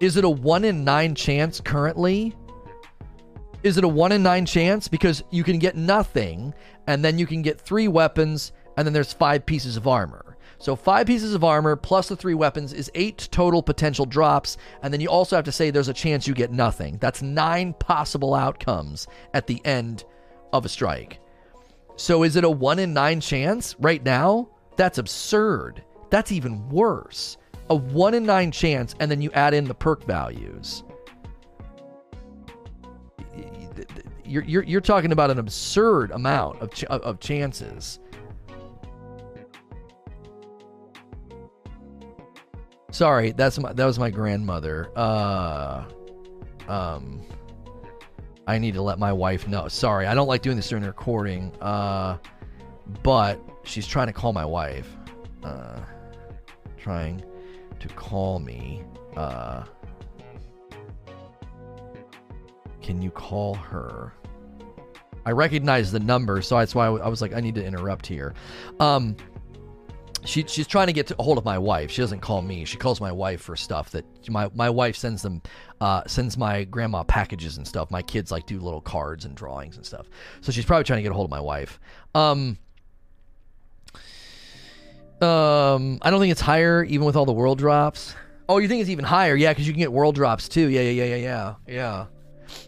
Is 0.00 0.16
it 0.16 0.24
a 0.24 0.30
one 0.30 0.64
in 0.64 0.84
nine 0.84 1.14
chance 1.14 1.60
currently? 1.60 2.34
Is 3.62 3.78
it 3.78 3.84
a 3.84 3.88
one 3.88 4.10
in 4.10 4.22
nine 4.22 4.44
chance? 4.44 4.88
Because 4.88 5.22
you 5.30 5.44
can 5.44 5.58
get 5.58 5.76
nothing, 5.76 6.52
and 6.88 7.04
then 7.04 7.18
you 7.18 7.26
can 7.26 7.42
get 7.42 7.60
three 7.60 7.86
weapons, 7.86 8.52
and 8.76 8.84
then 8.84 8.92
there's 8.92 9.12
five 9.12 9.46
pieces 9.46 9.76
of 9.76 9.86
armor. 9.86 10.31
So 10.62 10.76
five 10.76 11.08
pieces 11.08 11.34
of 11.34 11.42
armor 11.42 11.74
plus 11.74 12.06
the 12.06 12.14
three 12.14 12.34
weapons 12.34 12.72
is 12.72 12.88
eight 12.94 13.28
total 13.32 13.64
potential 13.64 14.06
drops, 14.06 14.58
and 14.80 14.94
then 14.94 15.00
you 15.00 15.08
also 15.08 15.34
have 15.34 15.44
to 15.46 15.50
say 15.50 15.72
there's 15.72 15.88
a 15.88 15.92
chance 15.92 16.28
you 16.28 16.34
get 16.34 16.52
nothing. 16.52 16.98
That's 16.98 17.20
nine 17.20 17.74
possible 17.80 18.32
outcomes 18.32 19.08
at 19.34 19.48
the 19.48 19.60
end 19.66 20.04
of 20.52 20.64
a 20.64 20.68
strike. 20.68 21.18
So 21.96 22.22
is 22.22 22.36
it 22.36 22.44
a 22.44 22.48
one 22.48 22.78
in 22.78 22.94
nine 22.94 23.20
chance 23.20 23.74
right 23.80 24.04
now? 24.04 24.50
That's 24.76 24.98
absurd. 24.98 25.82
That's 26.10 26.30
even 26.30 26.68
worse. 26.68 27.38
A 27.68 27.74
one 27.74 28.14
in 28.14 28.22
nine 28.22 28.52
chance, 28.52 28.94
and 29.00 29.10
then 29.10 29.20
you 29.20 29.32
add 29.32 29.54
in 29.54 29.64
the 29.64 29.74
perk 29.74 30.04
values. 30.04 30.84
You're, 34.24 34.44
you're, 34.44 34.62
you're 34.62 34.80
talking 34.80 35.10
about 35.10 35.32
an 35.32 35.40
absurd 35.40 36.12
amount 36.12 36.60
of, 36.62 36.72
ch- 36.72 36.84
of 36.84 37.18
chances. 37.18 37.98
Sorry, 42.92 43.32
that's 43.32 43.58
my 43.58 43.72
that 43.72 43.86
was 43.86 43.98
my 43.98 44.10
grandmother. 44.10 44.90
Uh 44.94 45.84
um 46.68 47.22
I 48.46 48.58
need 48.58 48.74
to 48.74 48.82
let 48.82 48.98
my 48.98 49.12
wife 49.12 49.48
know. 49.48 49.66
Sorry, 49.68 50.06
I 50.06 50.14
don't 50.14 50.28
like 50.28 50.42
doing 50.42 50.56
this 50.56 50.68
during 50.68 50.82
the 50.82 50.88
recording. 50.88 51.52
Uh 51.60 52.18
but 53.02 53.40
she's 53.64 53.86
trying 53.86 54.08
to 54.08 54.12
call 54.12 54.34
my 54.34 54.44
wife. 54.44 54.94
Uh 55.42 55.80
trying 56.76 57.24
to 57.80 57.88
call 57.88 58.38
me. 58.38 58.84
Uh 59.16 59.64
Can 62.82 63.00
you 63.00 63.10
call 63.10 63.54
her? 63.54 64.12
I 65.24 65.30
recognize 65.30 65.92
the 65.92 66.00
number, 66.00 66.42
so 66.42 66.58
that's 66.58 66.74
why 66.74 66.86
I 66.88 67.08
was 67.08 67.22
like 67.22 67.32
I 67.32 67.40
need 67.40 67.54
to 67.54 67.64
interrupt 67.64 68.06
here. 68.06 68.34
Um 68.80 69.16
she, 70.24 70.44
she's 70.46 70.66
trying 70.66 70.86
to 70.86 70.92
get 70.92 71.10
a 71.10 71.22
hold 71.22 71.38
of 71.38 71.44
my 71.44 71.58
wife. 71.58 71.90
She 71.90 72.00
doesn't 72.00 72.20
call 72.20 72.42
me. 72.42 72.64
She 72.64 72.76
calls 72.76 73.00
my 73.00 73.12
wife 73.12 73.40
for 73.40 73.56
stuff 73.56 73.90
that 73.90 74.04
my 74.28 74.48
my 74.54 74.70
wife 74.70 74.96
sends 74.96 75.22
them 75.22 75.42
uh, 75.80 76.02
sends 76.06 76.38
my 76.38 76.64
grandma 76.64 77.02
packages 77.02 77.56
and 77.56 77.66
stuff. 77.66 77.90
My 77.90 78.02
kids 78.02 78.30
like 78.30 78.46
do 78.46 78.60
little 78.60 78.80
cards 78.80 79.24
and 79.24 79.34
drawings 79.34 79.76
and 79.76 79.84
stuff. 79.84 80.06
So 80.40 80.52
she's 80.52 80.64
probably 80.64 80.84
trying 80.84 80.98
to 80.98 81.02
get 81.02 81.10
a 81.10 81.14
hold 81.14 81.26
of 81.26 81.30
my 81.30 81.40
wife. 81.40 81.80
Um, 82.14 82.58
um, 85.20 85.98
I 86.02 86.10
don't 86.10 86.20
think 86.20 86.32
it's 86.32 86.40
higher 86.40 86.84
even 86.84 87.06
with 87.06 87.16
all 87.16 87.26
the 87.26 87.32
world 87.32 87.58
drops. 87.58 88.14
Oh, 88.48 88.58
you 88.58 88.68
think 88.68 88.80
it's 88.80 88.90
even 88.90 89.04
higher? 89.04 89.34
Yeah, 89.34 89.50
because 89.52 89.66
you 89.66 89.72
can 89.72 89.80
get 89.80 89.92
world 89.92 90.14
drops 90.14 90.48
too. 90.48 90.68
Yeah, 90.68 90.82
yeah, 90.82 91.04
yeah, 91.04 91.16
yeah, 91.16 91.16
yeah, 91.16 91.54
yeah. 91.66 92.06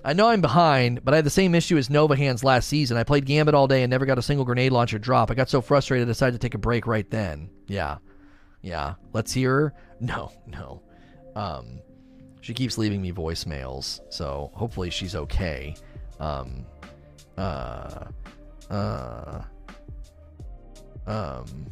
I 0.05 0.13
know 0.13 0.29
I'm 0.29 0.41
behind, 0.41 1.05
but 1.05 1.15
I 1.15 1.17
had 1.17 1.27
the 1.27 1.31
same 1.31 1.55
issue 1.55 1.77
as 1.77 1.89
Nova 1.91 2.17
Hands 2.17 2.43
last 2.45 2.69
season. 2.69 2.97
I 2.97 3.05
played 3.05 3.25
Gambit 3.27 3.55
all 3.55 3.67
day 3.67 3.83
and 3.83 3.91
never 3.91 4.07
got 4.07 4.19
a 4.19 4.23
single 4.23 4.45
grenade 4.45 4.73
launcher 4.73 4.99
drop. 4.99 5.31
I 5.31 5.35
got 5.35 5.49
so 5.49 5.61
frustrated 5.61 6.07
I 6.07 6.11
decided 6.11 6.41
to 6.41 6.45
take 6.45 6.55
a 6.55 6.59
break 6.59 6.87
right 6.87 7.09
then. 7.11 7.51
Yeah. 7.67 7.99
Yeah. 8.63 8.95
Let's 9.13 9.33
hear 9.33 9.51
her. 9.53 9.75
No, 10.01 10.33
no. 10.47 10.83
Um, 11.35 11.81
she 12.43 12.53
keeps 12.53 12.77
leaving 12.77 13.01
me 13.01 13.11
voicemails, 13.11 14.01
so 14.11 14.51
hopefully 14.53 14.91
she's 14.91 15.15
okay. 15.15 15.75
Um, 16.21 16.67
uh, 17.39 18.05
uh, 18.69 19.43
um, 21.07 21.67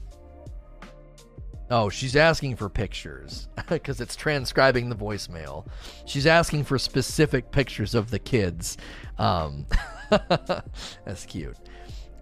Oh, 1.72 1.88
she's 1.88 2.16
asking 2.16 2.56
for 2.56 2.68
pictures 2.68 3.48
because 3.70 4.02
it's 4.02 4.14
transcribing 4.14 4.90
the 4.90 4.94
voicemail. 4.94 5.66
She's 6.04 6.26
asking 6.26 6.64
for 6.64 6.78
specific 6.78 7.50
pictures 7.50 7.94
of 7.94 8.10
the 8.10 8.18
kids. 8.18 8.76
Um, 9.16 9.64
that's 10.10 11.24
cute. 11.24 11.56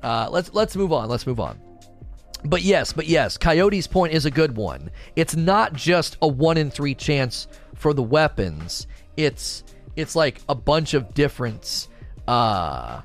Uh, 0.05 0.29
let's 0.31 0.55
let's 0.55 0.77
move 0.77 0.93
on. 0.93 1.09
Let's 1.09 1.27
move 1.27 1.41
on. 1.41 1.61
But 2.45 2.63
yes, 2.63 2.93
but 2.93 3.07
yes, 3.09 3.37
Coyote's 3.37 3.89
point 3.89 4.13
is 4.13 4.25
a 4.25 4.31
good 4.31 4.57
one. 4.57 4.89
It's 5.17 5.35
not 5.35 5.73
just 5.73 6.17
a 6.23 6.29
one 6.29 6.57
in 6.57 6.71
three 6.71 6.95
chance 6.95 7.49
for 7.75 7.93
the 7.93 8.05
weapons. 8.05 8.87
It's 9.17 9.65
it's 9.97 10.15
like 10.15 10.43
a 10.49 10.55
bunch 10.55 10.95
of 10.95 11.13
different. 11.13 11.89
Uh, 12.29 13.03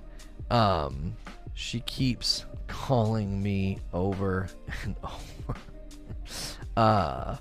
um, 0.52 1.18
she 1.56 1.80
keeps 1.80 2.46
calling 2.68 3.42
me 3.42 3.80
over 3.94 4.48
and 4.84 4.96
over. 5.04 5.35
Uh, 6.76 7.38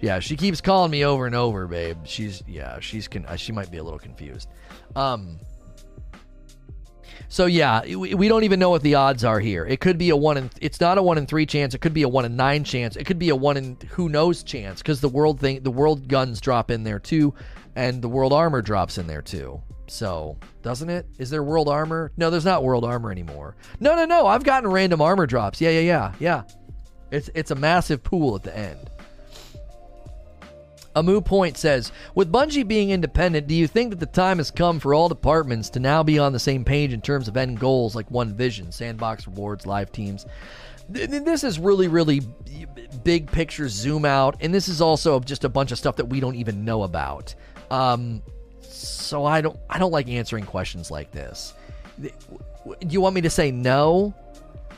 yeah, 0.00 0.18
she 0.18 0.36
keeps 0.36 0.60
calling 0.60 0.90
me 0.90 1.04
over 1.04 1.26
and 1.26 1.34
over, 1.34 1.66
babe. 1.66 1.98
She's 2.04 2.42
yeah, 2.46 2.80
she's 2.80 3.08
con- 3.08 3.26
she 3.36 3.52
might 3.52 3.70
be 3.70 3.78
a 3.78 3.82
little 3.82 3.98
confused. 3.98 4.48
Um. 4.94 5.38
So 7.28 7.46
yeah, 7.46 7.82
we, 7.82 8.14
we 8.14 8.28
don't 8.28 8.44
even 8.44 8.60
know 8.60 8.70
what 8.70 8.82
the 8.82 8.94
odds 8.94 9.24
are 9.24 9.40
here. 9.40 9.66
It 9.66 9.80
could 9.80 9.98
be 9.98 10.10
a 10.10 10.16
one 10.16 10.36
in. 10.36 10.50
It's 10.60 10.80
not 10.80 10.98
a 10.98 11.02
one 11.02 11.18
in 11.18 11.26
three 11.26 11.46
chance. 11.46 11.74
It 11.74 11.80
could 11.80 11.94
be 11.94 12.02
a 12.02 12.08
one 12.08 12.24
in 12.24 12.36
nine 12.36 12.62
chance. 12.62 12.96
It 12.96 13.04
could 13.04 13.18
be 13.18 13.30
a 13.30 13.36
one 13.36 13.56
in 13.56 13.76
who 13.90 14.08
knows 14.08 14.42
chance 14.42 14.80
because 14.80 15.00
the 15.00 15.08
world 15.08 15.40
thing, 15.40 15.62
the 15.62 15.70
world 15.70 16.08
guns 16.08 16.40
drop 16.40 16.70
in 16.70 16.84
there 16.84 16.98
too, 16.98 17.34
and 17.74 18.00
the 18.00 18.08
world 18.08 18.32
armor 18.32 18.62
drops 18.62 18.98
in 18.98 19.06
there 19.06 19.22
too. 19.22 19.60
So 19.88 20.36
doesn't 20.62 20.88
it? 20.88 21.06
Is 21.18 21.30
there 21.30 21.42
world 21.42 21.68
armor? 21.68 22.12
No, 22.16 22.30
there's 22.30 22.44
not 22.44 22.62
world 22.62 22.84
armor 22.84 23.10
anymore. 23.10 23.56
No, 23.80 23.96
no, 23.96 24.04
no. 24.04 24.26
I've 24.26 24.44
gotten 24.44 24.70
random 24.70 25.00
armor 25.00 25.26
drops. 25.26 25.60
Yeah, 25.60 25.70
yeah, 25.70 25.80
yeah, 25.80 26.12
yeah. 26.18 26.42
It's 27.16 27.30
it's 27.34 27.50
a 27.50 27.54
massive 27.54 28.04
pool 28.04 28.36
at 28.36 28.42
the 28.42 28.56
end. 28.56 28.90
Amu 30.94 31.20
Point 31.20 31.58
says, 31.58 31.92
with 32.14 32.32
Bungie 32.32 32.66
being 32.66 32.90
independent, 32.90 33.46
do 33.46 33.54
you 33.54 33.66
think 33.66 33.90
that 33.90 34.00
the 34.00 34.06
time 34.06 34.38
has 34.38 34.50
come 34.50 34.80
for 34.80 34.94
all 34.94 35.10
departments 35.10 35.68
to 35.70 35.80
now 35.80 36.02
be 36.02 36.18
on 36.18 36.32
the 36.32 36.38
same 36.38 36.64
page 36.64 36.94
in 36.94 37.02
terms 37.02 37.28
of 37.28 37.36
end 37.36 37.60
goals 37.60 37.94
like 37.94 38.10
One 38.10 38.32
Vision, 38.32 38.72
sandbox 38.72 39.26
rewards, 39.26 39.66
live 39.66 39.92
teams? 39.92 40.24
This 40.88 41.44
is 41.44 41.58
really, 41.58 41.88
really 41.88 42.22
big 43.04 43.30
picture 43.30 43.68
zoom 43.68 44.06
out, 44.06 44.36
and 44.40 44.54
this 44.54 44.68
is 44.68 44.80
also 44.80 45.20
just 45.20 45.44
a 45.44 45.50
bunch 45.50 45.70
of 45.70 45.78
stuff 45.78 45.96
that 45.96 46.06
we 46.06 46.18
don't 46.18 46.36
even 46.36 46.64
know 46.64 46.82
about. 46.82 47.34
Um, 47.70 48.22
so 48.62 49.26
I 49.26 49.42
don't, 49.42 49.58
I 49.68 49.78
don't 49.78 49.92
like 49.92 50.08
answering 50.08 50.44
questions 50.44 50.90
like 50.90 51.10
this. 51.12 51.52
Do 52.00 52.10
you 52.88 53.02
want 53.02 53.14
me 53.14 53.20
to 53.20 53.30
say 53.30 53.50
no? 53.50 54.14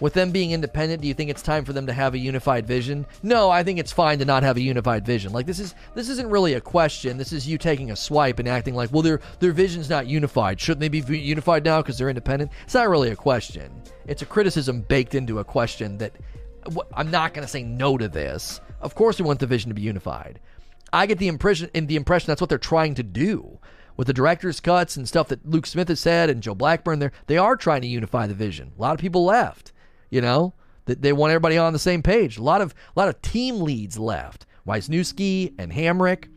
With 0.01 0.13
them 0.13 0.31
being 0.31 0.53
independent, 0.53 1.03
do 1.03 1.09
you 1.09 1.15
think 1.15 1.29
it's 1.29 1.43
time 1.43 1.65
for 1.65 1.73
them 1.73 1.87
to 1.87 1.93
have 1.93 2.15
a 2.15 2.19
unified 2.19 2.67
vision? 2.67 3.05
No, 3.23 3.51
I 3.51 3.65
think 3.65 3.79
it's 3.79 3.91
fine 3.91 4.19
to 4.21 4.25
not 4.25 4.45
have 4.45 4.57
a 4.57 4.61
unified 4.61 5.05
vision. 5.05 5.33
Like 5.33 5.47
this 5.47 5.59
is 5.59 5.75
this 5.95 6.09
isn't 6.09 6.31
really 6.31 6.55
a 6.55 6.61
question. 6.61 7.19
This 7.19 7.33
is 7.33 7.49
you 7.49 7.59
taking 7.59 7.91
a 7.91 7.97
swipe 7.97 8.39
and 8.39 8.49
acting 8.49 8.75
like, 8.75 8.93
well, 8.93 9.03
their 9.03 9.21
their 9.41 9.53
vision's 9.53 9.91
not 9.91 10.07
unified. 10.07 10.61
Shouldn't 10.61 10.81
they 10.81 10.89
be 10.89 11.19
unified 11.19 11.65
now 11.65 11.83
because 11.83 11.99
they're 11.99 12.09
independent? 12.09 12.53
It's 12.65 12.75
not 12.75 12.89
really 12.89 13.11
a 13.11 13.17
question. 13.17 13.83
It's 14.07 14.23
a 14.23 14.27
criticism 14.27 14.83
baked 14.83 15.15
into 15.15 15.41
a 15.41 15.45
question 15.45 15.99
that 15.99 16.13
I'm 16.95 17.11
not 17.11 17.35
going 17.35 17.45
to 17.45 17.51
say 17.51 17.63
no 17.63 17.99
to 17.99 18.09
this. 18.09 18.61
Of 18.81 18.95
course, 18.95 19.19
we 19.19 19.27
want 19.27 19.41
the 19.41 19.47
vision 19.47 19.71
to 19.71 19.75
be 19.75 19.83
unified. 19.83 20.41
I 20.93 21.07
get 21.07 21.19
the 21.19 21.29
impression 21.29 21.71
in 21.75 21.87
the 21.87 21.97
impression 21.97 22.29
that's 22.29 22.41
what 22.41 22.49
they're 22.49 22.59
trying 22.59 22.95
to 22.95 23.03
do 23.03 23.59
with 23.97 24.07
the 24.07 24.13
director's 24.13 24.61
cuts 24.61 24.97
and 24.97 25.09
stuff 25.09 25.29
that 25.29 25.45
Luke 25.45 25.67
Smith 25.67 25.89
has 25.89 26.01
said 26.01 26.31
and 26.31 26.43
Joe 26.43 26.55
Blackburn. 26.55 27.01
There, 27.01 27.13
they 27.27 27.37
are 27.37 27.57
trying 27.57 27.83
to 27.83 27.89
unify 27.89 28.27
the 28.27 28.35
vision. 28.35 28.73
A 28.79 28.81
lot 28.81 28.95
of 28.95 29.01
people 29.01 29.25
left. 29.25 29.73
You 30.11 30.21
know, 30.21 30.55
that 30.87 31.03
they 31.03 31.13
want 31.13 31.33
everybody 31.33 31.59
on 31.59 31.73
the 31.73 31.79
same 31.79 32.03
page. 32.03 32.39
A 32.39 32.43
lot 32.43 32.61
of 32.61 32.75
a 32.97 32.99
lot 32.99 33.09
of 33.09 33.21
team 33.23 33.61
leads 33.61 33.99
left. 33.99 34.47
Weisnewski 34.67 35.55
and 35.59 35.73
Hamrick 35.73 36.29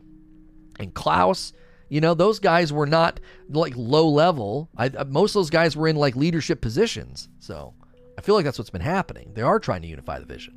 and 0.78 0.94
Klaus. 0.94 1.52
You 1.88 2.00
know, 2.00 2.14
those 2.14 2.38
guys 2.38 2.72
were 2.72 2.86
not 2.86 3.20
like 3.50 3.74
low 3.76 4.08
level. 4.08 4.70
I, 4.76 4.88
most 5.04 5.32
of 5.32 5.40
those 5.40 5.50
guys 5.50 5.76
were 5.76 5.88
in 5.88 5.96
like 5.96 6.16
leadership 6.16 6.62
positions. 6.62 7.28
So 7.38 7.74
I 8.16 8.22
feel 8.22 8.34
like 8.34 8.44
that's 8.44 8.58
what's 8.58 8.70
been 8.70 8.80
happening. 8.80 9.32
They 9.34 9.42
are 9.42 9.58
trying 9.58 9.82
to 9.82 9.88
unify 9.88 10.18
the 10.18 10.24
vision. 10.24 10.54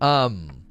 Um, 0.00 0.62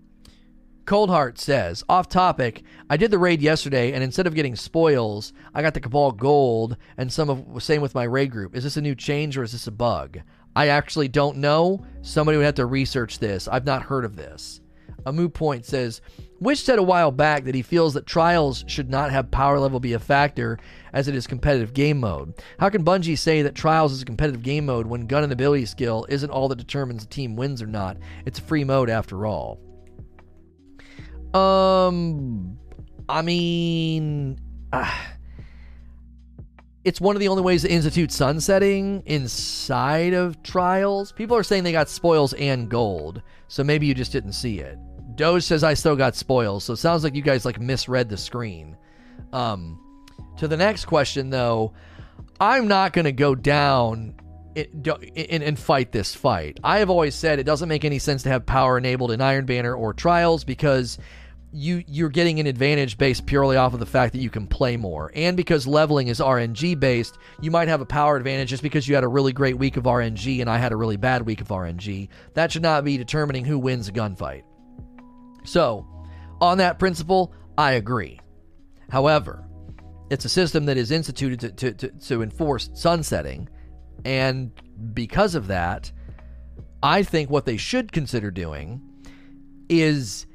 Coldheart 0.85 1.37
says, 1.37 1.83
off 1.89 2.07
topic, 2.07 2.63
I 2.89 2.95
did 2.95 3.11
the 3.11 3.19
raid 3.19 3.41
yesterday, 3.41 3.91
and 3.91 4.01
instead 4.01 4.25
of 4.25 4.33
getting 4.33 4.55
spoils, 4.55 5.33
I 5.53 5.61
got 5.61 5.73
the 5.73 5.81
Cabal 5.81 6.13
Gold, 6.13 6.77
and 6.97 7.11
some 7.11 7.29
of 7.29 7.61
same 7.61 7.81
with 7.81 7.93
my 7.93 8.05
raid 8.05 8.31
group. 8.31 8.55
Is 8.55 8.63
this 8.63 8.77
a 8.77 8.81
new 8.81 8.95
change 8.95 9.37
or 9.37 9.43
is 9.43 9.51
this 9.51 9.67
a 9.67 9.71
bug? 9.71 10.19
I 10.57 10.69
actually 10.69 11.07
don't 11.07 11.37
know. 11.37 11.85
Somebody 12.01 12.35
would 12.39 12.45
have 12.45 12.55
to 12.55 12.65
research 12.65 13.19
this. 13.19 13.47
I've 13.47 13.67
not 13.67 13.83
heard 13.83 14.03
of 14.03 14.15
this. 14.15 14.59
Amu 15.05 15.29
Point 15.29 15.65
says, 15.65 16.01
Wish 16.39 16.63
said 16.63 16.79
a 16.79 16.83
while 16.83 17.11
back 17.11 17.43
that 17.43 17.53
he 17.53 17.61
feels 17.61 17.93
that 17.93 18.07
trials 18.07 18.63
should 18.65 18.89
not 18.89 19.11
have 19.11 19.29
power 19.29 19.59
level 19.59 19.79
be 19.79 19.93
a 19.93 19.99
factor 19.99 20.57
as 20.93 21.07
it 21.07 21.13
is 21.13 21.27
competitive 21.27 21.75
game 21.75 21.99
mode. 21.99 22.33
How 22.59 22.69
can 22.69 22.83
Bungie 22.83 23.19
say 23.19 23.43
that 23.43 23.53
trials 23.53 23.93
is 23.93 24.01
a 24.01 24.05
competitive 24.05 24.41
game 24.41 24.65
mode 24.65 24.87
when 24.87 25.05
gun 25.05 25.23
and 25.23 25.31
ability 25.31 25.67
skill 25.67 26.07
isn't 26.09 26.31
all 26.31 26.47
that 26.47 26.57
determines 26.57 27.03
a 27.03 27.07
team 27.07 27.35
wins 27.35 27.61
or 27.61 27.67
not? 27.67 27.97
It's 28.25 28.39
a 28.39 28.41
free 28.41 28.63
mode 28.63 28.89
after 28.89 29.27
all. 29.27 29.59
Um, 31.35 32.57
I 33.07 33.21
mean, 33.21 34.39
uh, 34.73 34.91
it's 36.87 37.01
one 37.01 37.17
of 37.17 37.19
the 37.19 37.27
only 37.27 37.41
ways 37.43 37.63
to 37.63 37.69
institute 37.69 38.13
sunsetting 38.13 39.03
inside 39.05 40.13
of 40.13 40.41
trials. 40.41 41.11
People 41.11 41.35
are 41.35 41.43
saying 41.43 41.65
they 41.65 41.73
got 41.73 41.89
spoils 41.89 42.31
and 42.35 42.69
gold, 42.69 43.21
so 43.49 43.61
maybe 43.61 43.85
you 43.85 43.93
just 43.93 44.13
didn't 44.13 44.31
see 44.31 44.59
it. 44.59 44.79
Doge 45.15 45.43
says 45.43 45.65
I 45.65 45.73
still 45.73 45.97
got 45.97 46.15
spoils, 46.15 46.63
so 46.63 46.71
it 46.71 46.77
sounds 46.77 47.03
like 47.03 47.13
you 47.13 47.21
guys 47.21 47.43
like 47.43 47.59
misread 47.59 48.07
the 48.07 48.15
screen. 48.15 48.77
Um, 49.33 49.83
to 50.37 50.47
the 50.47 50.55
next 50.55 50.85
question 50.85 51.29
though, 51.29 51.73
I'm 52.39 52.69
not 52.69 52.93
to 53.03 53.11
go 53.11 53.35
down 53.35 54.15
and 54.55 55.59
fight 55.59 55.91
this 55.91 56.15
fight. 56.15 56.57
I 56.63 56.79
have 56.79 56.89
always 56.89 57.15
said 57.15 57.37
it 57.37 57.43
doesn't 57.43 57.67
make 57.67 57.83
any 57.83 57.99
sense 57.99 58.23
to 58.23 58.29
have 58.29 58.45
power 58.45 58.77
enabled 58.77 59.11
in 59.11 59.19
Iron 59.19 59.45
Banner 59.45 59.75
or 59.75 59.93
Trials 59.93 60.45
because 60.45 60.97
you 61.57 61.83
you're 61.87 62.09
getting 62.09 62.39
an 62.39 62.45
advantage 62.45 62.97
based 62.99 63.25
purely 63.25 63.57
off 63.57 63.73
of 63.73 63.79
the 63.79 63.85
fact 63.85 64.13
that 64.13 64.19
you 64.19 64.29
can 64.29 64.45
play 64.45 64.77
more. 64.77 65.11
And 65.15 65.35
because 65.35 65.65
leveling 65.65 66.07
is 66.07 66.19
RNG 66.19 66.79
based 66.79 67.17
you 67.41 67.49
might 67.49 67.67
have 67.67 67.81
a 67.81 67.85
power 67.85 68.15
advantage 68.15 68.49
just 68.49 68.61
because 68.61 68.87
you 68.87 68.93
had 68.93 69.03
a 69.03 69.07
really 69.07 69.33
great 69.33 69.57
week 69.57 69.75
of 69.75 69.85
RNG 69.85 70.39
and 70.39 70.49
I 70.49 70.59
had 70.59 70.71
a 70.71 70.75
really 70.75 70.97
bad 70.97 71.23
week 71.23 71.41
of 71.41 71.47
RNG 71.47 72.09
that 72.35 72.51
should 72.51 72.61
not 72.61 72.85
be 72.85 72.97
determining 72.97 73.43
who 73.43 73.57
wins 73.57 73.87
a 73.87 73.91
gunfight. 73.91 74.43
So 75.45 75.87
on 76.39 76.59
that 76.59 76.77
principle 76.77 77.33
I 77.57 77.73
agree. 77.73 78.19
However 78.91 79.43
it's 80.11 80.25
a 80.25 80.29
system 80.29 80.65
that 80.65 80.77
is 80.77 80.91
instituted 80.91 81.39
to, 81.39 81.51
to, 81.51 81.73
to, 81.73 81.99
to 82.07 82.21
enforce 82.21 82.69
sunsetting. 82.75 83.49
And 84.05 84.51
because 84.93 85.33
of 85.33 85.47
that 85.47 85.91
I 86.83 87.01
think 87.01 87.31
what 87.31 87.45
they 87.45 87.57
should 87.57 87.91
consider 87.91 88.29
doing 88.29 88.79
is 89.69 90.26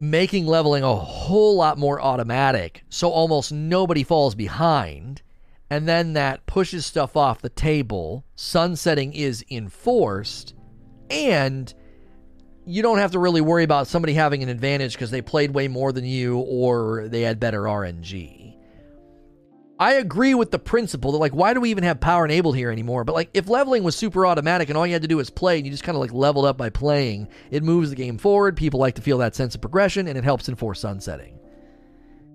making 0.00 0.46
leveling 0.46 0.82
a 0.82 0.94
whole 0.94 1.56
lot 1.56 1.76
more 1.76 2.00
automatic 2.00 2.82
so 2.88 3.10
almost 3.10 3.52
nobody 3.52 4.02
falls 4.02 4.34
behind. 4.34 5.22
And 5.68 5.86
then 5.86 6.14
that 6.14 6.46
pushes 6.46 6.84
stuff 6.84 7.16
off 7.16 7.42
the 7.42 7.48
table. 7.48 8.24
Sunsetting 8.34 9.12
is 9.12 9.44
enforced. 9.50 10.54
And 11.10 11.72
you 12.66 12.82
don't 12.82 12.98
have 12.98 13.12
to 13.12 13.18
really 13.18 13.40
worry 13.40 13.62
about 13.62 13.86
somebody 13.86 14.14
having 14.14 14.42
an 14.42 14.48
advantage 14.48 14.94
because 14.94 15.10
they 15.10 15.22
played 15.22 15.52
way 15.52 15.68
more 15.68 15.92
than 15.92 16.04
you 16.04 16.38
or 16.38 17.06
they 17.08 17.22
had 17.22 17.38
better 17.38 17.62
RNG. 17.62 18.39
I 19.80 19.94
agree 19.94 20.34
with 20.34 20.50
the 20.50 20.58
principle 20.58 21.12
that 21.12 21.18
like 21.18 21.32
why 21.32 21.54
do 21.54 21.60
we 21.62 21.70
even 21.70 21.84
have 21.84 22.00
power 22.00 22.26
enabled 22.26 22.54
here 22.54 22.70
anymore? 22.70 23.02
But 23.02 23.14
like 23.14 23.30
if 23.32 23.48
leveling 23.48 23.82
was 23.82 23.96
super 23.96 24.26
automatic 24.26 24.68
and 24.68 24.76
all 24.76 24.86
you 24.86 24.92
had 24.92 25.00
to 25.00 25.08
do 25.08 25.16
was 25.16 25.30
play 25.30 25.56
and 25.56 25.64
you 25.64 25.72
just 25.72 25.84
kind 25.84 25.96
of 25.96 26.02
like 26.02 26.12
leveled 26.12 26.44
up 26.44 26.58
by 26.58 26.68
playing, 26.68 27.28
it 27.50 27.62
moves 27.62 27.88
the 27.88 27.96
game 27.96 28.18
forward. 28.18 28.58
People 28.58 28.78
like 28.78 28.94
to 28.96 29.02
feel 29.02 29.16
that 29.18 29.34
sense 29.34 29.54
of 29.54 29.62
progression 29.62 30.06
and 30.06 30.18
it 30.18 30.22
helps 30.22 30.50
enforce 30.50 30.80
sunsetting. 30.80 31.38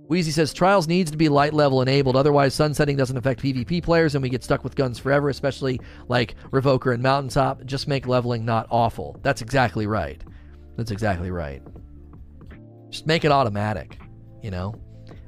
Wheezy 0.08 0.32
says 0.32 0.54
Trials 0.54 0.88
needs 0.88 1.12
to 1.12 1.18
be 1.18 1.30
light 1.30 1.54
level 1.54 1.84
enabled, 1.84 2.16
otherwise 2.16 2.56
sunsetting 2.56 2.98
doesn't 2.98 3.18
affect 3.18 3.44
PvP 3.44 3.84
players 3.84 4.16
and 4.16 4.24
we 4.24 4.30
get 4.30 4.44
stuck 4.44 4.64
with 4.64 4.76
guns 4.76 4.98
forever, 4.98 5.30
especially 5.30 5.80
like 6.08 6.34
Revoker 6.50 6.96
and 6.96 7.04
Mountaintop. 7.04 7.64
Just 7.66 7.88
make 7.88 8.08
leveling 8.08 8.44
not 8.44 8.66
awful. 8.72 9.20
That's 9.22 9.44
exactly 9.44 9.86
right. 9.86 10.24
That's 10.78 10.92
exactly 10.92 11.30
right. 11.30 11.62
Just 12.90 13.06
make 13.06 13.24
it 13.24 13.32
automatic, 13.32 14.00
you 14.42 14.50
know? 14.50 14.74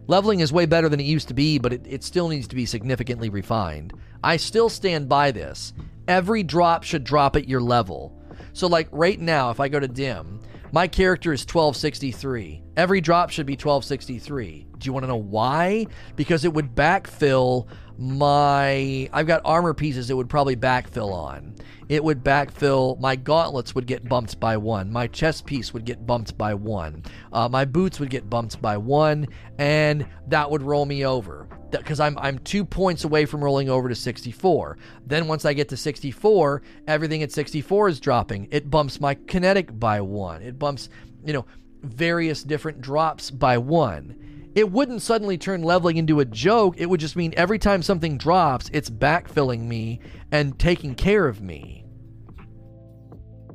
Leveling 0.08 0.39
is 0.39 0.53
way 0.53 0.66
better 0.66 0.88
than 0.88 0.99
it 0.99 1.05
used 1.05 1.28
to 1.28 1.34
be, 1.34 1.60
but 1.60 1.74
it, 1.74 1.86
it 1.86 2.03
still 2.03 2.30
needs 2.30 2.47
to 2.47 2.55
be 2.55 2.66
significantly 2.66 3.30
refined. 3.30 3.93
I 4.24 4.38
still 4.38 4.70
stand 4.70 5.10
by 5.10 5.32
this. 5.32 5.74
Every 6.08 6.43
drop 6.43 6.84
should 6.84 7.03
drop 7.03 7.36
at 7.36 7.49
your 7.49 7.60
level. 7.60 8.18
So, 8.53 8.68
like 8.68 8.88
right 8.91 9.20
now, 9.20 9.51
if 9.51 9.60
I 9.60 9.68
go 9.68 9.80
to 9.80 9.88
dim, 9.88 10.39
my 10.72 10.88
character 10.88 11.34
is 11.34 11.41
1263. 11.41 12.64
Every 12.78 13.01
drop 13.01 13.30
should 13.30 13.45
be 13.45 13.53
1263. 13.53 14.68
Do 14.78 14.86
you 14.86 14.93
want 14.93 15.03
to 15.03 15.08
know 15.08 15.16
why? 15.18 15.88
Because 16.16 16.45
it 16.45 16.53
would 16.53 16.76
backfill 16.76 17.68
my. 17.98 19.10
I've 19.12 19.28
got 19.28 19.41
armor 19.45 19.74
pieces 19.74 20.10
it 20.10 20.14
would 20.16 20.30
probably 20.30 20.56
backfill 20.56 21.12
on 21.12 21.56
it 21.89 22.04
would 22.04 22.24
backfill. 22.24 23.00
My 23.00 23.16
gauntlets 23.16 23.74
would 23.76 23.88
get 23.88 24.08
bumped 24.08 24.39
by 24.39 24.58
one. 24.58 24.91
My 24.91 25.08
chest 25.08 25.45
piece 25.45 25.74
would 25.74 25.86
get 25.86 26.06
bumped 26.06 26.38
by 26.38 26.54
one. 26.54 27.04
Uh, 27.32 27.48
my 27.48 27.66
boots 27.66 28.00
would 28.00 28.10
get 28.10 28.30
bumped 28.30 28.62
by 28.62 28.78
one, 28.78 29.28
and 29.58 30.06
that 30.28 30.50
would 30.52 30.62
roll 30.62 30.86
me 30.86 31.06
over 31.06 31.48
because 31.72 32.00
I'm 32.00 32.18
I'm 32.18 32.39
two 32.39 32.66
points 32.66 33.04
away 33.04 33.26
from 33.26 33.43
rolling 33.43 33.70
over 33.70 33.89
to 33.89 33.95
64. 33.95 34.78
Then 35.06 35.28
once 35.28 35.45
I 35.45 35.54
get 35.54 35.70
to 35.70 35.78
64, 35.78 36.62
everything 36.88 37.24
at 37.24 37.32
64 37.32 37.89
is 37.89 38.00
dropping. 38.00 38.48
It 38.52 38.70
bumps 38.70 39.00
my 39.00 39.16
kinetic 39.16 39.78
by 39.80 40.02
one. 40.02 40.41
It 40.41 40.60
bumps, 40.60 40.89
you 41.26 41.34
know, 41.34 41.45
various 41.84 42.43
different 42.43 42.82
drops 42.82 43.32
by 43.32 43.58
one 43.58 44.37
it 44.58 44.72
wouldn't 44.72 45.03
suddenly 45.03 45.38
turn 45.38 45.62
leveling 45.62 45.97
into 45.97 46.20
a 46.20 46.26
joke. 46.26 46.74
It 46.80 46.88
would 46.88 46.99
just 46.99 47.16
mean 47.16 47.32
every 47.38 47.60
time 47.60 47.84
something 47.84 48.18
drops, 48.18 48.72
it's 48.74 48.89
backfilling 48.89 49.62
me 49.62 49.99
and 50.32 50.58
taking 50.58 50.95
care 50.95 51.28
of 51.28 51.43
me. 51.43 51.86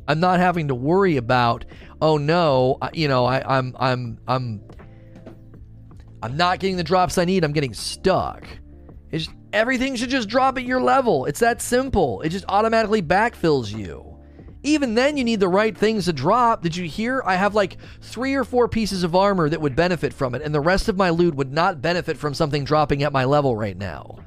I'm 0.06 0.20
not 0.20 0.38
having 0.38 0.68
to 0.68 0.76
worry 0.76 1.16
about, 1.16 1.64
oh 2.00 2.18
no, 2.18 2.78
you 2.92 3.08
know, 3.08 3.24
I, 3.24 3.58
I'm 3.58 3.74
I'm 3.80 4.20
I'm 4.28 4.62
I'm 6.22 6.36
not 6.36 6.60
getting 6.60 6.76
the 6.76 6.84
drops 6.84 7.18
I 7.18 7.24
need. 7.24 7.42
I'm 7.42 7.52
getting 7.52 7.74
stuck. 7.74 8.46
It's 9.10 9.24
just, 9.24 9.36
everything 9.52 9.96
should 9.96 10.08
just 10.08 10.28
drop 10.28 10.56
at 10.56 10.62
your 10.62 10.80
level. 10.80 11.24
It's 11.24 11.40
that 11.40 11.60
simple. 11.60 12.20
It 12.20 12.28
just 12.28 12.44
automatically 12.48 13.02
backfills 13.02 13.76
you. 13.76 14.11
Even 14.64 14.94
then, 14.94 15.16
you 15.16 15.24
need 15.24 15.40
the 15.40 15.48
right 15.48 15.76
things 15.76 16.04
to 16.04 16.12
drop. 16.12 16.62
Did 16.62 16.76
you 16.76 16.84
hear? 16.84 17.22
I 17.24 17.34
have 17.34 17.54
like 17.54 17.78
three 18.00 18.34
or 18.34 18.44
four 18.44 18.68
pieces 18.68 19.02
of 19.02 19.16
armor 19.16 19.48
that 19.48 19.60
would 19.60 19.74
benefit 19.74 20.12
from 20.12 20.34
it, 20.34 20.42
and 20.42 20.54
the 20.54 20.60
rest 20.60 20.88
of 20.88 20.96
my 20.96 21.10
loot 21.10 21.34
would 21.34 21.52
not 21.52 21.82
benefit 21.82 22.16
from 22.16 22.34
something 22.34 22.64
dropping 22.64 23.02
at 23.02 23.12
my 23.12 23.24
level 23.24 23.56
right 23.56 23.76
now. 23.76 24.18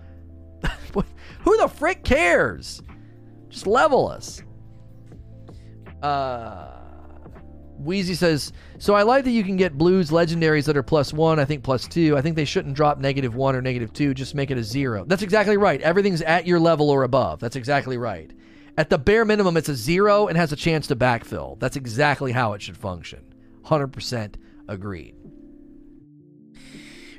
Who 0.93 1.57
the 1.57 1.67
frick 1.67 2.03
cares? 2.03 2.81
Just 3.49 3.67
level 3.67 4.07
us. 4.09 4.41
Uh, 6.01 6.71
Wheezy 7.77 8.15
says, 8.15 8.51
So 8.79 8.95
I 8.95 9.03
like 9.03 9.23
that 9.25 9.31
you 9.31 9.43
can 9.43 9.55
get 9.55 9.77
blues 9.77 10.09
legendaries 10.09 10.65
that 10.65 10.75
are 10.75 10.83
plus 10.83 11.13
one, 11.13 11.39
I 11.39 11.45
think 11.45 11.63
plus 11.63 11.87
two. 11.87 12.17
I 12.17 12.21
think 12.21 12.35
they 12.35 12.45
shouldn't 12.45 12.75
drop 12.75 12.99
negative 12.99 13.35
one 13.35 13.55
or 13.55 13.61
negative 13.61 13.93
two, 13.93 14.13
just 14.13 14.35
make 14.35 14.51
it 14.51 14.57
a 14.57 14.63
zero. 14.63 15.05
That's 15.05 15.21
exactly 15.21 15.57
right. 15.57 15.81
Everything's 15.81 16.21
at 16.21 16.47
your 16.47 16.59
level 16.59 16.89
or 16.89 17.03
above. 17.03 17.39
That's 17.39 17.55
exactly 17.55 17.97
right. 17.97 18.31
At 18.77 18.89
the 18.89 18.97
bare 18.97 19.23
minimum, 19.23 19.55
it's 19.55 19.69
a 19.69 19.75
zero 19.75 20.27
and 20.27 20.37
has 20.37 20.51
a 20.51 20.57
chance 20.57 20.87
to 20.87 20.95
backfill. 20.95 21.57
That's 21.59 21.77
exactly 21.77 22.33
how 22.33 22.53
it 22.53 22.61
should 22.61 22.77
function. 22.77 23.33
100% 23.63 24.35
agreed. 24.67 25.15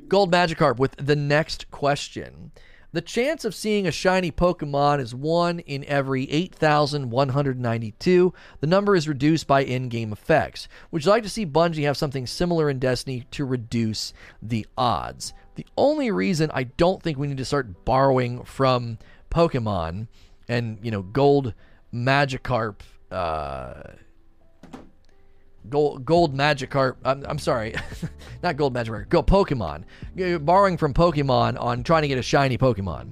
Gold 0.06 0.30
Magikarp 0.30 0.78
with 0.78 0.94
the 0.96 1.16
next 1.16 1.70
question. 1.70 2.52
The 2.92 3.00
chance 3.00 3.44
of 3.44 3.54
seeing 3.54 3.86
a 3.86 3.90
shiny 3.90 4.30
Pokemon 4.30 5.00
is 5.00 5.14
1 5.14 5.60
in 5.60 5.84
every 5.84 6.30
8,192. 6.30 8.34
The 8.60 8.66
number 8.66 8.94
is 8.94 9.08
reduced 9.08 9.46
by 9.46 9.64
in 9.64 9.88
game 9.88 10.12
effects. 10.12 10.68
Would 10.90 11.04
you 11.04 11.10
like 11.10 11.24
to 11.24 11.28
see 11.28 11.44
Bungie 11.44 11.84
have 11.84 11.96
something 11.96 12.26
similar 12.26 12.70
in 12.70 12.78
Destiny 12.78 13.24
to 13.32 13.44
reduce 13.44 14.12
the 14.40 14.66
odds? 14.78 15.34
The 15.56 15.66
only 15.76 16.10
reason 16.10 16.50
I 16.54 16.64
don't 16.64 17.02
think 17.02 17.18
we 17.18 17.26
need 17.26 17.38
to 17.38 17.44
start 17.44 17.84
borrowing 17.84 18.44
from 18.44 18.98
Pokemon 19.30 20.06
and 20.48 20.78
you 20.82 20.90
know 20.90 21.02
gold 21.02 21.54
Magikarp, 21.94 22.80
uh, 23.10 23.82
gold 25.68 26.04
gold 26.04 26.36
Magikarp. 26.36 26.96
I'm, 27.04 27.24
I'm 27.26 27.38
sorry, 27.38 27.74
not 28.42 28.56
gold 28.56 28.74
Magikarp. 28.74 29.08
Go 29.08 29.22
Pokemon. 29.22 29.84
borrowing 30.44 30.76
from 30.76 30.94
Pokemon 30.94 31.60
on 31.60 31.82
trying 31.82 32.02
to 32.02 32.08
get 32.08 32.18
a 32.18 32.22
shiny 32.22 32.58
Pokemon. 32.58 33.10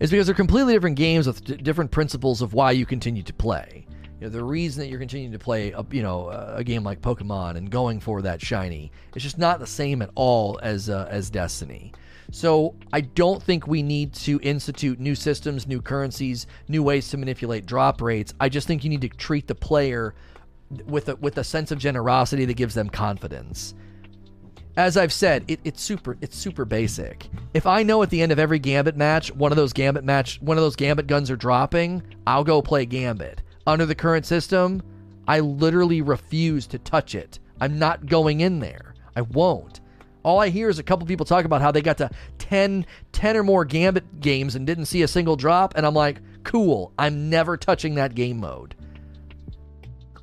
Is 0.00 0.10
because 0.10 0.26
they're 0.26 0.34
completely 0.34 0.72
different 0.72 0.96
games 0.96 1.26
with 1.26 1.44
d- 1.44 1.56
different 1.56 1.90
principles 1.90 2.40
of 2.40 2.54
why 2.54 2.70
you 2.70 2.86
continue 2.86 3.22
to 3.22 3.32
play. 3.32 3.84
You 4.20 4.26
know, 4.26 4.30
the 4.30 4.42
reason 4.42 4.80
that 4.80 4.88
you're 4.88 4.98
continuing 4.98 5.32
to 5.32 5.38
play, 5.38 5.70
a, 5.72 5.84
you 5.90 6.02
know, 6.02 6.28
a 6.28 6.64
game 6.64 6.82
like 6.82 7.00
Pokemon 7.00 7.56
and 7.56 7.70
going 7.70 8.00
for 8.00 8.22
that 8.22 8.40
shiny, 8.40 8.90
it's 9.14 9.22
just 9.22 9.38
not 9.38 9.60
the 9.60 9.66
same 9.66 10.02
at 10.02 10.10
all 10.14 10.58
as 10.62 10.88
uh, 10.88 11.06
as 11.10 11.30
Destiny. 11.30 11.92
So 12.30 12.74
I 12.92 13.00
don't 13.00 13.42
think 13.42 13.66
we 13.66 13.82
need 13.82 14.12
to 14.14 14.38
institute 14.42 15.00
new 15.00 15.14
systems, 15.14 15.66
new 15.66 15.80
currencies, 15.80 16.46
new 16.68 16.82
ways 16.82 17.08
to 17.10 17.16
manipulate 17.16 17.64
drop 17.64 18.02
rates. 18.02 18.34
I 18.38 18.48
just 18.48 18.66
think 18.66 18.84
you 18.84 18.90
need 18.90 19.00
to 19.00 19.08
treat 19.08 19.46
the 19.46 19.54
player 19.54 20.14
with 20.86 21.08
a, 21.08 21.16
with 21.16 21.38
a 21.38 21.44
sense 21.44 21.70
of 21.70 21.78
generosity 21.78 22.44
that 22.44 22.54
gives 22.54 22.74
them 22.74 22.90
confidence. 22.90 23.74
As 24.76 24.96
I've 24.96 25.12
said, 25.12 25.44
it, 25.48 25.58
it's 25.64 25.82
super 25.82 26.16
it's 26.20 26.36
super 26.36 26.64
basic. 26.64 27.28
If 27.52 27.66
I 27.66 27.82
know 27.82 28.02
at 28.02 28.10
the 28.10 28.22
end 28.22 28.30
of 28.30 28.38
every 28.38 28.60
Gambit 28.60 28.96
match, 28.96 29.34
one 29.34 29.50
of 29.50 29.56
those 29.56 29.72
Gambit 29.72 30.04
match, 30.04 30.40
one 30.40 30.56
of 30.56 30.62
those 30.62 30.76
Gambit 30.76 31.06
guns 31.06 31.30
are 31.30 31.36
dropping, 31.36 32.02
I'll 32.26 32.44
go 32.44 32.62
play 32.62 32.86
Gambit. 32.86 33.42
Under 33.66 33.86
the 33.86 33.94
current 33.94 34.24
system, 34.24 34.82
I 35.26 35.40
literally 35.40 36.00
refuse 36.00 36.66
to 36.68 36.78
touch 36.78 37.14
it. 37.14 37.40
I'm 37.60 37.78
not 37.78 38.06
going 38.06 38.40
in 38.40 38.60
there. 38.60 38.94
I 39.16 39.22
won't. 39.22 39.80
All 40.28 40.40
I 40.40 40.50
hear 40.50 40.68
is 40.68 40.78
a 40.78 40.82
couple 40.82 41.06
people 41.06 41.24
talk 41.24 41.46
about 41.46 41.62
how 41.62 41.72
they 41.72 41.80
got 41.80 41.96
to 41.96 42.10
10, 42.36 42.84
10 43.12 43.36
or 43.38 43.42
more 43.42 43.64
Gambit 43.64 44.20
games 44.20 44.56
and 44.56 44.66
didn't 44.66 44.84
see 44.84 45.00
a 45.00 45.08
single 45.08 45.36
drop. 45.36 45.72
And 45.74 45.86
I'm 45.86 45.94
like, 45.94 46.20
cool, 46.44 46.92
I'm 46.98 47.30
never 47.30 47.56
touching 47.56 47.94
that 47.94 48.14
game 48.14 48.38
mode. 48.38 48.74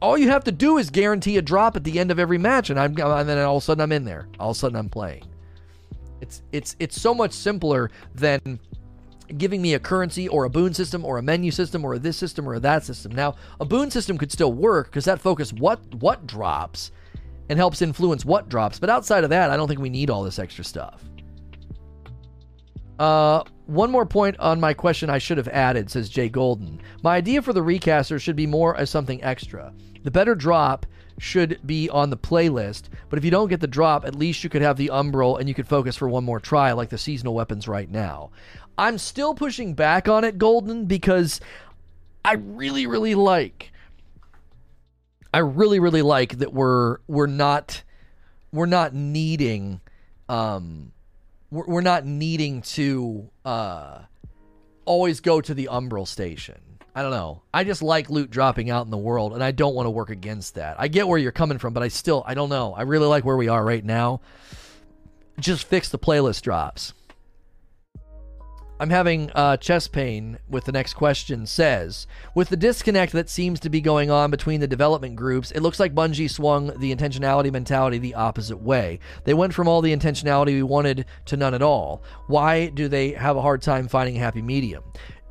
All 0.04 0.16
you 0.16 0.30
have 0.30 0.44
to 0.44 0.52
do 0.52 0.78
is 0.78 0.92
guarantee 0.92 1.38
a 1.38 1.42
drop 1.42 1.76
at 1.76 1.84
the 1.84 1.98
end 1.98 2.12
of 2.12 2.20
every 2.20 2.38
match, 2.38 2.70
and 2.70 2.80
I'm 2.80 2.92
and 2.92 3.28
then 3.28 3.40
all 3.40 3.58
of 3.58 3.64
a 3.64 3.66
sudden 3.66 3.82
I'm 3.82 3.92
in 3.92 4.06
there. 4.06 4.28
All 4.40 4.52
of 4.52 4.56
a 4.56 4.60
sudden 4.60 4.78
I'm 4.78 4.90
playing. 4.90 5.24
It's 6.22 6.44
it's 6.52 6.76
it's 6.78 7.02
so 7.02 7.16
much 7.16 7.32
simpler 7.32 7.90
than 8.14 8.60
giving 9.40 9.60
me 9.60 9.74
a 9.74 9.80
currency 9.80 10.28
or 10.28 10.46
a 10.46 10.52
boon 10.52 10.76
system 10.76 11.04
or 11.04 11.18
a 11.18 11.24
menu 11.24 11.50
system 11.50 11.84
or 11.84 11.98
this 11.98 12.16
system 12.16 12.48
or 12.48 12.60
that 12.60 12.84
system. 12.84 13.12
Now, 13.12 13.38
a 13.60 13.66
boon 13.66 13.90
system 13.90 14.20
could 14.20 14.32
still 14.32 14.54
work 14.54 14.86
because 14.86 15.06
that 15.06 15.20
focus 15.20 15.52
what 15.52 15.80
what 15.96 16.28
drops 16.28 16.92
and 17.50 17.60
helps 17.60 17.82
influence 17.82 18.26
what 18.26 18.50
drops. 18.50 18.80
But 18.80 18.90
outside 18.90 19.24
of 19.24 19.30
that, 19.30 19.52
I 19.52 19.58
don't 19.58 19.68
think 19.68 19.80
we 19.80 19.90
need 19.90 20.10
all 20.10 20.24
this 20.24 20.40
extra 20.40 20.64
stuff. 20.64 21.04
Uh, 22.98 23.44
one 23.66 23.92
more 23.92 24.06
point 24.06 24.40
on 24.40 24.60
my 24.60 24.74
question 24.74 25.10
I 25.10 25.18
should 25.18 25.38
have 25.38 25.50
added, 25.50 25.90
says 25.90 26.10
Jay 26.10 26.30
Golden. 26.30 26.82
My 27.04 27.18
idea 27.18 27.42
for 27.42 27.52
the 27.52 27.62
recaster 27.62 28.20
should 28.20 28.36
be 28.36 28.48
more 28.48 28.76
as 28.78 28.90
something 28.90 29.24
extra. 29.24 29.74
The 30.04 30.12
better 30.12 30.36
drop 30.36 30.86
should 31.18 31.60
be 31.66 31.90
on 31.90 32.10
the 32.10 32.18
playlist, 32.18 32.90
but 33.10 33.18
if 33.18 33.26
you 33.26 33.32
don't 33.32 33.50
get 33.50 33.60
the 33.62 33.68
drop, 33.68 34.06
at 34.06 34.16
least 34.16 34.44
you 34.44 34.50
could 34.50 34.62
have 34.62 34.78
the 34.78 34.92
Umbral 34.94 35.40
and 35.40 35.48
you 35.48 35.56
could 35.56 35.68
focus 35.68 35.96
for 35.96 36.08
one 36.08 36.24
more 36.24 36.40
try, 36.40 36.72
like 36.74 36.90
the 36.90 36.98
seasonal 36.98 37.34
weapons 37.34 37.68
right 37.68 37.90
now. 37.90 38.32
I'm 38.78 38.98
still 38.98 39.34
pushing 39.34 39.74
back 39.74 40.08
on 40.08 40.24
it, 40.24 40.38
Golden, 40.38 40.86
because 40.86 41.40
I 42.24 42.34
really, 42.34 42.86
really 42.86 43.16
like 43.16 43.72
I 45.36 45.40
really 45.40 45.82
really 45.82 46.02
like 46.02 46.38
that 46.38 46.54
we're 46.54 47.00
we're 47.08 47.28
not 47.28 47.84
we're 48.54 48.68
not 48.68 48.94
needing 48.94 49.82
um 50.30 50.94
we're, 51.52 51.66
we're 51.66 51.82
not 51.82 52.06
needing 52.06 52.62
to 52.62 53.30
uh 53.44 54.00
always 54.86 55.20
go 55.20 55.42
to 55.42 55.54
the 55.54 55.68
umbral 55.70 56.08
station. 56.08 56.56
I 56.96 57.02
don't 57.02 57.12
know. 57.12 57.42
I 57.54 57.66
just 57.66 57.82
like 57.82 58.10
loot 58.10 58.30
dropping 58.30 58.70
out 58.70 58.86
in 58.86 58.92
the 58.92 58.98
world 58.98 59.34
and 59.34 59.44
I 59.44 59.52
don't 59.52 59.76
want 59.76 59.88
to 59.88 59.90
work 59.90 60.10
against 60.10 60.56
that. 60.56 60.78
I 60.80 60.88
get 60.88 61.06
where 61.06 61.20
you're 61.20 61.34
coming 61.34 61.58
from, 61.58 61.74
but 61.74 61.84
I 61.84 61.90
still 61.90 62.24
I 62.26 62.34
don't 62.34 62.48
know. 62.48 62.74
I 62.74 62.84
really 62.84 63.08
like 63.08 63.26
where 63.26 63.36
we 63.36 63.50
are 63.50 63.62
right 63.62 63.84
now. 63.84 64.22
Just 65.38 65.68
fix 65.68 65.90
the 65.90 66.00
playlist 66.00 66.44
drops. 66.44 66.94
I'm 68.80 68.90
having 68.90 69.32
uh, 69.32 69.58
chest 69.58 69.94
pain 69.94 70.38
with 70.50 70.66
the 70.66 70.72
next 70.72 70.96
question. 70.96 71.46
Says, 71.46 72.08
with 72.34 72.50
the 72.50 72.58
disconnect 72.58 73.14
that 73.14 73.30
seems 73.30 73.60
to 73.62 73.70
be 73.70 73.80
going 73.80 74.12
on 74.12 74.32
between 74.32 74.60
the 74.60 74.68
development 74.68 75.16
groups, 75.16 75.52
it 75.52 75.62
looks 75.62 75.80
like 75.80 75.96
Bungie 75.96 76.30
swung 76.30 76.68
the 76.80 76.94
intentionality 76.94 77.52
mentality 77.52 77.98
the 77.98 78.16
opposite 78.16 78.62
way. 78.62 79.00
They 79.24 79.34
went 79.34 79.54
from 79.54 79.68
all 79.68 79.82
the 79.82 79.96
intentionality 79.96 80.48
we 80.48 80.64
wanted 80.64 81.06
to 81.26 81.38
none 81.38 81.54
at 81.54 81.62
all. 81.62 82.04
Why 82.28 82.68
do 82.68 82.88
they 82.88 83.12
have 83.12 83.38
a 83.38 83.42
hard 83.42 83.62
time 83.62 83.88
finding 83.88 84.18
a 84.18 84.20
happy 84.20 84.42
medium? 84.42 84.84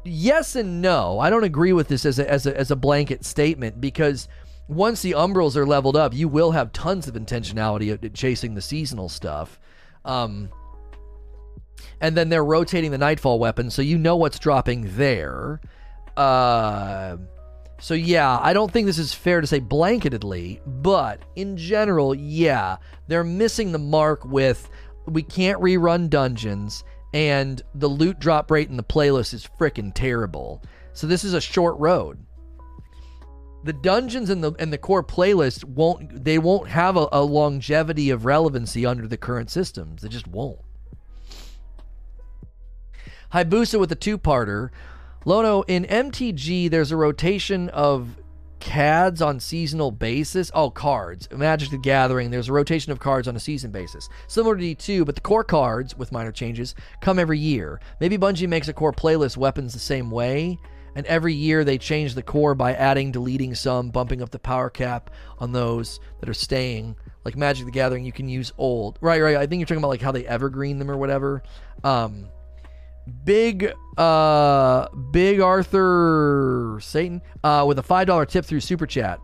Yes 0.05 0.57
and 0.57 0.81
no. 0.81 1.19
I 1.19 1.31
don't 1.31 1.45
agree 1.45 1.73
with 1.73 1.89
this 1.89 2.07
as 2.07 2.19
a, 2.19 2.31
as 2.31 2.47
a, 2.47 2.57
as 2.57 2.71
a 2.71 2.77
blanket 2.77 3.25
statement 3.25 3.81
because 3.81 4.29
once 4.69 5.03
the 5.03 5.13
umbrals 5.13 5.57
are 5.57 5.67
leveled 5.67 5.97
up, 5.97 6.15
you 6.15 6.29
will 6.29 6.53
have 6.53 6.73
tons 6.73 7.09
of 7.09 7.15
intentionality 7.15 8.13
chasing 8.15 8.55
the 8.55 8.63
seasonal 8.63 9.09
stuff. 9.09 9.59
Um, 10.05 10.51
and 12.05 12.15
then 12.15 12.29
they're 12.29 12.45
rotating 12.45 12.91
the 12.91 12.99
Nightfall 12.99 13.39
weapon, 13.39 13.71
so 13.71 13.81
you 13.81 13.97
know 13.97 14.15
what's 14.15 14.39
dropping 14.39 14.95
there. 14.95 15.59
Uh, 16.19 17.17
so 17.81 17.95
yeah, 17.95 18.39
I 18.43 18.53
don't 18.53 18.71
think 18.71 18.87
this 18.87 18.99
is 18.99 19.15
fair 19.15 19.41
to 19.41 19.47
say 19.47 19.59
blanketedly, 19.59 20.61
but 20.67 21.23
in 21.35 21.57
general, 21.57 22.15
yeah, 22.15 22.77
they're 23.09 23.25
missing 23.25 23.73
the 23.73 23.79
mark 23.79 24.23
with 24.27 24.69
we 25.07 25.23
can't 25.23 25.59
rerun 25.63 26.11
dungeons, 26.11 26.85
and 27.15 27.63
the 27.75 27.89
loot 27.89 28.19
drop 28.19 28.51
rate 28.51 28.69
in 28.69 28.77
the 28.77 28.83
playlist 28.83 29.33
is 29.33 29.49
freaking 29.59 29.91
terrible. 29.95 30.63
So 30.93 31.07
this 31.07 31.25
is 31.25 31.33
a 31.33 31.41
short 31.41 31.79
road. 31.79 32.19
The 33.65 33.73
dungeons 33.73 34.29
and 34.29 34.45
the 34.45 34.53
and 34.59 34.71
the 34.71 34.77
core 34.77 35.03
playlist 35.03 35.65
won't 35.65 36.23
they 36.23 36.37
won't 36.37 36.69
have 36.69 36.99
a, 36.99 37.09
a 37.13 37.23
longevity 37.23 38.11
of 38.11 38.27
relevancy 38.27 38.85
under 38.85 39.09
the 39.09 39.17
current 39.17 39.51
systems. 39.51 40.03
They 40.03 40.09
just 40.09 40.27
won't. 40.27 40.61
Hayabusa 43.35 43.81
with 43.81 43.91
a 43.91 43.97
two 43.97 44.17
parter. 44.17 44.71
Lono, 45.25 45.63
in 45.63 45.85
MTG, 45.87 46.71
there's 46.71 46.93
a 46.93 46.97
rotation 46.97 47.69
of 47.71 48.17
CADs 48.61 49.21
on 49.21 49.41
seasonal 49.41 49.91
basis. 49.91 50.53
Oh, 50.55 50.71
cards. 50.71 51.29
Magic 51.33 51.71
the 51.71 51.79
Gathering, 51.79 52.31
there's 52.31 52.49
a 52.49 52.53
rotation 52.53 52.93
of 52.93 53.01
cards 53.01 53.27
on 53.27 53.35
a 53.35 53.41
season 53.41 53.73
basis. 53.73 54.09
Similar 54.29 54.57
to 54.57 54.63
D2, 54.63 55.05
but 55.05 55.17
the 55.17 55.21
core 55.21 55.43
cards, 55.43 55.99
with 55.99 56.13
minor 56.13 56.31
changes, 56.31 56.77
come 57.01 57.19
every 57.19 57.41
year. 57.41 57.81
Maybe 57.99 58.17
Bungie 58.17 58.49
makes 58.49 58.69
a 58.69 58.73
core 58.73 58.93
playlist 58.93 59.37
weapons 59.37 59.73
the 59.73 59.81
same 59.81 60.13
way. 60.13 60.57
And 60.95 61.05
every 61.07 61.35
year 61.35 61.65
they 61.65 61.77
change 61.77 62.15
the 62.15 62.23
core 62.23 62.55
by 62.55 62.75
adding, 62.75 63.11
deleting 63.11 63.57
some, 63.57 63.91
bumping 63.91 64.23
up 64.23 64.31
the 64.31 64.39
power 64.39 64.71
cap 64.71 65.11
on 65.41 65.51
those 65.51 65.99
that 66.21 66.29
are 66.29 66.35
staying. 66.35 66.95
Like 67.25 67.37
Magic 67.37 67.67
the 67.67 67.73
Gathering, 67.73 68.05
you 68.05 68.13
can 68.13 68.29
use 68.29 68.53
old. 68.59 68.97
Right, 69.01 69.21
right. 69.21 69.35
I 69.35 69.49
think 69.49 69.59
you're 69.59 69.67
talking 69.67 69.79
about 69.79 69.89
like 69.89 70.03
how 70.03 70.13
they 70.13 70.25
evergreen 70.25 70.79
them 70.79 70.89
or 70.89 70.97
whatever. 70.97 71.43
Um, 71.83 72.29
big, 73.25 73.73
uh, 73.97 74.89
big 75.11 75.41
Arthur 75.41 76.79
Satan 76.81 77.23
uh, 77.43 77.65
with 77.67 77.79
a 77.79 77.83
five 77.83 78.07
dollar 78.07 78.27
tip 78.27 78.45
through 78.45 78.61
Super 78.61 78.87
Chat. 78.87 79.21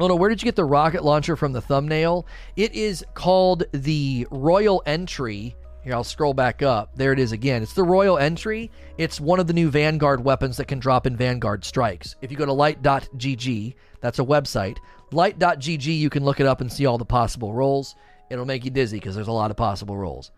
Oh 0.00 0.08
no, 0.08 0.16
where 0.16 0.28
did 0.28 0.42
you 0.42 0.46
get 0.46 0.56
the 0.56 0.64
rocket 0.64 1.04
launcher 1.04 1.36
from 1.36 1.52
the 1.52 1.60
thumbnail? 1.60 2.26
It 2.56 2.74
is 2.74 3.04
called 3.14 3.64
the 3.72 4.26
Royal 4.30 4.82
Entry 4.86 5.54
here, 5.84 5.92
I'll 5.92 6.02
scroll 6.02 6.32
back 6.32 6.62
up. 6.62 6.96
There 6.96 7.12
it 7.12 7.18
is 7.18 7.32
again. 7.32 7.62
It's 7.62 7.74
the 7.74 7.82
Royal 7.82 8.16
Entry. 8.16 8.70
It's 8.96 9.20
one 9.20 9.38
of 9.38 9.46
the 9.46 9.52
new 9.52 9.68
Vanguard 9.68 10.24
weapons 10.24 10.56
that 10.56 10.64
can 10.64 10.78
drop 10.78 11.06
in 11.06 11.14
Vanguard 11.14 11.62
strikes. 11.62 12.16
If 12.22 12.30
you 12.30 12.38
go 12.38 12.46
to 12.46 12.54
light.gg, 12.54 13.74
that's 14.00 14.18
a 14.18 14.24
website. 14.24 14.78
Light.gg, 15.12 15.98
you 15.98 16.08
can 16.08 16.24
look 16.24 16.40
it 16.40 16.46
up 16.46 16.62
and 16.62 16.72
see 16.72 16.86
all 16.86 16.96
the 16.96 17.04
possible 17.04 17.52
rolls. 17.52 17.96
It'll 18.30 18.46
make 18.46 18.64
you 18.64 18.70
dizzy 18.70 18.96
because 18.96 19.14
there's 19.14 19.28
a 19.28 19.32
lot 19.32 19.50
of 19.50 19.58
possible 19.58 19.94
rolls. 19.94 20.30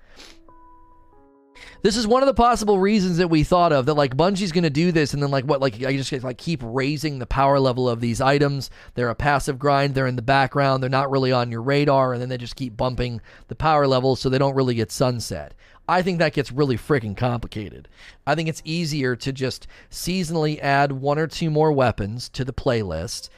This 1.83 1.97
is 1.97 2.07
one 2.07 2.23
of 2.23 2.27
the 2.27 2.35
possible 2.35 2.79
reasons 2.79 3.19
that 3.19 3.29
we 3.29 3.45
thought 3.45 3.73
of 3.73 3.87
that 3.87 3.95
like 3.95 4.17
Bungie's 4.17 4.53
going 4.53 4.65
to 4.65 4.71
do 4.71 4.93
this 4.93 5.15
and 5.15 5.23
then 5.23 5.31
like 5.31 5.45
what 5.45 5.61
like 5.61 5.83
I 5.83 5.97
just 5.97 6.13
like 6.25 6.39
keep 6.39 6.61
raising 6.63 7.19
the 7.19 7.27
power 7.27 7.61
level 7.61 7.89
of 7.89 8.01
these 8.01 8.21
items. 8.21 8.71
They're 8.95 9.09
a 9.09 9.15
passive 9.15 9.59
grind, 9.59 9.95
they're 9.95 10.07
in 10.07 10.17
the 10.17 10.23
background, 10.23 10.83
they're 10.83 10.91
not 10.91 11.11
really 11.11 11.33
on 11.33 11.51
your 11.51 11.63
radar 11.63 12.13
and 12.13 12.21
then 12.21 12.29
they 12.29 12.39
just 12.39 12.57
keep 12.57 12.77
bumping 12.77 13.21
the 13.49 13.55
power 13.55 13.87
level 13.87 14.17
so 14.17 14.29
they 14.29 14.39
don't 14.39 14.57
really 14.57 14.75
get 14.75 14.91
sunset. 14.91 15.55
I 15.89 16.03
think 16.03 16.19
that 16.19 16.33
gets 16.33 16.51
really 16.51 16.77
freaking 16.77 17.17
complicated. 17.17 17.89
I 18.27 18.35
think 18.35 18.49
it's 18.49 18.63
easier 18.65 19.15
to 19.17 19.33
just 19.33 19.69
seasonally 19.91 20.59
add 20.61 20.91
one 20.93 21.19
or 21.19 21.29
two 21.29 21.49
more 21.49 21.71
weapons 21.71 22.29
to 22.31 22.45
the 22.45 22.53
playlist 22.53 23.29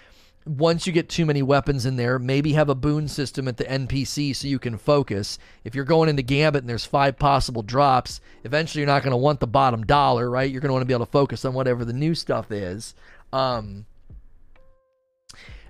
once 0.49 0.86
you 0.86 0.92
get 0.92 1.11
too 1.11 1.26
many 1.26 1.42
weapons 1.42 1.84
in 1.84 1.96
there, 1.96 2.18
maybe 2.18 2.55
have 2.55 2.70
a 2.70 2.74
boon 2.74 3.07
system 3.07 3.46
at 3.49 3.59
the 3.59 3.64
NPC 3.64 4.34
so 4.34 4.49
you 4.49 4.59
can 4.59 4.78
focus. 4.78 5.38
If 5.62 5.74
you're 5.74 5.84
going 5.84 6.09
into 6.09 6.22
Gambit 6.22 6.62
and 6.62 6.70
there's 6.70 6.86
five 6.86 7.18
possible 7.18 7.62
drops, 7.62 8.22
eventually 8.44 8.80
you're 8.80 8.86
not 8.86 9.03
going 9.03 9.11
to 9.11 9.18
want 9.18 9.40
the 9.40 9.46
bottom 9.46 9.84
dollar, 9.84 10.30
right? 10.30 10.51
You're 10.51 10.62
going 10.62 10.70
to 10.70 10.72
want 10.72 10.82
to 10.82 10.86
be 10.86 10.94
able 10.94 11.05
to 11.05 11.12
focus 11.12 11.44
on 11.44 11.53
whatever 11.53 11.84
the 11.84 11.92
new 11.92 12.14
stuff 12.14 12.51
is. 12.51 12.94
Um, 13.30 13.84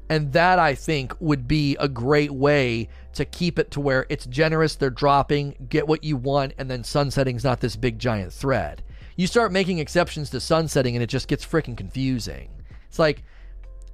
and 0.09 0.33
that 0.33 0.61
I 0.61 0.77
think 0.77 1.13
would 1.21 1.49
be 1.49 1.77
a 1.81 1.89
great 1.89 2.31
way 2.31 2.89
to 3.15 3.25
keep 3.25 3.59
it 3.59 3.73
to 3.73 3.81
where 3.81 4.07
it's 4.09 4.27
generous, 4.27 4.77
they're 4.77 4.91
dropping, 4.91 5.67
get 5.69 5.89
what 5.89 6.05
you 6.05 6.17
want, 6.17 6.55
and 6.57 6.71
then 6.71 6.85
sunsetting's 6.85 7.43
not 7.43 7.61
this 7.61 7.75
big 7.75 7.99
giant 7.99 8.33
thread. 8.33 8.85
You 9.17 9.27
start 9.27 9.51
making 9.51 9.81
exceptions 9.81 10.31
to 10.31 10.41
sunsetting 10.41 10.95
and 10.95 11.03
it 11.03 11.09
just 11.09 11.27
gets 11.27 11.45
freaking 11.45 11.77
confusing. 11.77 12.51
It's 12.89 13.01
like 13.01 13.25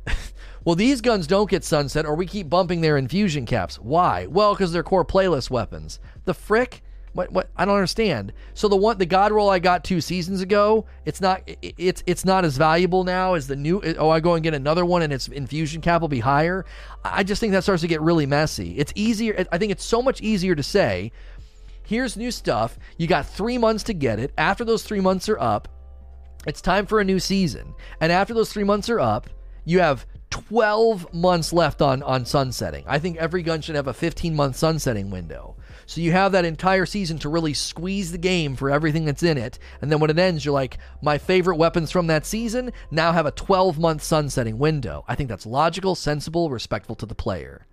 well, 0.65 0.77
these 0.77 1.01
guns 1.01 1.27
don't 1.27 1.51
get 1.51 1.65
sunset, 1.65 2.07
or 2.07 2.15
we 2.15 2.27
keep 2.27 2.49
bumping 2.49 2.81
their 2.81 2.97
infusion 2.97 3.45
caps. 3.47 3.77
Why? 3.77 4.27
Well, 4.27 4.55
because 4.55 4.73
they're 4.73 4.83
core 4.83 5.05
playlist 5.05 5.51
weapons. 5.51 6.01
The 6.25 6.35
frick? 6.35 6.83
What? 7.13 7.31
What? 7.31 7.51
I 7.57 7.65
don't 7.65 7.75
understand. 7.75 8.33
So 8.55 8.67
the 8.69 8.77
one, 8.77 8.99
the 8.99 9.07
God 9.07 9.31
roll 9.31 9.49
I 9.51 9.59
got 9.61 9.85
two 9.85 10.01
seasons 10.01 10.41
ago, 10.41 10.87
it's 11.05 11.21
not, 11.21 11.43
it, 11.47 11.75
it's 11.77 12.03
it's 12.07 12.25
not 12.25 12.45
as 12.45 12.57
valuable 12.57 13.05
now 13.05 13.35
as 13.35 13.47
the 13.47 13.55
new. 13.57 13.81
Oh, 13.99 14.11
I 14.11 14.21
go 14.21 14.35
and 14.35 14.43
get 14.43 14.55
another 14.55 14.85
one, 14.85 15.03
and 15.03 15.13
its 15.13 15.29
infusion 15.29 15.81
cap 15.81 16.01
will 16.01 16.09
be 16.09 16.21
higher. 16.21 16.65
I 17.05 17.23
just 17.23 17.41
think 17.41 17.53
that 17.53 17.63
starts 17.63 17.83
to 17.83 17.89
get 17.89 18.01
really 18.01 18.27
messy. 18.27 18.77
It's 18.79 18.93
easier. 18.97 19.47
I 19.53 19.59
think 19.59 19.71
it's 19.71 19.85
so 19.85 20.03
much 20.03 20.21
easier 20.23 20.55
to 20.55 20.63
say. 20.63 21.13
Here's 21.87 22.17
new 22.17 22.31
stuff. 22.31 22.79
You 22.97 23.07
got 23.07 23.27
three 23.27 23.59
months 23.59 23.85
to 23.85 23.93
get 23.93 24.19
it. 24.19 24.33
After 24.39 24.65
those 24.65 24.83
three 24.83 25.01
months 25.01 25.29
are 25.29 25.39
up, 25.39 25.69
it's 26.47 26.63
time 26.63 26.87
for 26.87 27.01
a 27.01 27.05
new 27.05 27.21
season. 27.21 27.75
And 28.01 28.11
after 28.11 28.33
those 28.33 28.51
three 28.51 28.65
months 28.65 28.89
are 28.89 29.01
up, 29.01 29.29
you 29.67 29.81
have 29.81 30.07
12 30.35 31.15
months 31.15 31.53
left 31.53 31.81
on, 31.81 32.03
on 32.03 32.27
sunsetting. 32.27 32.83
I 32.89 32.99
think 32.99 33.19
every 33.19 33.45
gun 33.45 33.61
should 33.61 33.77
have 33.77 33.87
a 33.87 33.95
15 33.95 34.35
month 34.35 34.57
sunsetting 34.57 35.09
window. 35.09 35.55
So 35.87 36.01
you 36.01 36.11
have 36.11 36.33
that 36.33 36.45
entire 36.45 36.87
season 36.87 37.21
to 37.21 37.29
really 37.29 37.55
squeeze 37.55 38.11
the 38.11 38.19
game 38.19 38.57
for 38.57 38.69
everything 38.69 39.05
that's 39.05 39.23
in 39.23 39.39
it. 39.39 39.61
And 39.81 39.93
then 39.93 40.01
when 40.01 40.11
it 40.11 40.19
ends, 40.19 40.45
you're 40.45 40.53
like, 40.53 40.79
my 41.01 41.19
favorite 41.19 41.55
weapons 41.55 41.93
from 41.93 42.09
that 42.09 42.27
season 42.27 42.73
now 42.91 43.13
have 43.13 43.27
a 43.27 43.31
12 43.31 43.79
month 43.79 44.03
sunsetting 44.03 44.59
window. 44.59 45.05
I 45.07 45.15
think 45.15 45.29
that's 45.29 45.47
logical, 45.47 45.95
sensible, 45.95 46.51
respectful 46.51 46.97
to 46.97 47.07
the 47.07 47.15
player. 47.15 47.69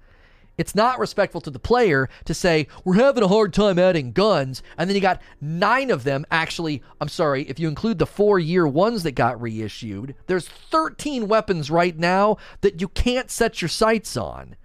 It's 0.57 0.75
not 0.75 0.99
respectful 0.99 1.41
to 1.41 1.49
the 1.49 1.59
player 1.59 2.09
to 2.25 2.33
say, 2.33 2.67
we're 2.83 2.95
having 2.95 3.23
a 3.23 3.27
hard 3.27 3.53
time 3.53 3.79
adding 3.79 4.11
guns, 4.11 4.61
and 4.77 4.89
then 4.89 4.95
you 4.95 5.01
got 5.01 5.21
nine 5.39 5.89
of 5.89 6.03
them 6.03 6.25
actually. 6.29 6.83
I'm 6.99 7.07
sorry, 7.07 7.43
if 7.49 7.59
you 7.59 7.67
include 7.67 7.99
the 7.99 8.05
four 8.05 8.37
year 8.37 8.67
ones 8.67 9.03
that 9.03 9.13
got 9.13 9.41
reissued, 9.41 10.15
there's 10.27 10.47
13 10.47 11.27
weapons 11.27 11.71
right 11.71 11.97
now 11.97 12.37
that 12.61 12.81
you 12.81 12.89
can't 12.89 13.31
set 13.31 13.61
your 13.61 13.69
sights 13.69 14.17
on. 14.17 14.55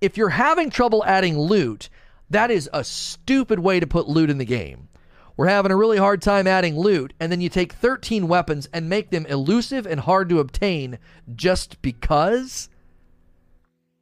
If 0.00 0.16
you're 0.16 0.30
having 0.30 0.68
trouble 0.68 1.04
adding 1.04 1.38
loot, 1.38 1.88
that 2.28 2.50
is 2.50 2.68
a 2.72 2.82
stupid 2.82 3.60
way 3.60 3.78
to 3.78 3.86
put 3.86 4.08
loot 4.08 4.30
in 4.30 4.38
the 4.38 4.44
game. 4.44 4.88
We're 5.36 5.46
having 5.46 5.72
a 5.72 5.76
really 5.76 5.98
hard 5.98 6.20
time 6.20 6.46
adding 6.46 6.78
loot, 6.78 7.14
and 7.18 7.32
then 7.32 7.40
you 7.40 7.48
take 7.48 7.72
13 7.72 8.28
weapons 8.28 8.68
and 8.72 8.88
make 8.88 9.10
them 9.10 9.26
elusive 9.26 9.86
and 9.86 10.00
hard 10.00 10.28
to 10.28 10.40
obtain 10.40 10.98
just 11.34 11.80
because? 11.82 12.68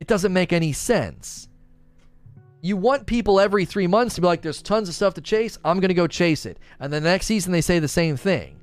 It 0.01 0.07
doesn't 0.07 0.33
make 0.33 0.53
any 0.53 0.73
sense. 0.73 1.49
You 2.63 2.77
want 2.77 3.07
people 3.07 3.39
every 3.41 3.65
three 3.65 3.87
months 3.87 4.15
to 4.15 4.21
be 4.21 4.27
like, 4.27 4.43
there's 4.43 4.63
tons 4.63 4.89
of 4.89 4.95
stuff 4.95 5.15
to 5.15 5.21
chase. 5.21 5.59
I'm 5.65 5.81
going 5.81 5.89
to 5.89 5.95
go 5.95 6.07
chase 6.07 6.45
it. 6.47 6.59
And 6.79 6.93
the 6.93 7.01
next 7.01 7.27
season, 7.27 7.53
they 7.53 7.61
say 7.61 7.79
the 7.79 7.89
same 7.89 8.17
thing. 8.17 8.57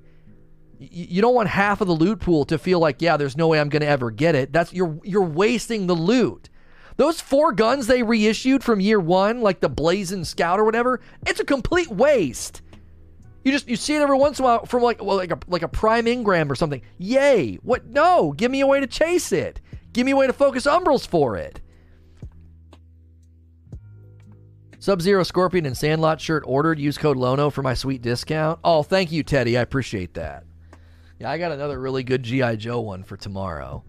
You 0.80 1.22
don't 1.22 1.34
want 1.34 1.50
half 1.50 1.82
of 1.82 1.88
the 1.88 1.94
loot 1.94 2.20
pool 2.20 2.46
to 2.46 2.60
feel 2.60 2.80
like, 2.80 3.02
yeah, 3.02 3.18
there's 3.18 3.38
no 3.38 3.48
way 3.48 3.60
I'm 3.60 3.70
going 3.70 3.82
to 3.82 3.88
ever 3.88 4.12
get 4.12 4.36
it. 4.36 4.54
That's 4.54 4.72
you're 4.74 5.00
you're 5.04 5.24
wasting 5.24 5.88
the 5.88 5.96
loot. 5.96 6.50
Those 6.98 7.20
four 7.20 7.52
guns 7.52 7.88
they 7.88 8.04
reissued 8.04 8.64
from 8.64 8.80
year 8.80 9.00
one, 9.00 9.42
like 9.42 9.60
the 9.60 9.70
Blazing 9.70 10.24
Scout 10.24 10.60
or 10.60 10.64
whatever, 10.66 11.00
it's 11.26 11.40
a 11.40 11.46
complete 11.46 11.90
waste. 11.90 12.62
You 13.44 13.52
just 13.52 13.68
you 13.68 13.76
see 13.76 13.96
it 13.96 14.02
every 14.02 14.18
once 14.18 14.38
in 14.38 14.46
a 14.46 14.48
while 14.48 14.66
from 14.66 14.84
like 14.84 15.04
well, 15.04 15.18
like 15.18 15.32
a 15.32 15.40
like 15.48 15.64
a 15.64 15.68
prime 15.68 16.06
engram 16.06 16.52
or 16.52 16.56
something. 16.56 16.82
Yay! 17.00 17.56
What? 17.64 17.88
No, 17.88 18.34
give 18.34 18.52
me 18.52 18.62
a 18.62 18.68
way 18.68 18.80
to 18.80 18.88
chase 18.88 19.32
it. 19.32 19.62
Give 19.98 20.06
me 20.06 20.12
a 20.12 20.16
way 20.16 20.28
to 20.28 20.34
focus 20.34 20.68
umbrals 20.68 21.08
for 21.08 21.38
it. 21.38 21.60
Sub 24.78 25.02
Zero 25.02 25.24
Scorpion 25.24 25.66
and 25.66 25.76
Sandlot 25.76 26.22
shirt 26.22 26.44
ordered. 26.46 26.78
Use 26.78 27.00
code 27.00 27.18
LONO 27.18 27.50
for 27.50 27.64
my 27.64 27.74
sweet 27.74 28.04
discount. 28.04 28.60
Oh, 28.64 28.84
thank 28.84 29.12
you, 29.12 29.24
Teddy. 29.24 29.58
I 29.58 29.62
appreciate 29.62 30.14
that. 30.14 30.44
Yeah, 31.18 31.32
I 31.32 31.40
got 31.40 31.52
another 31.52 31.80
really 31.80 32.04
good 32.04 32.22
G.I. 32.22 32.58
Joe 32.58 32.82
one 32.82 33.04
for 33.04 33.18
tomorrow. 33.18 33.84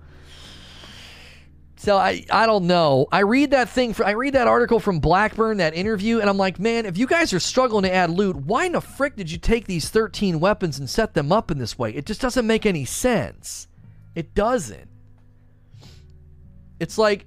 So 1.77 1.99
I 1.99 2.25
I 2.31 2.47
don't 2.47 2.67
know. 2.67 3.07
I 3.13 3.21
read 3.21 3.51
that 3.51 3.69
thing 3.69 3.93
for, 3.93 4.07
I 4.07 4.13
read 4.13 4.33
that 4.33 4.49
article 4.49 4.81
from 4.81 5.01
Blackburn, 5.01 5.59
that 5.59 5.75
interview, 5.75 6.21
and 6.21 6.31
I'm 6.31 6.39
like, 6.39 6.59
man, 6.59 6.87
if 6.87 6.97
you 6.97 7.07
guys 7.07 7.35
are 7.35 7.39
struggling 7.39 7.83
to 7.83 7.95
add 7.95 8.09
loot, 8.09 8.35
why 8.35 8.65
in 8.65 8.73
the 8.73 8.81
frick 8.81 9.15
did 9.15 9.31
you 9.31 9.37
take 9.37 9.67
these 9.67 9.91
13 9.91 10.41
weapons 10.41 10.79
and 10.79 10.89
set 10.89 11.13
them 11.13 11.31
up 11.31 11.51
in 11.51 11.59
this 11.59 11.79
way? 11.79 11.91
It 11.91 12.07
just 12.07 12.23
doesn't 12.23 12.47
make 12.47 12.65
any 12.65 12.87
sense. 12.87 13.69
It 14.15 14.35
doesn't. 14.35 14.89
It's 16.81 16.99
like 16.99 17.27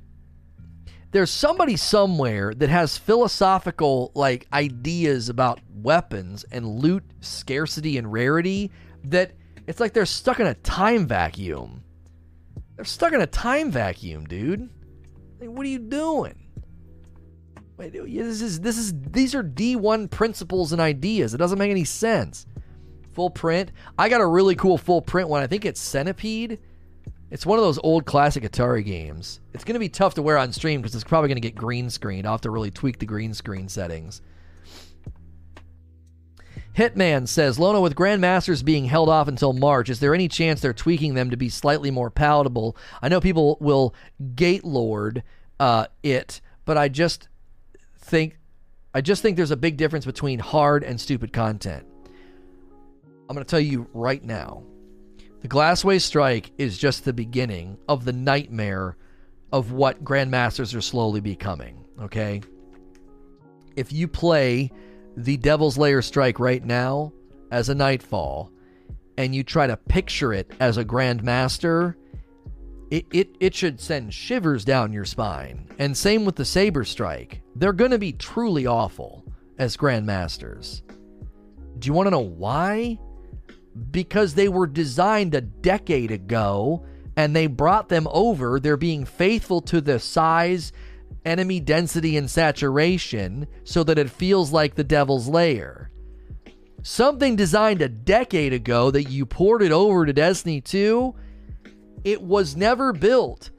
there's 1.12 1.30
somebody 1.30 1.76
somewhere 1.76 2.54
that 2.54 2.70
has 2.70 2.98
philosophical 2.98 4.12
like 4.16 4.48
ideas 4.54 5.30
about 5.30 5.60
weapons 5.74 6.46
and 6.52 6.66
loot 6.66 7.04
scarcity 7.20 7.98
and 7.98 8.12
rarity 8.12 8.72
that 9.04 9.34
it's 9.68 9.80
like 9.80 9.94
they're 9.94 10.06
stuck 10.06 10.40
in 10.40 10.48
a 10.48 10.54
time 10.56 11.06
vacuum. 11.08 11.84
They're 12.76 12.86
stuck 12.86 13.14
in 13.14 13.22
a 13.22 13.28
time 13.28 13.72
vacuum, 13.72 14.26
dude. 14.26 14.70
Like, 15.40 15.50
what 15.50 15.66
are 15.66 15.70
you 15.70 15.80
doing? 15.80 16.36
Wait, 17.78 17.94
this 17.94 18.42
is 18.42 18.62
this 18.62 18.78
is 18.78 18.94
these 19.12 19.36
are 19.36 19.44
D1 19.44 20.10
principles 20.10 20.72
and 20.72 20.80
ideas. 20.80 21.34
It 21.34 21.38
doesn't 21.38 21.60
make 21.60 21.72
any 21.72 21.84
sense. 21.84 22.46
Full 23.14 23.32
print. 23.32 23.72
I 23.98 24.08
got 24.08 24.22
a 24.22 24.26
really 24.26 24.56
cool 24.56 24.78
full 24.78 25.02
print 25.02 25.30
one. 25.30 25.44
I 25.44 25.48
think 25.48 25.66
it's 25.66 25.82
Centipede 25.82 26.60
it's 27.32 27.46
one 27.46 27.58
of 27.58 27.64
those 27.64 27.80
old 27.82 28.06
classic 28.06 28.44
Atari 28.44 28.86
games. 28.86 29.40
It's 29.54 29.64
going 29.64 29.76
to 29.76 29.80
be 29.80 29.90
tough 29.90 30.16
to 30.16 30.22
wear 30.22 30.38
on 30.38 30.52
stream 30.52 30.82
because 30.82 30.94
it's 30.94 31.06
probably 31.06 31.30
going 31.30 31.38
to 31.38 31.42
get 31.42 31.56
green 31.56 31.90
screen. 31.90 32.26
I'll 32.26 32.34
have 32.34 32.42
to 32.42 32.52
really 32.52 32.72
tweak 32.72 33.00
the 33.00 33.06
green 33.06 33.34
screen 33.34 33.70
settings. 33.70 34.22
Hitman 36.76 37.28
says, 37.28 37.58
Lona, 37.58 37.82
with 37.82 37.96
Grandmasters 37.96 38.64
being 38.64 38.86
held 38.86 39.10
off 39.10 39.28
until 39.28 39.54
March, 39.54 39.90
is 39.90 40.00
there 40.00 40.14
any 40.14 40.28
chance 40.28 40.62
they're 40.62 40.74
tweaking 40.74 41.14
them 41.14 41.30
to 41.30 41.38
be 41.38 41.50
slightly 41.50 41.92
more 41.92 42.10
palatable? 42.10 42.78
I 43.02 43.10
know 43.10 43.20
people 43.20 43.58
will 43.60 43.96
gate 44.36 44.64
lord 44.64 45.24
uh, 45.60 45.88
it, 46.04 46.42
but 46.66 46.78
I 46.78 46.90
just 46.90 47.28
think 47.98 48.38
I 48.94 49.00
just 49.00 49.22
think 49.22 49.38
there's 49.38 49.52
a 49.52 49.58
big 49.58 49.78
difference 49.78 50.06
between 50.06 50.40
hard 50.40 50.84
and 50.84 51.00
stupid 51.00 51.32
content. 51.32 51.86
I'm 53.30 53.36
going 53.36 53.46
to 53.46 53.50
tell 53.50 53.60
you 53.60 53.88
right 53.94 54.22
now. 54.22 54.64
The 55.42 55.48
Glassway 55.48 56.00
Strike 56.00 56.52
is 56.58 56.78
just 56.78 57.04
the 57.04 57.14
beginning 57.14 57.78
of 57.90 58.06
the 58.06 58.14
nightmare 58.14 58.96
of 59.52 59.72
what 59.72 60.04
Grandmasters 60.04 60.76
are 60.76 60.82
slowly 60.82 61.20
becoming, 61.20 61.84
okay? 62.00 62.42
If 63.76 63.92
you 63.92 64.08
play 64.08 64.72
the 65.18 65.38
Devil's 65.38 65.78
Lair 65.78 66.02
Strike 66.02 66.40
right 66.40 66.64
now 66.64 67.12
as 67.52 67.70
a 67.70 67.76
Nightfall, 67.76 68.52
and 69.18 69.36
you 69.36 69.44
try 69.44 69.68
to 69.68 69.78
picture 69.78 70.34
it 70.34 70.52
as 70.60 70.78
a 70.78 70.86
grandmaster, 70.86 71.96
it, 72.90 73.06
it, 73.12 73.36
it 73.40 73.56
should 73.56 73.80
send 73.80 74.14
shivers 74.14 74.64
down 74.64 74.94
your 74.94 75.06
spine. 75.06 75.68
And 75.80 75.96
same 75.96 76.26
with 76.26 76.36
the 76.36 76.46
Saber 76.46 76.84
Strike. 76.84 77.42
They're 77.56 77.74
going 77.74 77.92
to 77.92 78.00
be 78.00 78.14
truly 78.14 78.68
awful 78.68 79.26
as 79.58 79.78
grandmasters. 79.78 80.82
Do 81.80 81.88
you 81.88 81.94
want 81.94 82.08
to 82.08 82.12
know 82.12 82.20
why? 82.20 83.00
Because 83.92 84.34
they 84.34 84.50
were 84.50 84.68
designed 84.68 85.34
a 85.34 85.42
decade 85.42 86.12
ago 86.12 86.86
and 87.16 87.36
they 87.36 87.48
brought 87.48 87.90
them 87.90 88.08
over. 88.12 88.60
They're 88.60 88.78
being 88.78 89.06
faithful 89.06 89.62
to 89.62 89.82
the 89.82 90.00
size, 90.00 90.72
enemy 91.26 91.60
density, 91.60 92.18
and 92.18 92.30
saturation 92.30 93.48
so 93.64 93.84
that 93.84 93.98
it 93.98 94.10
feels 94.10 94.52
like 94.52 94.76
the 94.76 94.84
Devil's 94.84 95.28
Lair. 95.28 95.92
Something 96.84 97.36
designed 97.36 97.82
a 97.82 97.90
decade 97.90 98.54
ago 98.54 98.92
that 98.92 99.10
you 99.10 99.26
ported 99.26 99.72
over 99.72 100.06
to 100.06 100.14
Destiny 100.14 100.62
2, 100.62 101.14
it 102.04 102.22
was 102.22 102.56
never 102.56 102.92
built 102.92 103.52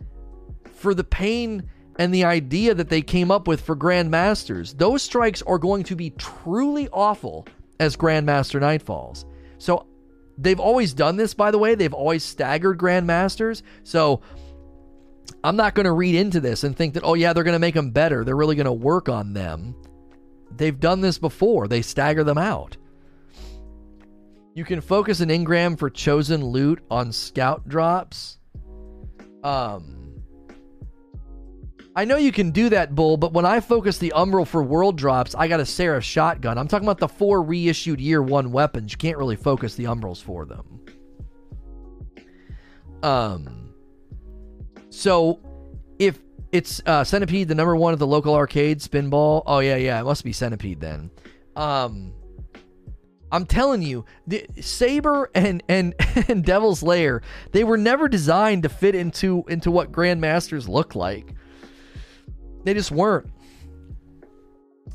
for 0.74 0.94
the 0.94 1.04
pain 1.04 1.70
and 1.96 2.12
the 2.12 2.24
idea 2.24 2.74
that 2.74 2.88
they 2.88 3.02
came 3.02 3.30
up 3.30 3.46
with 3.46 3.60
for 3.60 3.76
Grandmasters. 3.76 4.76
Those 4.76 5.02
strikes 5.02 5.42
are 5.42 5.58
going 5.58 5.84
to 5.84 5.94
be 5.94 6.10
truly 6.10 6.88
awful 6.92 7.46
as 7.78 7.96
Grandmaster 7.96 8.60
Nightfalls. 8.60 9.24
So 9.58 9.86
they've 10.42 10.60
always 10.60 10.92
done 10.92 11.16
this, 11.16 11.34
by 11.34 11.50
the 11.50 11.58
way. 11.58 11.74
They've 11.74 11.94
always 11.94 12.24
staggered 12.24 12.78
Grandmasters. 12.78 13.62
So 13.84 14.20
I'm 15.44 15.56
not 15.56 15.74
going 15.74 15.84
to 15.84 15.92
read 15.92 16.14
into 16.14 16.40
this 16.40 16.64
and 16.64 16.76
think 16.76 16.94
that, 16.94 17.04
oh, 17.04 17.14
yeah, 17.14 17.32
they're 17.32 17.44
going 17.44 17.54
to 17.54 17.58
make 17.58 17.74
them 17.74 17.90
better. 17.90 18.24
They're 18.24 18.36
really 18.36 18.56
going 18.56 18.66
to 18.66 18.72
work 18.72 19.08
on 19.08 19.32
them. 19.32 19.74
They've 20.56 20.78
done 20.78 21.00
this 21.00 21.18
before, 21.18 21.66
they 21.66 21.82
stagger 21.82 22.24
them 22.24 22.38
out. 22.38 22.76
You 24.54 24.64
can 24.64 24.82
focus 24.82 25.20
an 25.20 25.30
engram 25.30 25.78
for 25.78 25.88
chosen 25.88 26.44
loot 26.44 26.82
on 26.90 27.10
scout 27.10 27.66
drops. 27.68 28.38
Um, 29.42 30.01
I 31.94 32.06
know 32.06 32.16
you 32.16 32.32
can 32.32 32.52
do 32.52 32.70
that, 32.70 32.94
Bull, 32.94 33.18
but 33.18 33.34
when 33.34 33.44
I 33.44 33.60
focus 33.60 33.98
the 33.98 34.12
Umbral 34.16 34.46
for 34.46 34.62
world 34.62 34.96
drops, 34.96 35.34
I 35.34 35.46
got 35.46 35.60
a 35.60 35.66
Seraph 35.66 36.04
shotgun. 36.04 36.56
I'm 36.56 36.66
talking 36.66 36.86
about 36.86 36.98
the 36.98 37.08
four 37.08 37.42
reissued 37.42 38.00
year 38.00 38.22
one 38.22 38.50
weapons. 38.50 38.92
You 38.92 38.98
can't 38.98 39.18
really 39.18 39.36
focus 39.36 39.74
the 39.74 39.84
Umbrals 39.84 40.22
for 40.22 40.46
them. 40.46 40.80
Um, 43.02 43.74
so 44.88 45.40
if 45.98 46.18
it's 46.50 46.80
uh, 46.86 47.04
Centipede, 47.04 47.48
the 47.48 47.54
number 47.54 47.76
one 47.76 47.92
at 47.92 47.98
the 47.98 48.06
local 48.06 48.34
arcade, 48.34 48.80
Spinball. 48.80 49.42
Oh 49.46 49.58
yeah, 49.58 49.76
yeah, 49.76 50.00
it 50.00 50.04
must 50.04 50.24
be 50.24 50.32
Centipede 50.32 50.80
then. 50.80 51.10
Um, 51.56 52.14
I'm 53.30 53.44
telling 53.44 53.82
you, 53.82 54.04
the 54.26 54.46
Saber 54.60 55.30
and 55.34 55.62
and 55.68 55.94
and 56.28 56.44
Devil's 56.44 56.82
Lair, 56.82 57.22
they 57.50 57.64
were 57.64 57.78
never 57.78 58.08
designed 58.08 58.62
to 58.62 58.68
fit 58.70 58.94
into 58.94 59.44
into 59.48 59.70
what 59.70 59.92
Grandmasters 59.92 60.68
look 60.68 60.94
like. 60.94 61.34
They 62.64 62.74
just 62.74 62.90
weren't. 62.90 63.30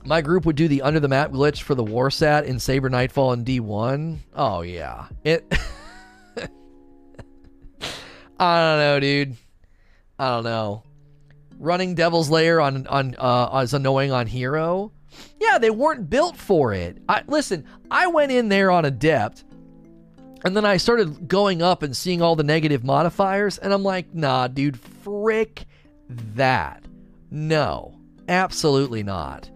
My 0.05 0.21
group 0.21 0.45
would 0.45 0.55
do 0.55 0.67
the 0.67 0.81
under 0.83 0.99
the 0.99 1.07
map 1.07 1.31
glitch 1.31 1.63
for 1.63 1.75
the 1.75 1.83
Warsat 1.83 2.45
in 2.45 2.59
Saber 2.59 2.89
Nightfall 2.89 3.33
and 3.33 3.45
D1. 3.45 4.19
Oh 4.35 4.61
yeah. 4.61 5.07
It 5.23 5.45
I 8.39 8.59
don't 8.61 8.79
know, 8.79 8.99
dude. 8.99 9.35
I 10.17 10.29
don't 10.29 10.43
know. 10.43 10.83
Running 11.59 11.95
Devil's 11.95 12.29
Lair 12.29 12.61
on 12.61 12.87
on 12.87 13.15
uh 13.17 13.59
as 13.61 13.73
annoying 13.73 14.11
on 14.11 14.27
Hero. 14.27 14.93
Yeah, 15.41 15.57
they 15.57 15.71
weren't 15.71 16.09
built 16.09 16.37
for 16.37 16.73
it. 16.73 16.99
I 17.09 17.23
listen, 17.27 17.65
I 17.91 18.07
went 18.07 18.31
in 18.31 18.47
there 18.49 18.71
on 18.71 18.85
Adept 18.85 19.43
and 20.45 20.55
then 20.55 20.63
I 20.63 20.77
started 20.77 21.27
going 21.27 21.61
up 21.61 21.83
and 21.83 21.97
seeing 21.97 22.21
all 22.21 22.35
the 22.35 22.43
negative 22.43 22.83
modifiers 22.83 23.57
and 23.57 23.73
I'm 23.73 23.83
like, 23.83 24.13
"Nah, 24.13 24.47
dude, 24.47 24.79
frick 24.79 25.65
that." 26.09 26.83
No, 27.29 27.99
absolutely 28.27 29.03
not. 29.03 29.49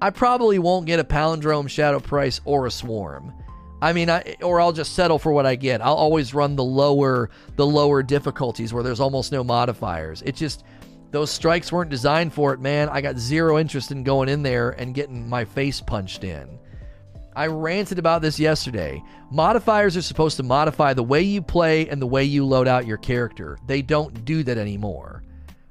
I 0.00 0.10
probably 0.10 0.58
won't 0.58 0.86
get 0.86 1.00
a 1.00 1.04
palindrome 1.04 1.68
shadow 1.68 2.00
price 2.00 2.40
or 2.44 2.66
a 2.66 2.70
swarm. 2.70 3.32
I 3.80 3.92
mean, 3.92 4.08
I, 4.10 4.36
or 4.42 4.60
I'll 4.60 4.72
just 4.72 4.94
settle 4.94 5.18
for 5.18 5.32
what 5.32 5.46
I 5.46 5.56
get. 5.56 5.82
I'll 5.82 5.94
always 5.94 6.34
run 6.34 6.56
the 6.56 6.64
lower 6.64 7.30
the 7.56 7.66
lower 7.66 8.02
difficulties 8.02 8.72
where 8.72 8.82
there's 8.82 9.00
almost 9.00 9.32
no 9.32 9.44
modifiers. 9.44 10.22
It 10.22 10.36
just 10.36 10.64
those 11.10 11.30
strikes 11.30 11.70
weren't 11.70 11.90
designed 11.90 12.32
for 12.32 12.52
it, 12.54 12.60
man. 12.60 12.88
I 12.88 13.00
got 13.00 13.18
zero 13.18 13.58
interest 13.58 13.92
in 13.92 14.02
going 14.02 14.28
in 14.28 14.42
there 14.42 14.70
and 14.70 14.94
getting 14.94 15.28
my 15.28 15.44
face 15.44 15.80
punched 15.80 16.24
in. 16.24 16.58
I 17.36 17.46
ranted 17.46 17.98
about 17.98 18.22
this 18.22 18.38
yesterday. 18.38 19.02
Modifiers 19.30 19.96
are 19.96 20.02
supposed 20.02 20.36
to 20.38 20.42
modify 20.42 20.94
the 20.94 21.02
way 21.02 21.22
you 21.22 21.42
play 21.42 21.88
and 21.88 22.00
the 22.00 22.06
way 22.06 22.24
you 22.24 22.46
load 22.46 22.68
out 22.68 22.86
your 22.86 22.96
character. 22.96 23.58
They 23.66 23.82
don't 23.82 24.24
do 24.24 24.42
that 24.44 24.56
anymore. 24.56 25.24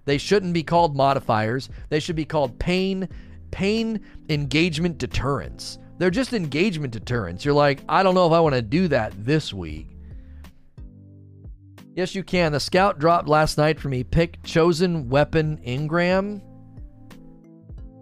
They 0.05 0.17
shouldn't 0.17 0.53
be 0.53 0.63
called 0.63 0.95
modifiers. 0.95 1.69
They 1.89 1.99
should 1.99 2.15
be 2.15 2.25
called 2.25 2.59
pain 2.59 3.07
pain 3.51 3.99
engagement 4.29 4.97
deterrents. 4.97 5.77
They're 5.99 6.09
just 6.09 6.33
engagement 6.33 6.91
deterrents. 6.91 7.45
You're 7.45 7.53
like, 7.53 7.81
I 7.87 8.01
don't 8.01 8.15
know 8.15 8.25
if 8.25 8.33
I 8.33 8.39
want 8.39 8.55
to 8.55 8.61
do 8.61 8.87
that 8.87 9.13
this 9.17 9.53
week. 9.53 9.87
Yes, 11.95 12.15
you 12.15 12.23
can. 12.23 12.51
The 12.51 12.59
scout 12.59 12.97
dropped 12.97 13.27
last 13.27 13.59
night 13.59 13.79
for 13.79 13.89
me. 13.89 14.03
Pick 14.03 14.41
chosen 14.41 15.07
weapon 15.09 15.59
Engram. 15.65 16.41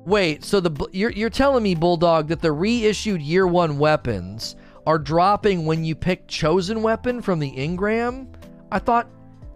Wait, 0.05 0.43
so 0.43 0.59
the 0.59 0.87
you're 0.93 1.11
you're 1.11 1.29
telling 1.29 1.61
me 1.61 1.75
Bulldog 1.75 2.29
that 2.29 2.41
the 2.41 2.51
reissued 2.51 3.21
year 3.21 3.45
1 3.45 3.77
weapons 3.77 4.55
are 4.87 4.97
dropping 4.97 5.65
when 5.65 5.83
you 5.83 5.93
pick 5.93 6.27
chosen 6.27 6.81
weapon 6.81 7.21
from 7.21 7.39
the 7.39 7.51
Engram? 7.51 8.33
I 8.71 8.79
thought 8.79 9.09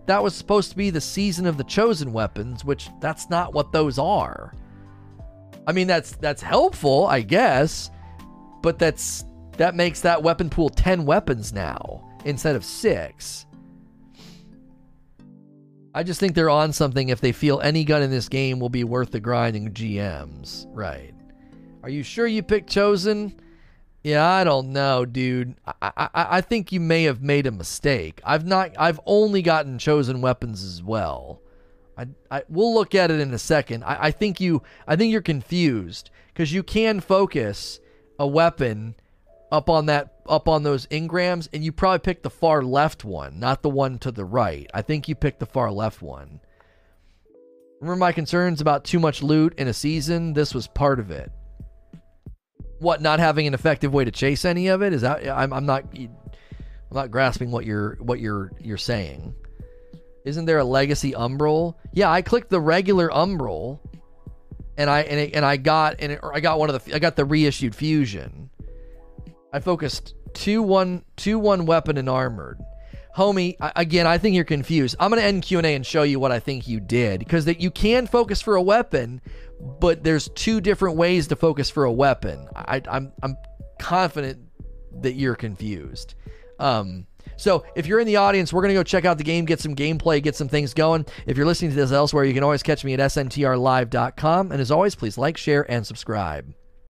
that 0.08 0.22
was 0.22 0.36
supposed 0.36 0.70
to 0.72 0.78
be 0.78 0.89
the 0.89 1.01
season 1.01 1.45
of 1.45 1.58
the 1.58 1.64
chosen 1.64 2.14
weapons, 2.14 2.64
which 2.64 2.89
that's 2.99 3.30
not 3.30 3.53
what 3.53 3.72
those 3.72 3.97
are. 3.97 4.53
I 5.68 5.72
mean 5.72 5.88
that's 5.88 6.12
that's 6.18 6.41
helpful, 6.41 7.08
I 7.08 7.22
guess, 7.22 7.89
but 8.62 8.78
that's 8.78 9.26
that 9.58 9.76
makes 9.76 10.01
that 10.01 10.22
weapon 10.22 10.49
pool 10.49 10.70
10 10.70 11.06
weapons 11.06 11.53
now 11.53 12.08
instead 12.26 12.56
of 12.56 12.66
6. 12.66 13.45
I 15.93 16.03
just 16.03 16.20
think 16.20 16.36
they're 16.36 16.49
on 16.49 16.74
something 16.74 17.08
if 17.08 17.22
they 17.22 17.32
feel 17.32 17.62
any 17.62 17.86
gun 17.86 18.01
in 18.01 18.12
this 18.12 18.28
game 18.28 18.60
will 18.60 18.70
be 18.70 18.84
worth 18.84 19.12
the 19.12 19.20
grinding 19.22 19.72
GMs. 19.72 20.68
Right. 20.72 21.14
Are 21.84 21.89
you 21.89 22.03
sure 22.03 22.28
you 22.28 22.43
picked 22.43 22.70
chosen? 22.70 23.39
Yeah, 24.06 24.24
I 24.24 24.43
don't 24.43 24.72
know, 24.72 25.03
dude. 25.03 25.56
I, 25.66 25.91
I 25.97 26.10
I 26.14 26.41
think 26.41 26.72
you 26.72 26.80
may 26.80 27.06
have 27.06 27.24
made 27.24 27.47
a 27.47 27.51
mistake. 27.51 28.22
I've 28.24 28.45
not. 28.45 28.70
I've 28.78 28.99
only 29.08 29.41
gotten 29.41 29.80
chosen 29.80 30.22
weapons 30.22 30.64
as 30.64 30.84
well. 30.84 31.41
I, 31.97 32.06
I 32.30 32.43
we'll 32.47 32.76
look 32.76 32.93
at 32.93 33.10
it 33.10 33.20
in 33.20 33.34
a 33.34 33.39
second. 33.39 33.84
I, 33.84 33.97
I 33.99 34.12
think 34.12 34.39
you. 34.39 34.62
I 34.88 34.95
think 34.95 35.12
you're 35.12 35.24
confused 35.24 36.12
because 36.28 36.53
you 36.53 36.62
can 36.62 36.99
focus 36.99 37.80
a 38.20 38.28
weapon 38.28 38.93
up 39.51 39.72
on 39.72 39.88
that 39.88 40.20
up 40.28 40.47
on 40.47 40.62
those 40.62 40.86
engrams, 40.86 41.49
and 41.51 41.64
you 41.64 41.72
probably 41.72 41.97
picked 41.97 42.22
the 42.22 42.30
far 42.30 42.62
left 42.62 43.06
one, 43.06 43.39
not 43.39 43.64
the 43.64 43.70
one 43.70 43.97
to 43.97 44.12
the 44.12 44.24
right. 44.24 44.70
I 44.72 44.84
think 44.84 45.08
you 45.08 45.16
picked 45.16 45.39
the 45.39 45.47
far 45.47 45.72
left 45.72 46.03
one. 46.03 46.41
Remember 47.82 47.97
my 47.97 48.12
concerns 48.12 48.62
about 48.62 48.84
too 48.84 48.99
much 48.99 49.24
loot 49.24 49.56
in 49.58 49.68
a 49.68 49.74
season? 49.74 50.34
This 50.34 50.53
was 50.53 50.68
part 50.68 50.99
of 50.99 51.10
it 51.10 51.32
what 52.80 53.01
not 53.01 53.19
having 53.19 53.47
an 53.47 53.53
effective 53.53 53.93
way 53.93 54.05
to 54.05 54.11
chase 54.11 54.45
any 54.45 54.67
of 54.67 54.82
it 54.82 54.93
is 54.93 55.01
that 55.01 55.28
I'm, 55.28 55.53
I'm 55.53 55.65
not 55.65 55.86
I'm 55.93 56.09
not 56.91 57.11
grasping 57.11 57.51
what 57.51 57.65
you're 57.65 57.95
what 57.95 58.19
you're 58.19 58.51
you're 58.59 58.78
saying. 58.78 59.36
Isn't 60.23 60.45
there 60.45 60.59
a 60.59 60.63
legacy 60.63 61.11
umbral? 61.11 61.76
Yeah, 61.93 62.09
I 62.09 62.21
clicked 62.21 62.49
the 62.49 62.59
regular 62.59 63.09
umbral, 63.09 63.80
and 64.78 64.89
I 64.89 65.01
and, 65.01 65.19
it, 65.19 65.36
and 65.36 65.45
I 65.45 65.57
got 65.57 65.97
and 65.99 66.13
it, 66.13 66.19
I 66.23 66.39
got 66.39 66.59
one 66.59 66.69
of 66.69 66.84
the 66.84 66.95
I 66.95 66.99
got 66.99 67.15
the 67.15 67.26
reissued 67.26 67.76
fusion. 67.76 68.49
I 69.53 69.59
focused 69.59 70.15
two 70.34 70.61
one 70.61 71.03
two 71.15 71.39
one 71.39 71.65
weapon 71.65 71.97
and 71.97 72.09
armored. 72.09 72.59
Homie, 73.16 73.55
again, 73.76 74.07
I 74.07 74.18
think 74.18 74.36
you're 74.36 74.43
confused. 74.43 74.97
I'm 74.99 75.09
gonna 75.09 75.22
end 75.22 75.43
Q 75.43 75.59
and 75.59 75.86
show 75.86 76.03
you 76.03 76.20
what 76.20 76.34
I 76.34 76.39
think 76.39 76.68
you 76.68 76.82
did 76.82 77.20
because 77.20 77.45
that 77.45 77.61
you 77.61 77.72
can 77.72 78.07
focus 78.07 78.41
for 78.41 78.57
a 78.57 78.61
weapon, 78.61 79.22
but 79.80 80.03
there's 80.03 80.28
two 80.36 80.59
different 80.59 80.97
ways 80.97 81.28
to 81.28 81.38
focus 81.38 81.70
for 81.70 81.86
a 81.86 81.91
weapon. 81.91 82.47
I, 82.55 82.82
I'm 82.89 83.13
I'm 83.24 83.38
confident 83.80 84.39
that 85.01 85.13
you're 85.13 85.36
confused. 85.36 86.16
Um, 86.59 87.07
so 87.38 87.66
if 87.76 87.88
you're 87.88 88.01
in 88.01 88.07
the 88.07 88.18
audience, 88.18 88.51
we're 88.51 88.61
gonna 88.61 88.74
go 88.74 88.84
check 88.84 89.05
out 89.05 89.18
the 89.18 89.24
game, 89.24 89.45
get 89.45 89.61
some 89.61 89.76
gameplay, 89.76 90.22
get 90.22 90.36
some 90.36 90.49
things 90.49 90.74
going. 90.74 91.05
If 91.26 91.38
you're 91.38 91.45
listening 91.45 91.72
to 91.72 91.78
this 91.78 91.93
elsewhere, 91.93 92.26
you 92.26 92.34
can 92.34 92.43
always 92.43 92.63
catch 92.63 92.84
me 92.84 92.93
at 92.95 92.99
sntrlive.com. 92.99 94.51
And 94.51 94.59
as 94.59 94.72
always, 94.72 94.95
please 94.95 95.18
like, 95.18 95.38
share, 95.38 95.70
and 95.72 95.88
subscribe. 95.88 96.53